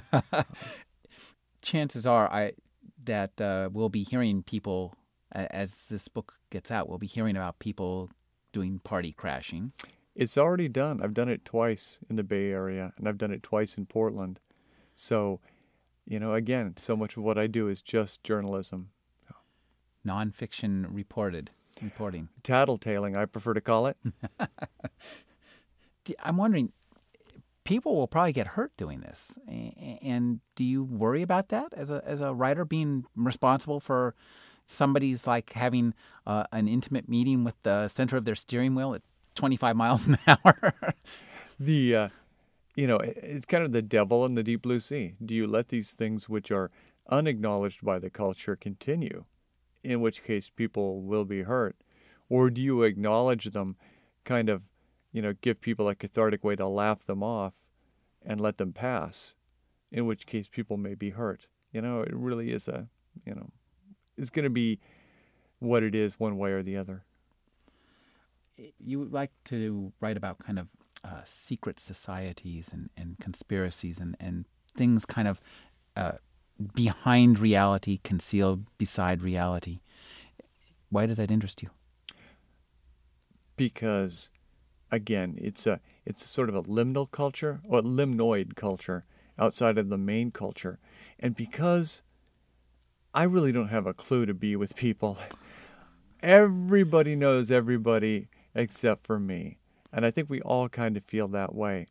Chances 1.63 2.07
are, 2.07 2.33
I 2.33 2.53
that 3.05 3.41
uh, 3.41 3.69
we'll 3.73 3.89
be 3.89 4.03
hearing 4.05 4.43
people 4.43 4.95
as 5.33 5.87
this 5.87 6.09
book 6.09 6.35
gets 6.51 6.71
out. 6.71 6.89
We'll 6.89 6.99
be 6.99 7.07
hearing 7.07 7.37
about 7.37 7.59
people 7.59 8.11
doing 8.53 8.81
party 8.81 9.13
crashing. 9.13 9.73
It's 10.15 10.37
already 10.37 10.69
done. 10.69 11.03
I've 11.03 11.15
done 11.15 11.29
it 11.29 11.45
twice 11.45 11.99
in 12.09 12.17
the 12.17 12.23
Bay 12.23 12.51
Area, 12.51 12.93
and 12.97 13.09
I've 13.09 13.19
done 13.19 13.33
it 13.33 13.43
twice 13.43 13.77
in 13.77 13.87
Portland. 13.87 14.41
So, 14.95 15.41
you 16.07 16.21
know, 16.21 16.35
again, 16.35 16.75
so 16.77 16.97
much 16.97 17.17
of 17.17 17.23
what 17.23 17.39
I 17.39 17.47
do 17.47 17.69
is 17.69 17.81
just 17.81 18.23
journalism. 18.23 18.91
Nonfiction 20.07 20.87
reported 20.91 21.51
reporting. 21.81 22.29
Tattletaling, 22.43 23.17
I 23.17 23.25
prefer 23.25 23.55
to 23.55 23.61
call 23.61 23.87
it. 23.87 23.97
I'm 26.23 26.37
wondering, 26.37 26.73
people 27.65 27.97
will 27.97 28.09
probably 28.09 28.33
get 28.33 28.49
hurt 28.49 28.77
doing 28.77 29.01
this, 29.01 29.39
and 29.47 30.41
do 30.57 30.65
you 30.65 30.85
worry 30.85 31.23
about 31.23 31.49
that 31.49 31.73
as 31.75 31.91
a 31.91 32.03
as 32.05 32.21
a 32.21 32.35
writer 32.35 32.65
being 32.65 33.05
responsible 33.17 33.81
for 33.81 34.15
somebody's 34.65 35.27
like 35.27 35.53
having 35.53 35.95
uh, 36.27 36.45
an 36.53 36.69
intimate 36.69 37.09
meeting 37.09 37.45
with 37.45 37.61
the 37.63 37.89
center 37.89 38.17
of 38.17 38.25
their 38.25 38.35
steering 38.35 38.75
wheel 38.75 38.95
at 38.95 39.03
25 39.35 39.77
miles 39.77 40.07
an 40.07 40.19
hour? 40.27 40.75
the 41.59 41.97
uh, 41.97 42.09
you 42.77 42.87
know 42.87 42.99
it's 42.99 43.47
kind 43.47 43.65
of 43.65 43.73
the 43.73 43.83
devil 43.83 44.25
in 44.25 44.35
the 44.35 44.43
deep 44.43 44.63
blue 44.63 44.81
sea. 44.81 45.15
Do 45.25 45.35
you 45.35 45.47
let 45.47 45.69
these 45.69 45.93
things 45.93 46.29
which 46.29 46.51
are 46.51 46.71
unacknowledged 47.11 47.85
by 47.85 47.99
the 47.99 48.11
culture 48.11 48.57
continue? 48.57 49.25
in 49.83 50.01
which 50.01 50.23
case 50.23 50.49
people 50.49 51.03
will 51.03 51.25
be 51.25 51.43
hurt? 51.43 51.77
Or 52.29 52.51
do 52.51 52.61
you 52.61 52.83
acknowledge 52.83 53.47
them, 53.47 53.77
kind 54.25 54.49
of, 54.49 54.63
you 55.13 55.23
know, 55.23 55.35
give 55.41 55.61
people 55.61 55.89
a 55.89 55.95
cathartic 55.95 56.43
way 56.43 56.57
to 56.57 56.67
laugh 56.67 57.05
them 57.05 57.23
off 57.23 57.55
and 58.25 58.41
let 58.41 58.59
them 58.59 58.73
pass, 58.73 59.35
in 59.91 60.07
which 60.07 60.27
case 60.27 60.49
people 60.49 60.77
may 60.77 60.95
be 60.95 61.11
hurt? 61.11 61.47
You 61.73 61.83
know, 61.83 62.01
it 62.01 62.15
really 62.15 62.51
is 62.51 62.69
a, 62.69 62.89
you 63.27 63.35
know, 63.35 63.51
it's 64.17 64.31
going 64.31 64.45
to 64.45 64.51
be 64.51 64.79
what 65.59 65.83
it 65.83 65.95
is 65.95 66.19
one 66.19 66.39
way 66.39 66.53
or 66.53 66.63
the 66.63 66.77
other. 66.77 67.05
You 68.79 68.99
would 68.99 69.13
like 69.13 69.33
to 69.45 69.93
write 70.01 70.17
about 70.17 70.39
kind 70.39 70.59
of 70.59 70.69
uh, 71.05 71.23
secret 71.25 71.81
societies 71.81 72.71
and, 72.73 72.91
and 72.97 73.17
conspiracies 73.21 74.01
and, 74.01 74.17
and 74.21 74.45
things 74.77 75.05
kind 75.05 75.27
of 75.27 75.41
uh, 75.97 76.13
behind 76.75 77.39
reality, 77.39 77.99
concealed 78.05 78.67
beside 78.79 79.23
reality. 79.23 79.81
Why 80.91 81.07
does 81.07 81.17
that 81.17 81.31
interest 81.31 81.63
you? 81.63 81.71
Because, 83.57 84.31
again, 84.93 85.37
it's 85.41 85.67
a 85.67 85.81
it's 86.05 86.25
sort 86.25 86.49
of 86.49 86.55
a 86.55 86.63
liminal 86.63 87.11
culture 87.11 87.61
or 87.67 87.81
liminoid 87.81 88.55
culture 88.55 89.05
outside 89.39 89.79
of 89.79 89.89
the 89.89 89.99
main 89.99 90.31
culture, 90.31 90.79
and 91.19 91.35
because 91.35 92.03
I 93.15 93.25
really 93.25 93.53
don't 93.53 93.69
have 93.69 93.87
a 93.87 93.95
clue 93.95 94.27
to 94.27 94.35
be 94.35 94.55
with 94.55 94.77
people. 94.77 95.19
Everybody 96.23 97.17
knows 97.17 97.51
everybody 97.51 98.29
except 98.55 99.05
for 99.05 99.19
me. 99.19 99.59
And 99.93 100.07
I 100.07 100.11
think 100.11 100.31
we 100.31 100.41
all 100.41 100.69
kind 100.69 100.97
of 100.97 101.05
feel 101.05 101.29
that 101.29 101.55
way. 101.55 101.89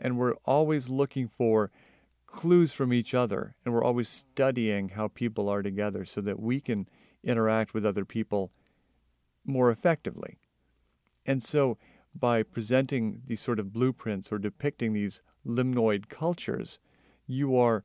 And 0.00 0.18
we're 0.18 0.34
always 0.44 0.90
looking 0.90 1.28
for 1.28 1.70
clues 2.26 2.72
from 2.72 2.92
each 2.92 3.14
other, 3.14 3.54
and 3.64 3.72
we're 3.72 3.84
always 3.84 4.08
studying 4.08 4.90
how 4.90 5.08
people 5.08 5.48
are 5.48 5.62
together 5.62 6.04
so 6.04 6.20
that 6.22 6.40
we 6.40 6.60
can 6.60 6.88
interact 7.22 7.72
with 7.72 7.86
other 7.86 8.04
people 8.04 8.50
more 9.44 9.70
effectively. 9.70 10.38
And 11.24 11.42
so, 11.42 11.78
by 12.14 12.42
presenting 12.42 13.22
these 13.26 13.40
sort 13.40 13.58
of 13.58 13.72
blueprints 13.72 14.30
or 14.30 14.38
depicting 14.38 14.92
these 14.92 15.22
liminoid 15.46 16.08
cultures, 16.08 16.78
you 17.26 17.56
are 17.56 17.84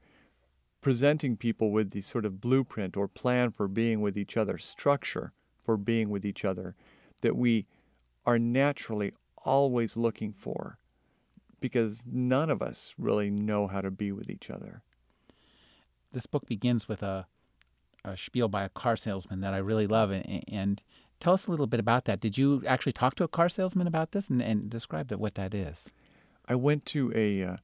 presenting 0.81 1.37
people 1.37 1.71
with 1.71 1.91
the 1.91 2.01
sort 2.01 2.25
of 2.25 2.39
blueprint 2.39 2.95
or 2.95 3.07
plan 3.07 3.51
for 3.51 3.67
being 3.67 4.01
with 4.01 4.17
each 4.17 4.37
other, 4.37 4.57
structure 4.57 5.33
for 5.63 5.77
being 5.77 6.09
with 6.09 6.25
each 6.25 6.45
other 6.45 6.75
that 7.21 7.35
we 7.35 7.65
are 8.25 8.39
naturally 8.39 9.13
always 9.45 9.97
looking 9.97 10.31
for 10.31 10.77
because 11.59 12.01
none 12.05 12.49
of 12.49 12.61
us 12.61 12.93
really 12.97 13.31
know 13.31 13.67
how 13.67 13.81
to 13.81 13.89
be 13.89 14.11
with 14.11 14.29
each 14.29 14.49
other. 14.49 14.81
This 16.13 16.25
book 16.25 16.45
begins 16.45 16.87
with 16.87 17.01
a, 17.01 17.27
a 18.05 18.15
spiel 18.15 18.47
by 18.47 18.63
a 18.63 18.69
car 18.69 18.95
salesman 18.95 19.41
that 19.41 19.53
I 19.53 19.57
really 19.57 19.87
love. 19.87 20.11
And, 20.11 20.43
and, 20.47 20.83
tell 21.19 21.33
us 21.33 21.47
a 21.47 21.51
little 21.51 21.67
bit 21.67 21.79
about 21.79 22.05
that. 22.05 22.19
Did 22.19 22.37
you 22.37 22.63
actually 22.67 22.93
talk 22.93 23.15
to 23.15 23.23
a 23.23 23.27
car 23.27 23.49
salesman 23.49 23.87
about 23.87 24.11
this 24.11 24.29
and, 24.29 24.41
and 24.41 24.69
describe 24.69 25.07
that, 25.07 25.19
what 25.19 25.35
that 25.35 25.53
is? 25.53 25.91
I 26.45 26.55
went 26.55 26.85
to 26.87 27.11
a, 27.15 27.43
uh, 27.43 27.57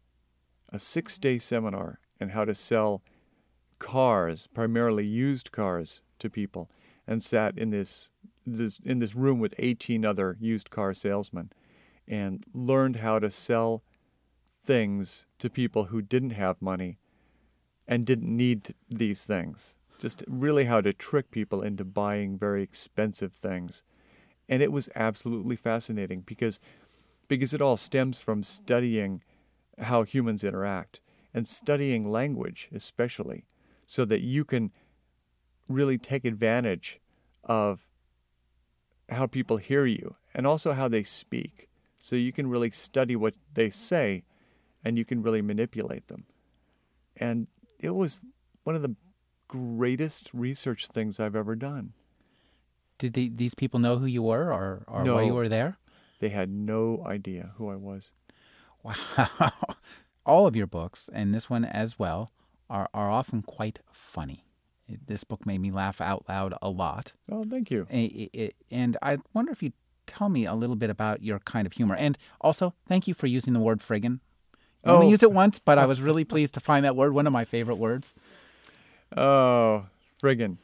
a 0.69 0.79
six 0.79 1.17
day 1.17 1.39
seminar 1.39 1.99
on 2.19 2.29
how 2.29 2.45
to 2.45 2.53
sell 2.53 3.01
cars, 3.79 4.47
primarily 4.53 5.05
used 5.05 5.51
cars, 5.51 6.01
to 6.19 6.29
people, 6.29 6.69
and 7.05 7.21
sat 7.21 7.57
in 7.57 7.69
this, 7.69 8.09
this 8.45 8.79
in 8.83 8.99
this 8.99 9.13
room 9.13 9.39
with 9.39 9.53
18 9.59 10.05
other 10.05 10.37
used 10.39 10.69
car 10.69 10.93
salesmen 10.93 11.51
and 12.07 12.43
learned 12.53 12.97
how 12.97 13.19
to 13.19 13.29
sell 13.29 13.83
things 14.65 15.25
to 15.39 15.49
people 15.49 15.85
who 15.85 16.01
didn't 16.01 16.31
have 16.31 16.61
money 16.61 16.97
and 17.87 18.05
didn't 18.05 18.35
need 18.35 18.73
these 18.89 19.25
things. 19.25 19.75
Just 20.03 20.21
really 20.27 20.65
how 20.65 20.81
to 20.81 20.91
trick 20.91 21.31
people 21.31 21.61
into 21.61 21.85
buying 21.85 22.37
very 22.37 22.61
expensive 22.61 23.31
things. 23.31 23.83
And 24.49 24.61
it 24.61 24.69
was 24.69 24.89
absolutely 24.95 25.55
fascinating 25.55 26.23
because 26.25 26.59
because 27.29 27.53
it 27.53 27.61
all 27.61 27.77
stems 27.77 28.19
from 28.19 28.43
studying 28.43 29.23
how 29.79 30.03
humans 30.03 30.43
interact 30.43 30.99
and 31.33 31.47
studying 31.47 32.11
language 32.11 32.67
especially 32.75 33.45
so 33.87 34.03
that 34.03 34.19
you 34.19 34.43
can 34.43 34.71
really 35.69 35.97
take 35.97 36.25
advantage 36.25 36.99
of 37.45 37.87
how 39.07 39.25
people 39.25 39.55
hear 39.55 39.85
you 39.85 40.17
and 40.35 40.45
also 40.45 40.73
how 40.73 40.89
they 40.89 41.03
speak 41.03 41.69
so 41.97 42.17
you 42.17 42.33
can 42.33 42.47
really 42.47 42.71
study 42.71 43.15
what 43.15 43.35
they 43.53 43.69
say 43.69 44.25
and 44.83 44.97
you 44.97 45.05
can 45.05 45.23
really 45.23 45.41
manipulate 45.41 46.09
them. 46.09 46.25
And 47.15 47.47
it 47.79 47.91
was 47.91 48.19
one 48.65 48.75
of 48.75 48.81
the 48.81 48.97
greatest 49.53 50.31
research 50.33 50.87
things 50.87 51.19
I've 51.19 51.35
ever 51.35 51.55
done. 51.55 51.93
Did 52.97 53.13
they, 53.13 53.27
these 53.27 53.53
people 53.53 53.79
know 53.79 53.97
who 53.97 54.07
you 54.07 54.23
were 54.23 54.51
or, 54.51 54.83
or 54.87 55.03
no, 55.03 55.15
why 55.15 55.23
you 55.23 55.33
were 55.35 55.47
there? 55.47 55.77
They 56.19 56.29
had 56.29 56.49
no 56.49 57.03
idea 57.05 57.51
who 57.57 57.69
I 57.69 57.75
was. 57.75 58.11
Wow. 58.81 59.51
All 60.25 60.47
of 60.47 60.55
your 60.55 60.65
books, 60.65 61.07
and 61.13 61.35
this 61.35 61.51
one 61.51 61.65
as 61.65 61.99
well, 61.99 62.31
are, 62.67 62.89
are 62.95 63.11
often 63.11 63.43
quite 63.43 63.79
funny. 63.91 64.43
This 65.05 65.23
book 65.23 65.45
made 65.45 65.59
me 65.59 65.69
laugh 65.69 66.01
out 66.01 66.25
loud 66.27 66.55
a 66.59 66.69
lot. 66.69 67.13
Oh, 67.31 67.43
thank 67.43 67.69
you. 67.69 67.85
And 68.71 68.97
I 69.03 69.19
wonder 69.33 69.51
if 69.51 69.61
you 69.61 69.73
tell 70.07 70.29
me 70.29 70.45
a 70.45 70.55
little 70.55 70.75
bit 70.75 70.89
about 70.89 71.21
your 71.21 71.39
kind 71.39 71.67
of 71.67 71.73
humor. 71.73 71.95
And 71.95 72.17
also, 72.41 72.73
thank 72.87 73.07
you 73.07 73.13
for 73.13 73.27
using 73.27 73.53
the 73.53 73.59
word 73.59 73.81
friggin. 73.81 74.19
I 74.83 74.89
only 74.89 75.07
oh. 75.07 75.09
used 75.11 75.23
it 75.23 75.31
once, 75.31 75.59
but 75.59 75.77
I 75.77 75.85
was 75.85 76.01
really 76.01 76.25
pleased 76.25 76.55
to 76.55 76.59
find 76.59 76.83
that 76.85 76.95
word, 76.95 77.13
one 77.13 77.27
of 77.27 77.33
my 77.33 77.45
favorite 77.45 77.77
words. 77.77 78.17
Oh, 79.15 79.85
friggin. 80.21 80.57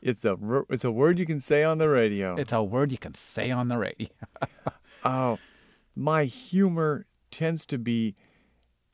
It's 0.00 0.24
a 0.24 0.36
it's 0.70 0.84
a 0.84 0.92
word 0.92 1.18
you 1.18 1.26
can 1.26 1.40
say 1.40 1.64
on 1.64 1.78
the 1.78 1.88
radio. 1.88 2.36
It's 2.36 2.52
a 2.52 2.62
word 2.62 2.92
you 2.92 2.98
can 2.98 3.14
say 3.14 3.50
on 3.50 3.68
the 3.68 3.78
radio. 3.78 4.08
oh, 5.04 5.38
my 5.96 6.24
humor 6.24 7.06
tends 7.30 7.66
to 7.66 7.78
be 7.78 8.14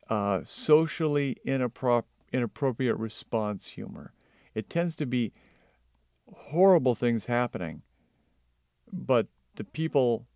uh, 0.09 0.41
socially 0.45 1.37
inappro- 1.47 2.05
inappropriate 2.33 2.97
response 2.97 3.69
humor. 3.69 4.13
It 4.55 4.71
tends 4.71 4.97
to 4.97 5.07
be 5.07 5.33
horrible 6.33 6.95
things 6.95 7.27
happening, 7.27 7.83
but 8.91 9.27
the 9.57 9.65
people 9.65 10.27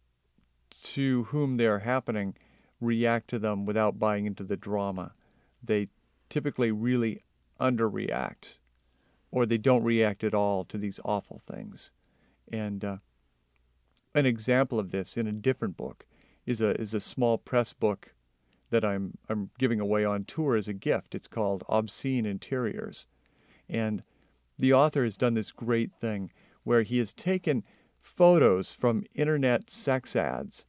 to 0.83 1.25
whom 1.25 1.57
they 1.57 1.67
are 1.67 1.81
happening 1.81 2.35
react 2.81 3.29
to 3.29 3.39
them 3.39 3.65
without 3.65 3.99
buying 3.99 4.27
into 4.27 4.45
the 4.45 4.57
drama. 4.57 5.13
They 5.63 5.89
typically 6.29 6.71
really 6.71 7.23
underreact 7.61 8.59
or 9.31 9.45
they 9.45 9.59
don't 9.59 9.85
react 9.85 10.25
at 10.25 10.35
all 10.35 10.65
to 10.65 10.79
these 10.79 11.01
awful 11.05 11.39
things. 11.39 11.91
And 12.51 12.85
uh, 12.85 12.97
an 14.15 14.27
example 14.27 14.79
of 14.79 14.91
this 14.91 15.17
in 15.17 15.27
a 15.27 15.33
different 15.33 15.77
book 15.77 16.07
is 16.47 16.61
a 16.61 16.71
is 16.81 16.95
a 16.95 17.01
small 17.01 17.37
press 17.37 17.73
book 17.73 18.15
that 18.71 18.85
I'm 18.85 19.19
I'm 19.29 19.51
giving 19.59 19.81
away 19.81 20.05
on 20.05 20.25
tour 20.25 20.57
as 20.57 20.69
a 20.69 20.73
gift. 20.73 21.15
It's 21.15 21.29
called 21.29 21.65
Obscene 21.69 22.25
Interiors. 22.25 23.07
And 23.69 24.03
the 24.59 24.73
author 24.73 25.05
has 25.05 25.17
done 25.17 25.35
this 25.35 25.53
great 25.53 25.93
thing 25.93 26.33
where 26.65 26.83
he 26.83 26.99
has 26.99 27.13
taken 27.13 27.65
photos 28.01 28.73
from 28.73 29.05
internet 29.15 29.69
sex 29.71 30.17
ads 30.17 30.65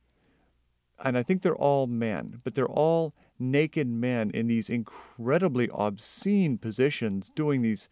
and 1.03 1.17
I 1.17 1.23
think 1.23 1.41
they're 1.41 1.55
all 1.55 1.87
men, 1.87 2.41
but 2.43 2.55
they're 2.55 2.67
all 2.67 3.13
naked 3.39 3.87
men 3.87 4.29
in 4.31 4.47
these 4.47 4.69
incredibly 4.69 5.69
obscene 5.73 6.57
positions 6.57 7.31
doing 7.33 7.61
these 7.61 7.89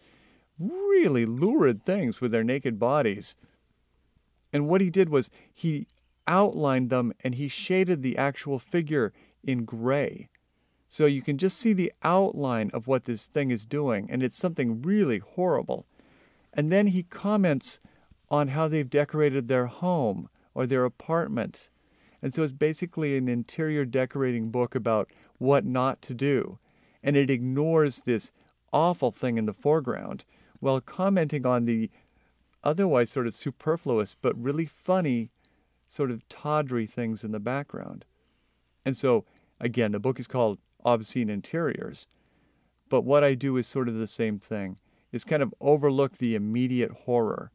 really 0.60 1.26
lurid 1.26 1.82
things 1.82 2.20
with 2.20 2.32
their 2.32 2.43
naked 2.43 2.78
bodies. 2.80 3.36
And 4.52 4.68
what 4.68 4.82
he 4.82 4.89
did 4.89 5.10
was 5.10 5.30
he 5.54 5.88
outlined 6.28 6.89
them 6.89 7.14
and 7.24 7.36
he 7.36 7.48
shaded 7.48 8.02
the 8.02 8.18
actual 8.18 8.60
figure 8.60 9.14
in 9.43 9.66
gray. 9.66 10.30
So 10.89 11.06
you 11.06 11.22
can 11.22 11.38
just 11.38 11.58
see 11.58 11.74
the 11.74 11.91
outline 12.04 12.72
of 12.74 12.88
what 12.88 13.06
this 13.06 13.26
thing 13.26 13.52
is 13.52 13.66
doing, 13.66 14.08
and 14.10 14.24
it's 14.24 14.38
something 14.38 14.82
really 14.82 15.20
horrible. 15.20 15.86
And 16.54 16.72
then 16.72 16.88
he 16.88 17.04
comments 17.04 17.80
on 18.30 18.50
how 18.50 18.68
they've 18.68 18.89
decorated 18.89 19.48
their 19.48 19.68
home 19.68 20.30
or 20.54 20.66
their 20.66 20.86
apartment. 20.86 21.70
And 22.22 22.34
so 22.34 22.41
it's 22.41 22.52
basically 22.52 23.18
an 23.18 23.28
interior 23.28 23.86
decorating 23.86 24.50
book 24.50 24.76
about 24.76 25.12
what 25.38 25.66
not 25.66 26.02
to 26.04 26.14
do. 26.14 26.60
And 27.04 27.16
it 27.16 27.30
ignores 27.30 28.02
this 28.02 28.32
awful 28.74 29.12
thing 29.12 29.38
in 29.38 29.46
the 29.46 29.54
foreground 29.54 30.26
while 30.60 30.82
commenting 30.82 31.46
on 31.46 31.66
the 31.66 31.90
otherwise 32.64 33.10
sort 33.10 33.28
of 33.28 33.36
superfluous 33.36 34.16
but 34.20 34.42
really 34.42 34.66
funny, 34.66 35.30
sort 35.88 36.12
of 36.12 36.28
tawdry 36.28 36.86
things 36.86 37.24
in 37.24 37.32
the 37.32 37.40
background. 37.40 38.06
And 38.86 38.96
so, 38.96 39.26
again, 39.60 39.92
the 39.92 40.00
book 40.00 40.20
is 40.20 40.28
called 40.28 40.60
Obscene 40.84 41.30
Interiors. 41.30 42.08
But 42.90 43.02
what 43.02 43.24
I 43.24 43.34
do 43.34 43.58
is 43.58 43.68
sort 43.68 43.90
of 43.90 43.96
the 43.96 44.08
same 44.08 44.40
thing, 44.40 44.80
is 45.12 45.24
kind 45.24 45.44
of 45.44 45.54
overlook 45.60 46.18
the 46.18 46.36
immediate 46.36 46.92
horror 46.92 47.52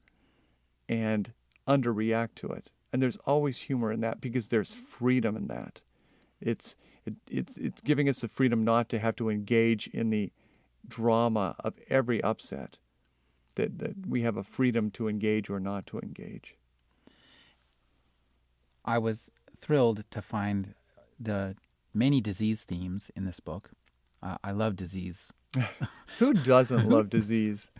and 0.88 1.32
underreact 1.66 2.34
to 2.36 2.48
it. 2.48 2.70
And 2.92 3.02
there's 3.02 3.16
always 3.24 3.60
humor 3.60 3.90
in 3.90 4.00
that 4.00 4.20
because 4.20 4.48
there's 4.48 4.74
freedom 4.74 5.36
in 5.36 5.46
that. 5.48 5.80
It's 6.42 6.76
it, 7.04 7.14
it's 7.30 7.56
it's 7.56 7.80
giving 7.80 8.08
us 8.08 8.20
the 8.20 8.28
freedom 8.28 8.64
not 8.64 8.88
to 8.90 8.98
have 8.98 9.16
to 9.16 9.30
engage 9.30 9.88
in 9.88 10.10
the 10.10 10.32
drama 10.86 11.56
of 11.60 11.74
every 11.88 12.22
upset. 12.22 12.78
That 13.54 13.78
that 13.78 14.06
we 14.06 14.22
have 14.22 14.36
a 14.36 14.44
freedom 14.44 14.90
to 14.92 15.08
engage 15.08 15.50
or 15.50 15.60
not 15.60 15.86
to 15.88 15.98
engage. 16.00 16.56
I 18.84 18.98
was 18.98 19.30
thrilled 19.60 20.04
to 20.10 20.22
find 20.22 20.74
the 21.18 21.56
many 21.94 22.20
disease 22.20 22.62
themes 22.64 23.10
in 23.14 23.24
this 23.24 23.40
book. 23.40 23.70
Uh, 24.22 24.38
I 24.42 24.52
love 24.52 24.76
disease. 24.76 25.32
Who 26.18 26.32
doesn't 26.32 26.88
love 26.88 27.10
disease? 27.10 27.70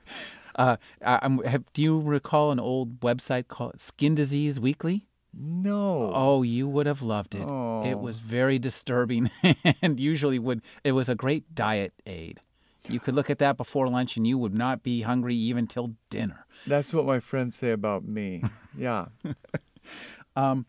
Uh, 0.55 0.77
have, 1.01 1.65
do 1.73 1.83
you 1.83 1.99
recall 1.99 2.51
an 2.53 2.61
old 2.61 3.01
website 3.01 3.49
called 3.49 3.81
Skin 3.81 4.15
Disease 4.15 4.61
Weekly? 4.61 5.07
No. 5.35 6.12
Oh, 6.14 6.43
you 6.43 6.68
would 6.68 6.87
have 6.87 7.03
loved 7.03 7.35
it. 7.35 7.45
Oh. 7.47 7.85
It 7.85 7.99
was 7.99 8.18
very 8.18 8.59
disturbing 8.59 9.30
and 9.83 9.99
usually 9.99 10.39
would 10.39 10.61
it 10.85 10.93
was 10.93 11.09
a 11.09 11.14
great 11.14 11.55
diet 11.55 11.93
aid. 12.07 12.41
You 12.89 12.99
could 13.01 13.14
look 13.14 13.30
at 13.30 13.39
that 13.39 13.57
before 13.57 13.89
lunch 13.89 14.16
and 14.16 14.26
you 14.26 14.37
would 14.37 14.55
not 14.55 14.83
be 14.83 15.03
hungry 15.03 15.37
even 15.37 15.66
till 15.66 15.95
dinner. 16.11 16.47
That's 16.66 16.93
what 16.93 17.07
my 17.07 17.20
friends 17.20 17.57
say 17.57 17.70
about 17.70 18.05
me. 18.05 18.43
Yeah. 18.76 19.07
um, 20.37 20.66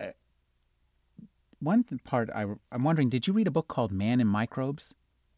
uh, 0.00 0.06
one 1.60 1.84
part 2.04 2.28
I, 2.34 2.46
I'm 2.72 2.84
wondering, 2.84 3.08
did 3.08 3.26
you 3.26 3.32
read 3.32 3.46
a 3.46 3.50
book 3.52 3.68
called 3.68 3.92
Man 3.92 4.20
and 4.20 4.28
Microbes? 4.28 4.94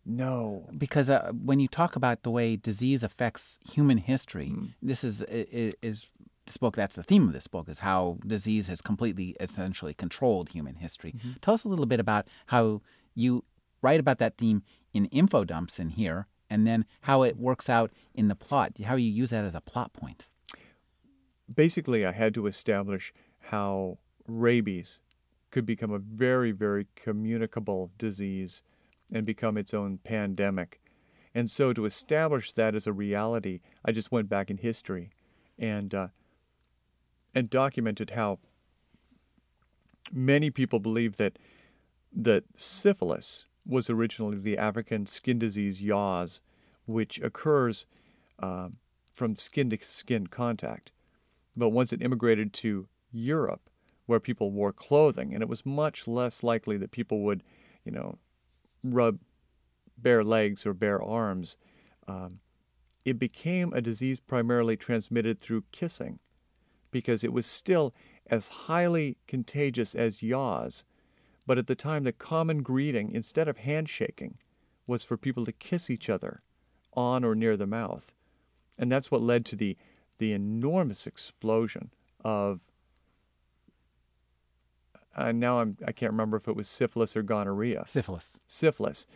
No. 0.07 0.69
Because 0.77 1.11
uh, 1.11 1.33
when 1.33 1.61
you 1.61 1.69
talk 1.69 1.95
about 1.95 2.23
the 2.23 2.31
way 2.31 2.57
disease 2.57 3.03
affects 3.05 3.61
human 3.71 3.99
history, 3.99 4.49
Mm. 4.49 4.73
this 4.83 5.05
is, 5.05 5.21
is 5.23 5.75
is 5.83 6.07
this 6.49 6.57
book. 6.57 6.77
That's 6.77 6.97
the 6.97 7.03
theme 7.03 7.29
of 7.29 7.33
this 7.33 7.47
book: 7.47 7.69
is 7.69 7.81
how 7.81 8.19
disease 8.27 8.67
has 8.67 8.83
completely, 8.83 9.37
essentially, 9.41 9.95
controlled 9.95 10.51
human 10.51 10.77
history. 10.77 11.15
Tell 11.41 11.55
us 11.55 11.65
a 11.65 11.69
little 11.69 11.87
bit 11.87 12.01
about 12.01 12.27
how 12.47 12.83
you 13.15 13.45
write 13.83 14.01
about 14.01 14.19
that 14.19 14.37
theme 14.37 14.63
in 14.93 15.07
info 15.07 15.45
dumps 15.45 15.79
in 15.79 15.91
here, 15.91 16.27
and 16.51 16.67
then 16.67 16.85
how 17.03 17.23
it 17.23 17.37
works 17.37 17.69
out 17.69 17.93
in 18.15 18.29
the 18.29 18.35
plot. 18.35 18.73
How 18.85 18.97
you 18.97 19.11
use 19.11 19.31
that 19.31 19.45
as 19.45 19.55
a 19.55 19.61
plot 19.61 19.93
point. 19.93 20.29
Basically, 21.53 22.05
I 22.05 22.13
had 22.13 22.35
to 22.35 22.47
establish 22.47 23.13
how 23.39 23.99
rabies 24.27 25.01
could 25.51 25.65
become 25.65 25.93
a 25.93 25.99
very, 25.99 26.53
very 26.53 26.87
communicable 26.95 27.91
disease 27.97 28.63
and 29.13 29.25
become 29.25 29.57
its 29.57 29.73
own 29.73 29.99
pandemic. 29.99 30.81
And 31.35 31.51
so, 31.51 31.73
to 31.73 31.87
establish 31.87 32.53
that 32.53 32.75
as 32.75 32.87
a 32.87 32.93
reality, 32.93 33.61
I 33.85 33.93
just 33.93 34.13
went 34.13 34.29
back 34.29 34.51
in 34.51 34.59
history 34.59 35.11
and 35.59 35.95
uh, 35.95 36.09
and 37.35 37.51
documented 37.51 38.11
how 38.11 38.39
many 40.13 40.51
people 40.51 40.79
believe 40.79 41.17
that 41.17 41.39
that 42.13 42.45
syphilis 42.57 43.47
was 43.67 43.91
originally 43.91 44.39
the 44.39 44.57
African 44.57 45.05
skin 45.07 45.39
disease 45.39 45.83
yaws, 45.83 46.41
which 46.87 47.21
occurs 47.21 47.85
um, 48.39 48.77
from 49.13 49.37
skin 49.37 49.69
to 49.71 49.79
skin 49.83 50.27
contact. 50.27 50.91
But 51.57 51.71
once 51.71 51.93
it 51.93 52.01
immigrated 52.01 52.53
to 52.55 52.89
Europe, 53.13 53.69
where 54.07 54.21
people 54.21 54.51
wore 54.51 54.73
clothing, 54.73 55.35
and 55.35 55.43
it 55.43 55.49
was 55.49 55.67
much 55.67 56.09
less 56.09 56.43
likely 56.43 56.79
that 56.79 56.91
people 56.91 57.21
would, 57.21 57.43
you 57.85 57.93
know, 57.93 58.17
rub 58.83 59.19
bare 59.99 60.25
legs 60.25 60.65
or 60.65 60.73
bare 60.73 61.03
arms, 61.03 61.57
um, 62.07 62.41
it 63.05 63.19
became 63.19 63.73
a 63.75 63.83
disease 63.83 64.19
primarily 64.19 64.77
transmitted 64.77 65.41
through 65.41 65.65
kissing 65.73 66.21
because 66.91 67.25
it 67.25 67.33
was 67.33 67.47
still 67.47 67.95
as 68.27 68.49
highly 68.49 69.17
contagious 69.27 69.95
as 69.95 70.23
yaws. 70.23 70.85
But 71.47 71.59
at 71.59 71.67
the 71.67 71.75
time, 71.75 72.05
the 72.05 72.13
common 72.13 72.63
greeting, 72.63 73.11
instead 73.11 73.49
of 73.49 73.59
handshaking, 73.59 74.39
was 74.87 75.03
for 75.03 75.17
people 75.17 75.45
to 75.45 75.53
kiss 75.53 75.89
each 75.91 76.09
other 76.09 76.43
on 76.95 77.25
or 77.25 77.35
near 77.35 77.57
the 77.57 77.67
mouth. 77.67 78.13
And 78.79 78.93
that's 78.93 79.11
what 79.11 79.23
led 79.23 79.45
to 79.47 79.57
the, 79.57 79.77
the 80.19 80.33
enormous 80.33 81.07
explosion 81.07 81.91
of. 82.25 82.61
Uh, 85.17 85.33
now 85.33 85.61
I'm, 85.61 85.77
I 85.87 85.93
can't 85.93 86.13
remember 86.13 86.37
if 86.37 86.47
it 86.47 86.55
was 86.55 86.69
syphilis 86.69 87.17
or 87.17 87.23
gonorrhea 87.23 87.85
Syphilis. 87.87 88.39
syphilis, 88.47 89.07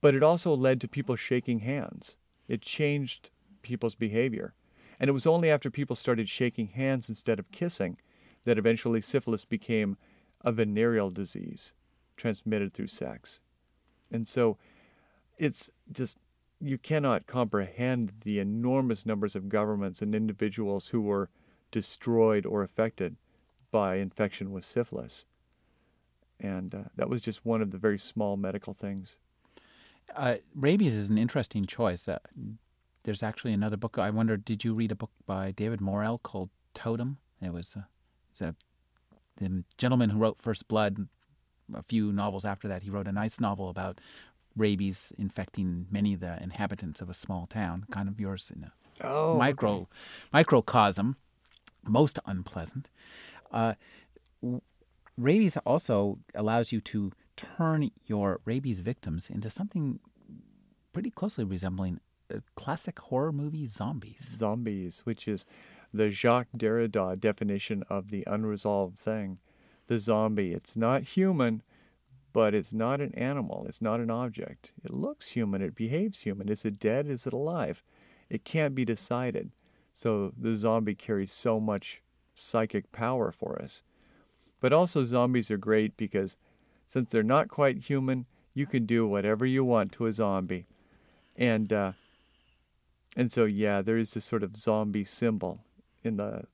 but 0.00 0.14
it 0.14 0.22
also 0.22 0.54
led 0.54 0.80
to 0.82 0.88
people 0.88 1.16
shaking 1.16 1.60
hands. 1.60 2.16
It 2.46 2.60
changed 2.62 3.30
people's 3.62 3.94
behavior. 3.94 4.54
And 4.98 5.08
it 5.08 5.12
was 5.12 5.26
only 5.26 5.50
after 5.50 5.70
people 5.70 5.96
started 5.96 6.28
shaking 6.28 6.68
hands 6.68 7.08
instead 7.08 7.38
of 7.38 7.52
kissing 7.52 7.98
that 8.44 8.58
eventually 8.58 9.02
syphilis 9.02 9.44
became 9.44 9.96
a 10.42 10.52
venereal 10.52 11.10
disease 11.10 11.72
transmitted 12.16 12.72
through 12.72 12.86
sex. 12.86 13.40
And 14.10 14.26
so 14.26 14.56
it's 15.38 15.70
just, 15.92 16.18
you 16.60 16.78
cannot 16.78 17.26
comprehend 17.26 18.12
the 18.22 18.38
enormous 18.38 19.04
numbers 19.04 19.36
of 19.36 19.48
governments 19.48 20.00
and 20.00 20.14
individuals 20.14 20.88
who 20.88 21.02
were 21.02 21.28
destroyed 21.70 22.46
or 22.46 22.62
affected 22.62 23.16
by 23.70 23.96
infection 23.96 24.52
with 24.52 24.64
syphilis. 24.64 25.26
And 26.40 26.74
uh, 26.74 26.78
that 26.96 27.10
was 27.10 27.20
just 27.20 27.44
one 27.44 27.60
of 27.60 27.70
the 27.70 27.78
very 27.78 27.98
small 27.98 28.36
medical 28.36 28.72
things. 28.72 29.16
Uh, 30.14 30.36
rabies 30.54 30.94
is 30.94 31.10
an 31.10 31.18
interesting 31.18 31.66
choice. 31.66 32.08
Uh, 32.08 32.18
there's 33.06 33.22
actually 33.22 33.52
another 33.52 33.76
book. 33.76 33.98
I 33.98 34.10
wonder, 34.10 34.36
did 34.36 34.64
you 34.64 34.74
read 34.74 34.90
a 34.92 34.96
book 34.96 35.12
by 35.26 35.52
David 35.52 35.80
Morrell 35.80 36.18
called 36.18 36.50
Totem? 36.74 37.18
It 37.40 37.52
was 37.52 37.76
uh, 37.76 37.82
it's 38.30 38.40
a 38.42 38.54
the 39.36 39.64
gentleman 39.78 40.10
who 40.10 40.18
wrote 40.18 40.42
First 40.42 40.68
Blood. 40.68 41.08
A 41.74 41.82
few 41.82 42.12
novels 42.12 42.44
after 42.44 42.68
that, 42.68 42.82
he 42.82 42.90
wrote 42.90 43.06
a 43.08 43.12
nice 43.12 43.40
novel 43.40 43.68
about 43.68 44.00
rabies 44.56 45.12
infecting 45.18 45.86
many 45.90 46.14
of 46.14 46.20
the 46.20 46.42
inhabitants 46.42 47.00
of 47.00 47.08
a 47.10 47.14
small 47.14 47.46
town. 47.46 47.84
Kind 47.90 48.08
of 48.08 48.20
yours 48.20 48.52
in 48.54 48.64
a 48.64 48.72
Oh, 49.02 49.36
micro 49.36 49.88
microcosm, 50.32 51.16
most 51.84 52.18
unpleasant. 52.26 52.88
Uh, 53.52 53.74
w- 54.42 54.62
rabies 55.18 55.56
also 55.58 56.18
allows 56.34 56.72
you 56.72 56.80
to 56.80 57.12
turn 57.36 57.90
your 58.06 58.40
rabies 58.46 58.80
victims 58.80 59.28
into 59.28 59.50
something 59.50 60.00
pretty 60.94 61.10
closely 61.10 61.44
resembling 61.44 61.96
a 61.96 62.00
classic 62.54 62.98
horror 62.98 63.32
movie 63.32 63.66
zombies. 63.66 64.36
zombies, 64.36 65.00
which 65.04 65.28
is 65.28 65.44
the 65.92 66.10
Jacques 66.10 66.48
Derrida 66.56 67.18
definition 67.18 67.82
of 67.88 68.10
the 68.10 68.24
unresolved 68.26 68.98
thing. 68.98 69.38
The 69.86 69.98
zombie, 69.98 70.52
it's 70.52 70.76
not 70.76 71.02
human, 71.04 71.62
but 72.32 72.54
it's 72.54 72.74
not 72.74 73.00
an 73.00 73.14
animal. 73.14 73.64
It's 73.68 73.80
not 73.80 74.00
an 74.00 74.10
object. 74.10 74.72
It 74.84 74.92
looks 74.92 75.28
human. 75.28 75.62
It 75.62 75.74
behaves 75.74 76.20
human. 76.20 76.48
Is 76.48 76.64
it 76.64 76.78
dead? 76.78 77.06
Is 77.06 77.26
it 77.26 77.32
alive? 77.32 77.82
It 78.28 78.44
can't 78.44 78.74
be 78.74 78.84
decided. 78.84 79.52
So 79.92 80.32
the 80.36 80.54
zombie 80.54 80.94
carries 80.94 81.32
so 81.32 81.58
much 81.60 82.02
psychic 82.34 82.92
power 82.92 83.32
for 83.32 83.60
us. 83.62 83.82
But 84.60 84.72
also, 84.72 85.04
zombies 85.04 85.50
are 85.50 85.56
great 85.56 85.96
because 85.96 86.36
since 86.86 87.10
they're 87.10 87.22
not 87.22 87.48
quite 87.48 87.84
human, 87.84 88.26
you 88.52 88.66
can 88.66 88.84
do 88.84 89.06
whatever 89.06 89.46
you 89.46 89.64
want 89.64 89.92
to 89.92 90.06
a 90.06 90.12
zombie. 90.12 90.66
And, 91.36 91.72
uh, 91.72 91.92
and 93.16 93.32
so, 93.32 93.46
yeah, 93.46 93.80
there 93.80 93.96
is 93.96 94.10
this 94.10 94.26
sort 94.26 94.42
of 94.42 94.56
zombie 94.56 95.06
symbol 95.06 95.60
in 96.04 96.18
the 96.18 96.44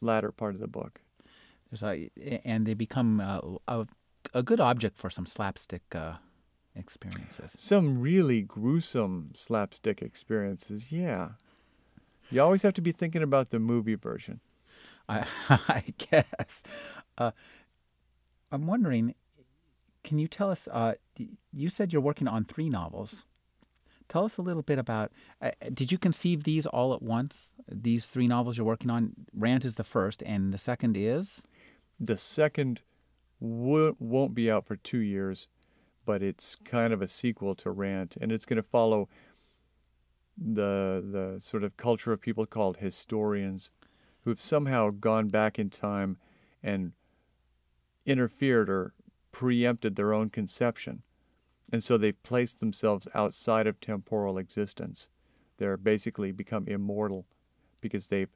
latter 0.00 0.32
part 0.32 0.54
of 0.54 0.60
the 0.60 0.66
book. 0.66 1.02
There's 1.70 1.82
a, 1.82 2.10
and 2.44 2.66
they 2.66 2.74
become 2.74 3.20
uh, 3.20 3.40
a, 3.68 3.86
a 4.32 4.42
good 4.42 4.60
object 4.60 4.98
for 4.98 5.10
some 5.10 5.26
slapstick 5.26 5.82
uh, 5.94 6.14
experiences. 6.74 7.54
Some 7.58 8.00
really 8.00 8.40
gruesome 8.40 9.32
slapstick 9.34 10.00
experiences, 10.02 10.90
yeah. 10.90 11.30
You 12.30 12.40
always 12.42 12.62
have 12.62 12.74
to 12.74 12.82
be 12.82 12.92
thinking 12.92 13.22
about 13.22 13.50
the 13.50 13.58
movie 13.58 13.94
version. 13.94 14.40
I, 15.08 15.26
I 15.48 15.84
guess. 15.98 16.62
Uh, 17.18 17.32
I'm 18.50 18.66
wondering, 18.66 19.14
can 20.04 20.18
you 20.18 20.28
tell 20.28 20.50
us? 20.50 20.68
Uh, 20.72 20.94
you 21.52 21.68
said 21.68 21.92
you're 21.92 22.02
working 22.02 22.28
on 22.28 22.44
three 22.44 22.70
novels. 22.70 23.24
Tell 24.12 24.26
us 24.26 24.36
a 24.36 24.42
little 24.42 24.60
bit 24.60 24.78
about. 24.78 25.10
Uh, 25.40 25.52
did 25.72 25.90
you 25.90 25.96
conceive 25.96 26.44
these 26.44 26.66
all 26.66 26.92
at 26.92 27.00
once? 27.00 27.56
These 27.66 28.04
three 28.04 28.28
novels 28.28 28.58
you're 28.58 28.66
working 28.66 28.90
on. 28.90 29.14
Rant 29.32 29.64
is 29.64 29.76
the 29.76 29.84
first, 29.84 30.22
and 30.26 30.52
the 30.52 30.58
second 30.58 30.98
is. 30.98 31.44
The 31.98 32.18
second 32.18 32.82
w- 33.40 33.96
won't 33.98 34.34
be 34.34 34.50
out 34.50 34.66
for 34.66 34.76
two 34.76 34.98
years, 34.98 35.48
but 36.04 36.22
it's 36.22 36.56
kind 36.62 36.92
of 36.92 37.00
a 37.00 37.08
sequel 37.08 37.54
to 37.54 37.70
Rant, 37.70 38.18
and 38.20 38.30
it's 38.30 38.44
going 38.44 38.58
to 38.58 38.62
follow 38.62 39.08
the 40.36 41.02
the 41.02 41.40
sort 41.40 41.64
of 41.64 41.78
culture 41.78 42.12
of 42.12 42.20
people 42.20 42.44
called 42.44 42.76
historians, 42.76 43.70
who've 44.24 44.42
somehow 44.42 44.90
gone 44.90 45.28
back 45.28 45.58
in 45.58 45.70
time 45.70 46.18
and 46.62 46.92
interfered 48.04 48.68
or 48.68 48.92
preempted 49.32 49.96
their 49.96 50.12
own 50.12 50.28
conception. 50.28 51.02
And 51.72 51.82
so 51.82 51.96
they've 51.96 52.22
placed 52.22 52.60
themselves 52.60 53.08
outside 53.14 53.66
of 53.66 53.80
temporal 53.80 54.36
existence. 54.36 55.08
They're 55.56 55.78
basically 55.78 56.30
become 56.30 56.68
immortal 56.68 57.26
because 57.80 58.08
they've 58.08 58.28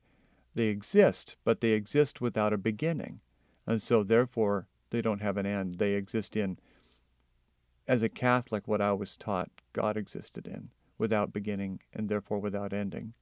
they 0.54 0.68
exist, 0.68 1.36
but 1.44 1.60
they 1.60 1.72
exist 1.72 2.22
without 2.22 2.54
a 2.54 2.58
beginning. 2.58 3.20
And 3.66 3.82
so 3.82 4.02
therefore 4.02 4.68
they 4.88 5.02
don't 5.02 5.20
have 5.20 5.36
an 5.36 5.44
end. 5.44 5.74
They 5.74 5.92
exist 5.92 6.34
in 6.34 6.58
as 7.86 8.02
a 8.02 8.08
Catholic 8.08 8.66
what 8.66 8.80
I 8.80 8.92
was 8.94 9.18
taught 9.18 9.50
God 9.74 9.98
existed 9.98 10.46
in, 10.46 10.70
without 10.96 11.32
beginning 11.32 11.80
and 11.92 12.08
therefore 12.08 12.38
without 12.38 12.72
ending. 12.72 13.12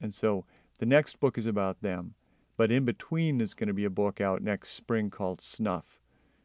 And 0.00 0.14
so 0.14 0.44
the 0.78 0.86
next 0.86 1.18
book 1.18 1.36
is 1.36 1.46
about 1.46 1.82
them. 1.82 2.14
But 2.56 2.70
in 2.70 2.84
between 2.84 3.40
is 3.40 3.54
going 3.54 3.68
to 3.68 3.74
be 3.74 3.84
a 3.84 3.90
book 3.90 4.20
out 4.20 4.42
next 4.42 4.70
spring 4.70 5.10
called 5.10 5.40
Snuff. 5.40 6.00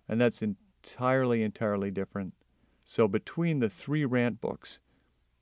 And 0.08 0.20
that's 0.20 0.42
entirely, 0.42 1.44
entirely 1.44 1.92
different. 1.92 2.34
So 2.86 3.08
between 3.08 3.60
the 3.60 3.70
three 3.70 4.06
rant 4.06 4.42
books, 4.42 4.80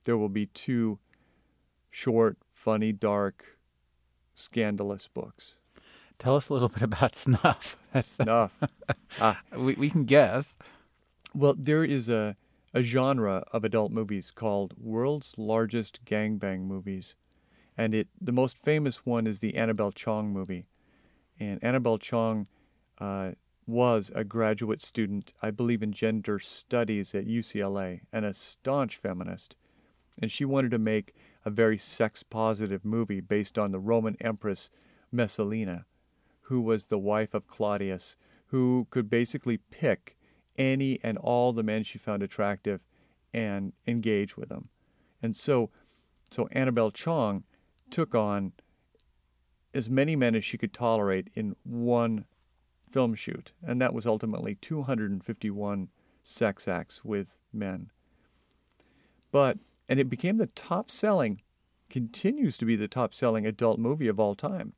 there 0.03 0.17
will 0.17 0.29
be 0.29 0.47
two 0.47 0.99
short, 1.89 2.37
funny, 2.53 2.91
dark, 2.91 3.57
scandalous 4.35 5.07
books. 5.07 5.55
Tell 6.17 6.35
us 6.35 6.49
a 6.49 6.53
little 6.53 6.69
bit 6.75 6.83
about 6.83 7.15
Snuff. 7.15 7.77
Snuff. 7.99 8.57
ah. 9.21 9.41
we, 9.55 9.73
we 9.73 9.89
can 9.89 10.05
guess. 10.05 10.57
Well, 11.33 11.55
there 11.57 11.83
is 11.83 12.09
a, 12.09 12.35
a 12.73 12.83
genre 12.83 13.43
of 13.51 13.63
adult 13.63 13.91
movies 13.91 14.31
called 14.31 14.73
World's 14.77 15.37
Largest 15.37 16.03
Gangbang 16.05 16.61
Movies. 16.61 17.15
And 17.77 17.95
it 17.95 18.09
the 18.19 18.31
most 18.31 18.61
famous 18.61 19.05
one 19.05 19.25
is 19.25 19.39
the 19.39 19.55
Annabelle 19.55 19.91
Chong 19.91 20.31
movie. 20.31 20.67
And 21.39 21.63
Annabelle 21.63 21.97
Chong 21.97 22.47
uh, 22.99 23.31
was 23.65 24.11
a 24.15 24.23
graduate 24.23 24.81
student, 24.81 25.33
I 25.41 25.51
believe, 25.51 25.83
in 25.83 25.91
gender 25.91 26.39
studies 26.39 27.13
at 27.13 27.27
UCLA, 27.27 28.01
and 28.11 28.25
a 28.25 28.33
staunch 28.33 28.97
feminist. 28.97 29.55
And 30.21 30.31
she 30.31 30.45
wanted 30.45 30.71
to 30.71 30.79
make 30.79 31.13
a 31.45 31.49
very 31.49 31.77
sex 31.77 32.23
positive 32.23 32.83
movie 32.83 33.21
based 33.21 33.57
on 33.57 33.71
the 33.71 33.79
Roman 33.79 34.17
Empress 34.19 34.69
Messalina, 35.11 35.85
who 36.41 36.61
was 36.61 36.85
the 36.85 36.99
wife 36.99 37.33
of 37.33 37.47
Claudius, 37.47 38.15
who 38.47 38.87
could 38.89 39.09
basically 39.09 39.57
pick 39.57 40.17
any 40.57 40.99
and 41.03 41.17
all 41.17 41.53
the 41.53 41.63
men 41.63 41.83
she 41.83 41.97
found 41.97 42.21
attractive 42.21 42.81
and 43.33 43.73
engage 43.87 44.35
with 44.35 44.49
them. 44.49 44.69
And 45.21 45.35
so, 45.35 45.69
so 46.29 46.47
Annabelle 46.51 46.91
Chong 46.91 47.43
took 47.89 48.13
on 48.13 48.53
as 49.73 49.89
many 49.89 50.15
men 50.15 50.35
as 50.35 50.43
she 50.43 50.57
could 50.57 50.73
tolerate 50.73 51.29
in 51.33 51.55
one 51.63 52.25
film 52.91 53.15
shoot, 53.15 53.53
and 53.63 53.81
that 53.81 53.93
was 53.93 54.05
ultimately 54.05 54.55
251 54.55 55.89
sex 56.23 56.67
acts 56.67 57.03
with 57.03 57.37
men. 57.53 57.89
But, 59.31 59.57
and 59.87 59.99
it 59.99 60.09
became 60.09 60.37
the 60.37 60.47
top 60.47 60.91
selling, 60.91 61.41
continues 61.89 62.57
to 62.57 62.65
be 62.65 62.75
the 62.75 62.87
top 62.87 63.13
selling 63.13 63.45
adult 63.45 63.79
movie 63.79 64.07
of 64.07 64.19
all 64.19 64.35
time. 64.35 64.73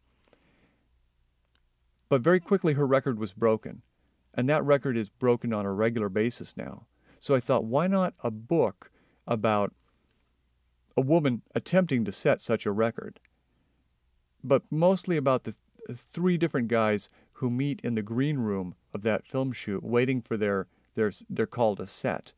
But 2.09 2.22
very 2.22 2.39
quickly 2.39 2.74
her 2.74 2.86
record 2.86 3.18
was 3.18 3.34
broken, 3.34 3.82
and 4.34 4.47
that 4.49 4.64
record 4.64 4.97
is 4.97 5.09
broken 5.09 5.53
on 5.53 5.66
a 5.66 5.74
regular 5.74 6.09
basis 6.09 6.55
now. 6.55 6.86
So 7.20 7.34
I 7.34 7.39
thought, 7.39 7.66
why 7.66 7.88
not 7.88 8.14
a 8.24 8.30
book 8.30 8.91
about 9.26 9.74
a 10.95 11.01
woman 11.01 11.41
attempting 11.55 12.05
to 12.05 12.11
set 12.11 12.41
such 12.41 12.66
a 12.66 12.72
record? 12.72 13.20
But 14.43 14.64
mostly 14.70 15.18
about 15.18 15.45
the 15.45 15.55
th- 15.88 15.97
three 15.97 16.38
different 16.38 16.68
guys 16.68 17.09
who 17.44 17.50
meet 17.50 17.82
in 17.82 17.94
the 17.94 18.02
green 18.02 18.38
room 18.38 18.74
of 18.94 19.02
that 19.02 19.28
film 19.28 19.52
shoot, 19.52 19.84
waiting 19.84 20.22
for 20.22 20.38
their, 20.38 20.66
their 20.94 21.12
they're 21.30 21.46
called 21.46 21.82
a 21.82 21.86
set, 21.86 22.32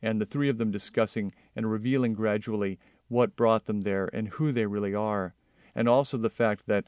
and 0.00 0.20
the 0.20 0.24
three 0.24 0.48
of 0.48 0.58
them 0.58 0.70
discussing 0.70 1.34
and 1.56 1.68
revealing 1.68 2.12
gradually 2.12 2.78
what 3.08 3.34
brought 3.34 3.66
them 3.66 3.82
there 3.82 4.08
and 4.12 4.28
who 4.28 4.52
they 4.52 4.64
really 4.64 4.94
are, 4.94 5.34
and 5.74 5.88
also 5.88 6.16
the 6.16 6.30
fact 6.30 6.68
that 6.68 6.84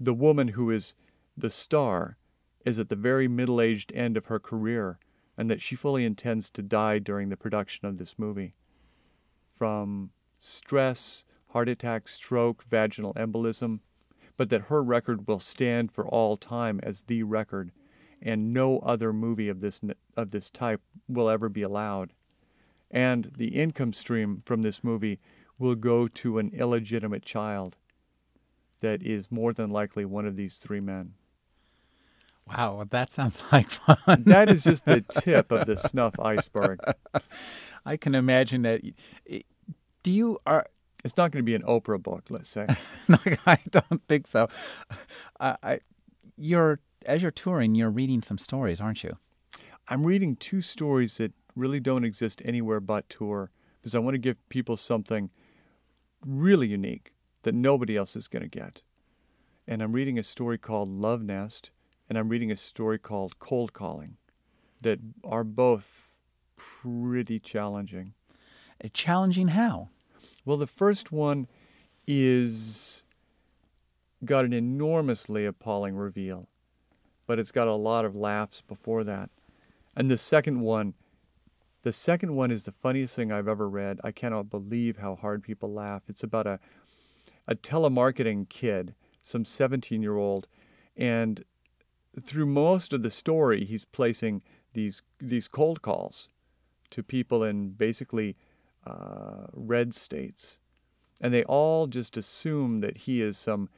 the 0.00 0.14
woman 0.14 0.48
who 0.48 0.70
is 0.70 0.94
the 1.36 1.50
star 1.50 2.16
is 2.64 2.78
at 2.78 2.88
the 2.88 2.96
very 2.96 3.28
middle-aged 3.28 3.92
end 3.94 4.16
of 4.16 4.26
her 4.26 4.38
career, 4.38 4.98
and 5.36 5.50
that 5.50 5.60
she 5.60 5.76
fully 5.76 6.06
intends 6.06 6.48
to 6.48 6.62
die 6.62 6.98
during 6.98 7.28
the 7.28 7.36
production 7.36 7.86
of 7.86 7.98
this 7.98 8.18
movie. 8.18 8.54
From 9.54 10.12
stress, 10.38 11.26
heart 11.48 11.68
attack, 11.68 12.08
stroke, 12.08 12.64
vaginal 12.64 13.12
embolism, 13.16 13.80
but 14.42 14.50
that 14.50 14.62
her 14.62 14.82
record 14.82 15.28
will 15.28 15.38
stand 15.38 15.92
for 15.92 16.04
all 16.04 16.36
time 16.36 16.80
as 16.82 17.02
the 17.02 17.22
record, 17.22 17.70
and 18.20 18.52
no 18.52 18.80
other 18.80 19.12
movie 19.12 19.48
of 19.48 19.60
this 19.60 19.80
of 20.16 20.32
this 20.32 20.50
type 20.50 20.82
will 21.06 21.30
ever 21.30 21.48
be 21.48 21.62
allowed. 21.62 22.12
And 22.90 23.30
the 23.36 23.54
income 23.54 23.92
stream 23.92 24.42
from 24.44 24.62
this 24.62 24.82
movie 24.82 25.20
will 25.60 25.76
go 25.76 26.08
to 26.08 26.38
an 26.38 26.50
illegitimate 26.52 27.24
child 27.24 27.76
that 28.80 29.00
is 29.00 29.30
more 29.30 29.52
than 29.52 29.70
likely 29.70 30.04
one 30.04 30.26
of 30.26 30.34
these 30.34 30.56
three 30.56 30.80
men. 30.80 31.14
Wow, 32.48 32.84
that 32.90 33.12
sounds 33.12 33.40
like 33.52 33.70
fun. 33.70 34.24
that 34.26 34.50
is 34.50 34.64
just 34.64 34.86
the 34.86 35.02
tip 35.08 35.52
of 35.52 35.66
the 35.66 35.76
snuff 35.76 36.18
iceberg. 36.18 36.80
I 37.86 37.96
can 37.96 38.16
imagine 38.16 38.62
that. 38.62 38.80
Do 40.02 40.10
you 40.10 40.40
are 40.44 40.66
it's 41.04 41.16
not 41.16 41.30
going 41.30 41.42
to 41.42 41.46
be 41.46 41.54
an 41.54 41.62
Oprah 41.62 42.02
book, 42.02 42.24
let's 42.30 42.48
say. 42.48 42.66
I 43.46 43.58
don't 43.70 44.02
think 44.08 44.26
so. 44.26 44.48
I, 45.40 45.56
I, 45.62 45.80
you're 46.36 46.80
as 47.04 47.22
you're 47.22 47.30
touring, 47.30 47.74
you're 47.74 47.90
reading 47.90 48.22
some 48.22 48.38
stories, 48.38 48.80
aren't 48.80 49.02
you? 49.02 49.18
I'm 49.88 50.04
reading 50.04 50.36
two 50.36 50.62
stories 50.62 51.16
that 51.18 51.32
really 51.56 51.80
don't 51.80 52.04
exist 52.04 52.40
anywhere 52.44 52.80
but 52.80 53.08
tour 53.08 53.50
because 53.80 53.94
I 53.94 53.98
want 53.98 54.14
to 54.14 54.18
give 54.18 54.36
people 54.48 54.76
something 54.76 55.30
really 56.24 56.68
unique 56.68 57.12
that 57.42 57.54
nobody 57.54 57.96
else 57.96 58.14
is 58.14 58.28
going 58.28 58.42
to 58.42 58.48
get. 58.48 58.82
And 59.66 59.82
I'm 59.82 59.92
reading 59.92 60.18
a 60.18 60.22
story 60.22 60.58
called 60.58 60.88
Love 60.88 61.22
Nest, 61.22 61.70
and 62.08 62.16
I'm 62.16 62.28
reading 62.28 62.50
a 62.50 62.56
story 62.56 62.98
called 62.98 63.38
Cold 63.38 63.72
Calling 63.72 64.16
that 64.80 65.00
are 65.24 65.44
both 65.44 66.20
pretty 66.56 67.38
challenging. 67.38 68.14
Eh, 68.80 68.88
challenging 68.92 69.48
how? 69.48 69.88
Well, 70.44 70.56
the 70.56 70.66
first 70.66 71.12
one 71.12 71.46
is 72.06 73.04
got 74.24 74.44
an 74.44 74.52
enormously 74.52 75.46
appalling 75.46 75.96
reveal, 75.96 76.48
but 77.26 77.38
it's 77.38 77.52
got 77.52 77.68
a 77.68 77.72
lot 77.72 78.04
of 78.04 78.16
laughs 78.16 78.60
before 78.60 79.04
that. 79.04 79.30
And 79.96 80.10
the 80.10 80.18
second 80.18 80.60
one, 80.60 80.94
the 81.82 81.92
second 81.92 82.34
one 82.34 82.50
is 82.50 82.64
the 82.64 82.72
funniest 82.72 83.14
thing 83.14 83.30
I've 83.30 83.48
ever 83.48 83.68
read. 83.68 84.00
I 84.02 84.10
cannot 84.10 84.50
believe 84.50 84.98
how 84.98 85.16
hard 85.16 85.42
people 85.42 85.72
laugh. 85.72 86.02
It's 86.08 86.22
about 86.22 86.46
a 86.46 86.60
a 87.46 87.54
telemarketing 87.54 88.48
kid, 88.48 88.94
some 89.20 89.44
17-year-old, 89.44 90.46
and 90.96 91.44
through 92.20 92.46
most 92.46 92.92
of 92.92 93.02
the 93.02 93.10
story 93.10 93.64
he's 93.64 93.84
placing 93.84 94.42
these 94.74 95.02
these 95.18 95.48
cold 95.48 95.82
calls 95.82 96.28
to 96.90 97.02
people 97.02 97.42
in 97.42 97.70
basically 97.70 98.36
uh, 98.86 99.46
red 99.52 99.94
states. 99.94 100.58
And 101.20 101.32
they 101.32 101.44
all 101.44 101.86
just 101.86 102.16
assume 102.16 102.80
that 102.80 102.98
he 102.98 103.22
is 103.22 103.38
some 103.38 103.68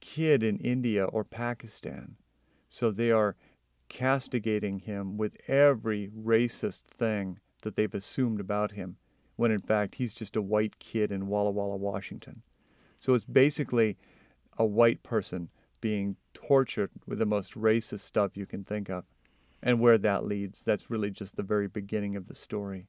kid 0.00 0.42
in 0.42 0.58
India 0.58 1.04
or 1.04 1.24
Pakistan. 1.24 2.16
So 2.68 2.90
they 2.90 3.10
are 3.10 3.36
castigating 3.88 4.80
him 4.80 5.16
with 5.16 5.36
every 5.48 6.08
racist 6.08 6.82
thing 6.82 7.38
that 7.62 7.74
they've 7.74 7.94
assumed 7.94 8.40
about 8.40 8.72
him, 8.72 8.96
when 9.36 9.50
in 9.50 9.60
fact 9.60 9.96
he's 9.96 10.14
just 10.14 10.36
a 10.36 10.42
white 10.42 10.78
kid 10.78 11.12
in 11.12 11.26
Walla 11.26 11.50
Walla, 11.50 11.76
Washington. 11.76 12.42
So 12.98 13.14
it's 13.14 13.24
basically 13.24 13.98
a 14.58 14.64
white 14.64 15.02
person 15.02 15.50
being 15.80 16.16
tortured 16.34 16.90
with 17.06 17.18
the 17.18 17.26
most 17.26 17.54
racist 17.54 18.00
stuff 18.00 18.36
you 18.36 18.46
can 18.46 18.64
think 18.64 18.88
of. 18.88 19.04
And 19.62 19.80
where 19.80 19.98
that 19.98 20.24
leads, 20.24 20.62
that's 20.62 20.90
really 20.90 21.10
just 21.10 21.36
the 21.36 21.42
very 21.42 21.68
beginning 21.68 22.16
of 22.16 22.28
the 22.28 22.34
story. 22.34 22.86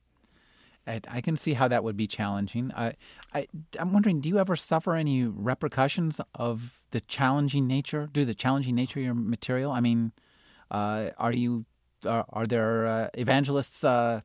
I, 0.87 1.01
I 1.07 1.21
can 1.21 1.37
see 1.37 1.53
how 1.53 1.67
that 1.67 1.83
would 1.83 1.97
be 1.97 2.07
challenging. 2.07 2.71
I, 2.75 2.95
I, 3.33 3.47
I'm 3.77 3.93
wondering, 3.93 4.21
do 4.21 4.29
you 4.29 4.39
ever 4.39 4.55
suffer 4.55 4.95
any 4.95 5.23
repercussions 5.23 6.19
of 6.35 6.81
the 6.91 7.01
challenging 7.01 7.67
nature, 7.67 8.09
to 8.13 8.25
the 8.25 8.33
challenging 8.33 8.75
nature 8.75 8.99
of 8.99 9.05
your 9.05 9.13
material? 9.13 9.71
I 9.71 9.79
mean, 9.79 10.11
uh, 10.69 11.11
are 11.17 11.31
you, 11.31 11.65
are, 12.05 12.25
are 12.29 12.45
there 12.45 12.87
uh, 12.87 13.09
evangelists 13.13 13.83
uh, 13.83 14.21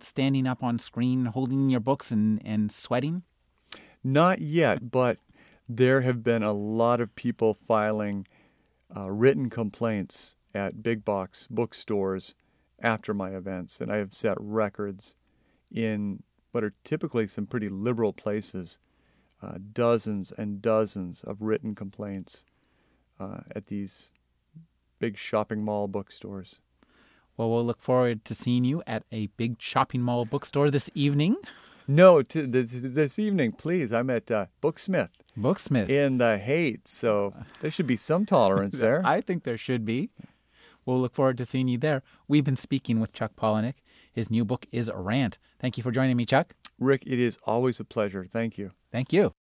standing 0.00 0.46
up 0.46 0.62
on 0.62 0.78
screen 0.78 1.26
holding 1.26 1.68
your 1.70 1.80
books 1.80 2.10
and, 2.10 2.40
and 2.44 2.72
sweating? 2.72 3.22
Not 4.02 4.40
yet, 4.40 4.90
but 4.90 5.18
there 5.68 6.02
have 6.02 6.22
been 6.22 6.42
a 6.42 6.52
lot 6.52 7.00
of 7.00 7.14
people 7.14 7.54
filing 7.54 8.26
uh, 8.94 9.10
written 9.10 9.50
complaints 9.50 10.36
at 10.54 10.82
big 10.82 11.04
box 11.04 11.46
bookstores 11.50 12.34
after 12.80 13.14
my 13.14 13.30
events, 13.30 13.80
and 13.80 13.90
I 13.90 13.96
have 13.96 14.12
set 14.12 14.36
records 14.38 15.14
in 15.74 16.22
what 16.52 16.64
are 16.64 16.72
typically 16.84 17.26
some 17.26 17.46
pretty 17.46 17.68
liberal 17.68 18.12
places. 18.12 18.78
Uh, 19.42 19.58
dozens 19.74 20.32
and 20.38 20.62
dozens 20.62 21.22
of 21.22 21.42
written 21.42 21.74
complaints 21.74 22.44
uh, 23.20 23.40
at 23.54 23.66
these 23.66 24.10
big 24.98 25.18
shopping 25.18 25.62
mall 25.62 25.86
bookstores. 25.86 26.56
Well, 27.36 27.50
we'll 27.50 27.66
look 27.66 27.82
forward 27.82 28.24
to 28.26 28.34
seeing 28.34 28.64
you 28.64 28.82
at 28.86 29.02
a 29.12 29.26
big 29.36 29.60
shopping 29.60 30.00
mall 30.00 30.24
bookstore 30.24 30.70
this 30.70 30.88
evening. 30.94 31.36
No, 31.86 32.22
this, 32.22 32.74
this 32.74 33.18
evening, 33.18 33.52
please. 33.52 33.92
I'm 33.92 34.08
at 34.08 34.30
uh, 34.30 34.46
Booksmith. 34.62 35.10
Booksmith. 35.36 35.90
In 35.90 36.16
the 36.18 36.38
Haight, 36.38 36.88
so 36.88 37.34
there 37.60 37.70
should 37.70 37.86
be 37.86 37.98
some 37.98 38.24
tolerance 38.24 38.78
there. 38.78 39.02
I 39.04 39.20
think 39.20 39.42
there 39.42 39.58
should 39.58 39.84
be. 39.84 40.08
We'll 40.86 41.00
look 41.00 41.14
forward 41.14 41.38
to 41.38 41.44
seeing 41.44 41.68
you 41.68 41.76
there. 41.76 42.02
We've 42.28 42.44
been 42.44 42.56
speaking 42.56 43.00
with 43.00 43.12
Chuck 43.12 43.32
Palahniuk. 43.36 43.74
His 44.10 44.30
new 44.30 44.44
book 44.44 44.66
is 44.70 44.88
a 44.88 44.96
Rant. 44.96 45.38
Thank 45.64 45.78
you 45.78 45.82
for 45.82 45.92
joining 45.92 46.18
me, 46.18 46.26
Chuck. 46.26 46.52
Rick, 46.78 47.04
it 47.06 47.18
is 47.18 47.38
always 47.44 47.80
a 47.80 47.84
pleasure. 47.84 48.26
Thank 48.26 48.58
you. 48.58 48.72
Thank 48.92 49.14
you. 49.14 49.32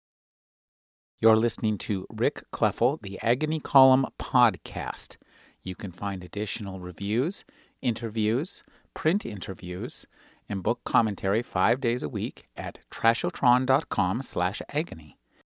You're 1.20 1.36
listening 1.36 1.78
to 1.80 2.08
Rick 2.10 2.46
Kleffel, 2.54 3.02
the 3.02 3.20
Agony 3.22 3.60
Column 3.60 4.06
podcast. 4.18 5.18
You 5.62 5.76
can 5.76 5.92
find 5.92 6.24
additional 6.24 6.80
reviews, 6.80 7.44
interviews, 7.82 8.64
print 8.94 9.26
interviews, 9.26 10.06
and 10.48 10.64
book 10.64 10.80
commentary 10.86 11.44
five 11.44 11.82
days 11.82 12.02
a 12.02 12.08
week 12.08 12.48
at 12.56 12.80
trashotron.com 12.90 14.22
slash 14.22 14.62
agony. 14.70 15.18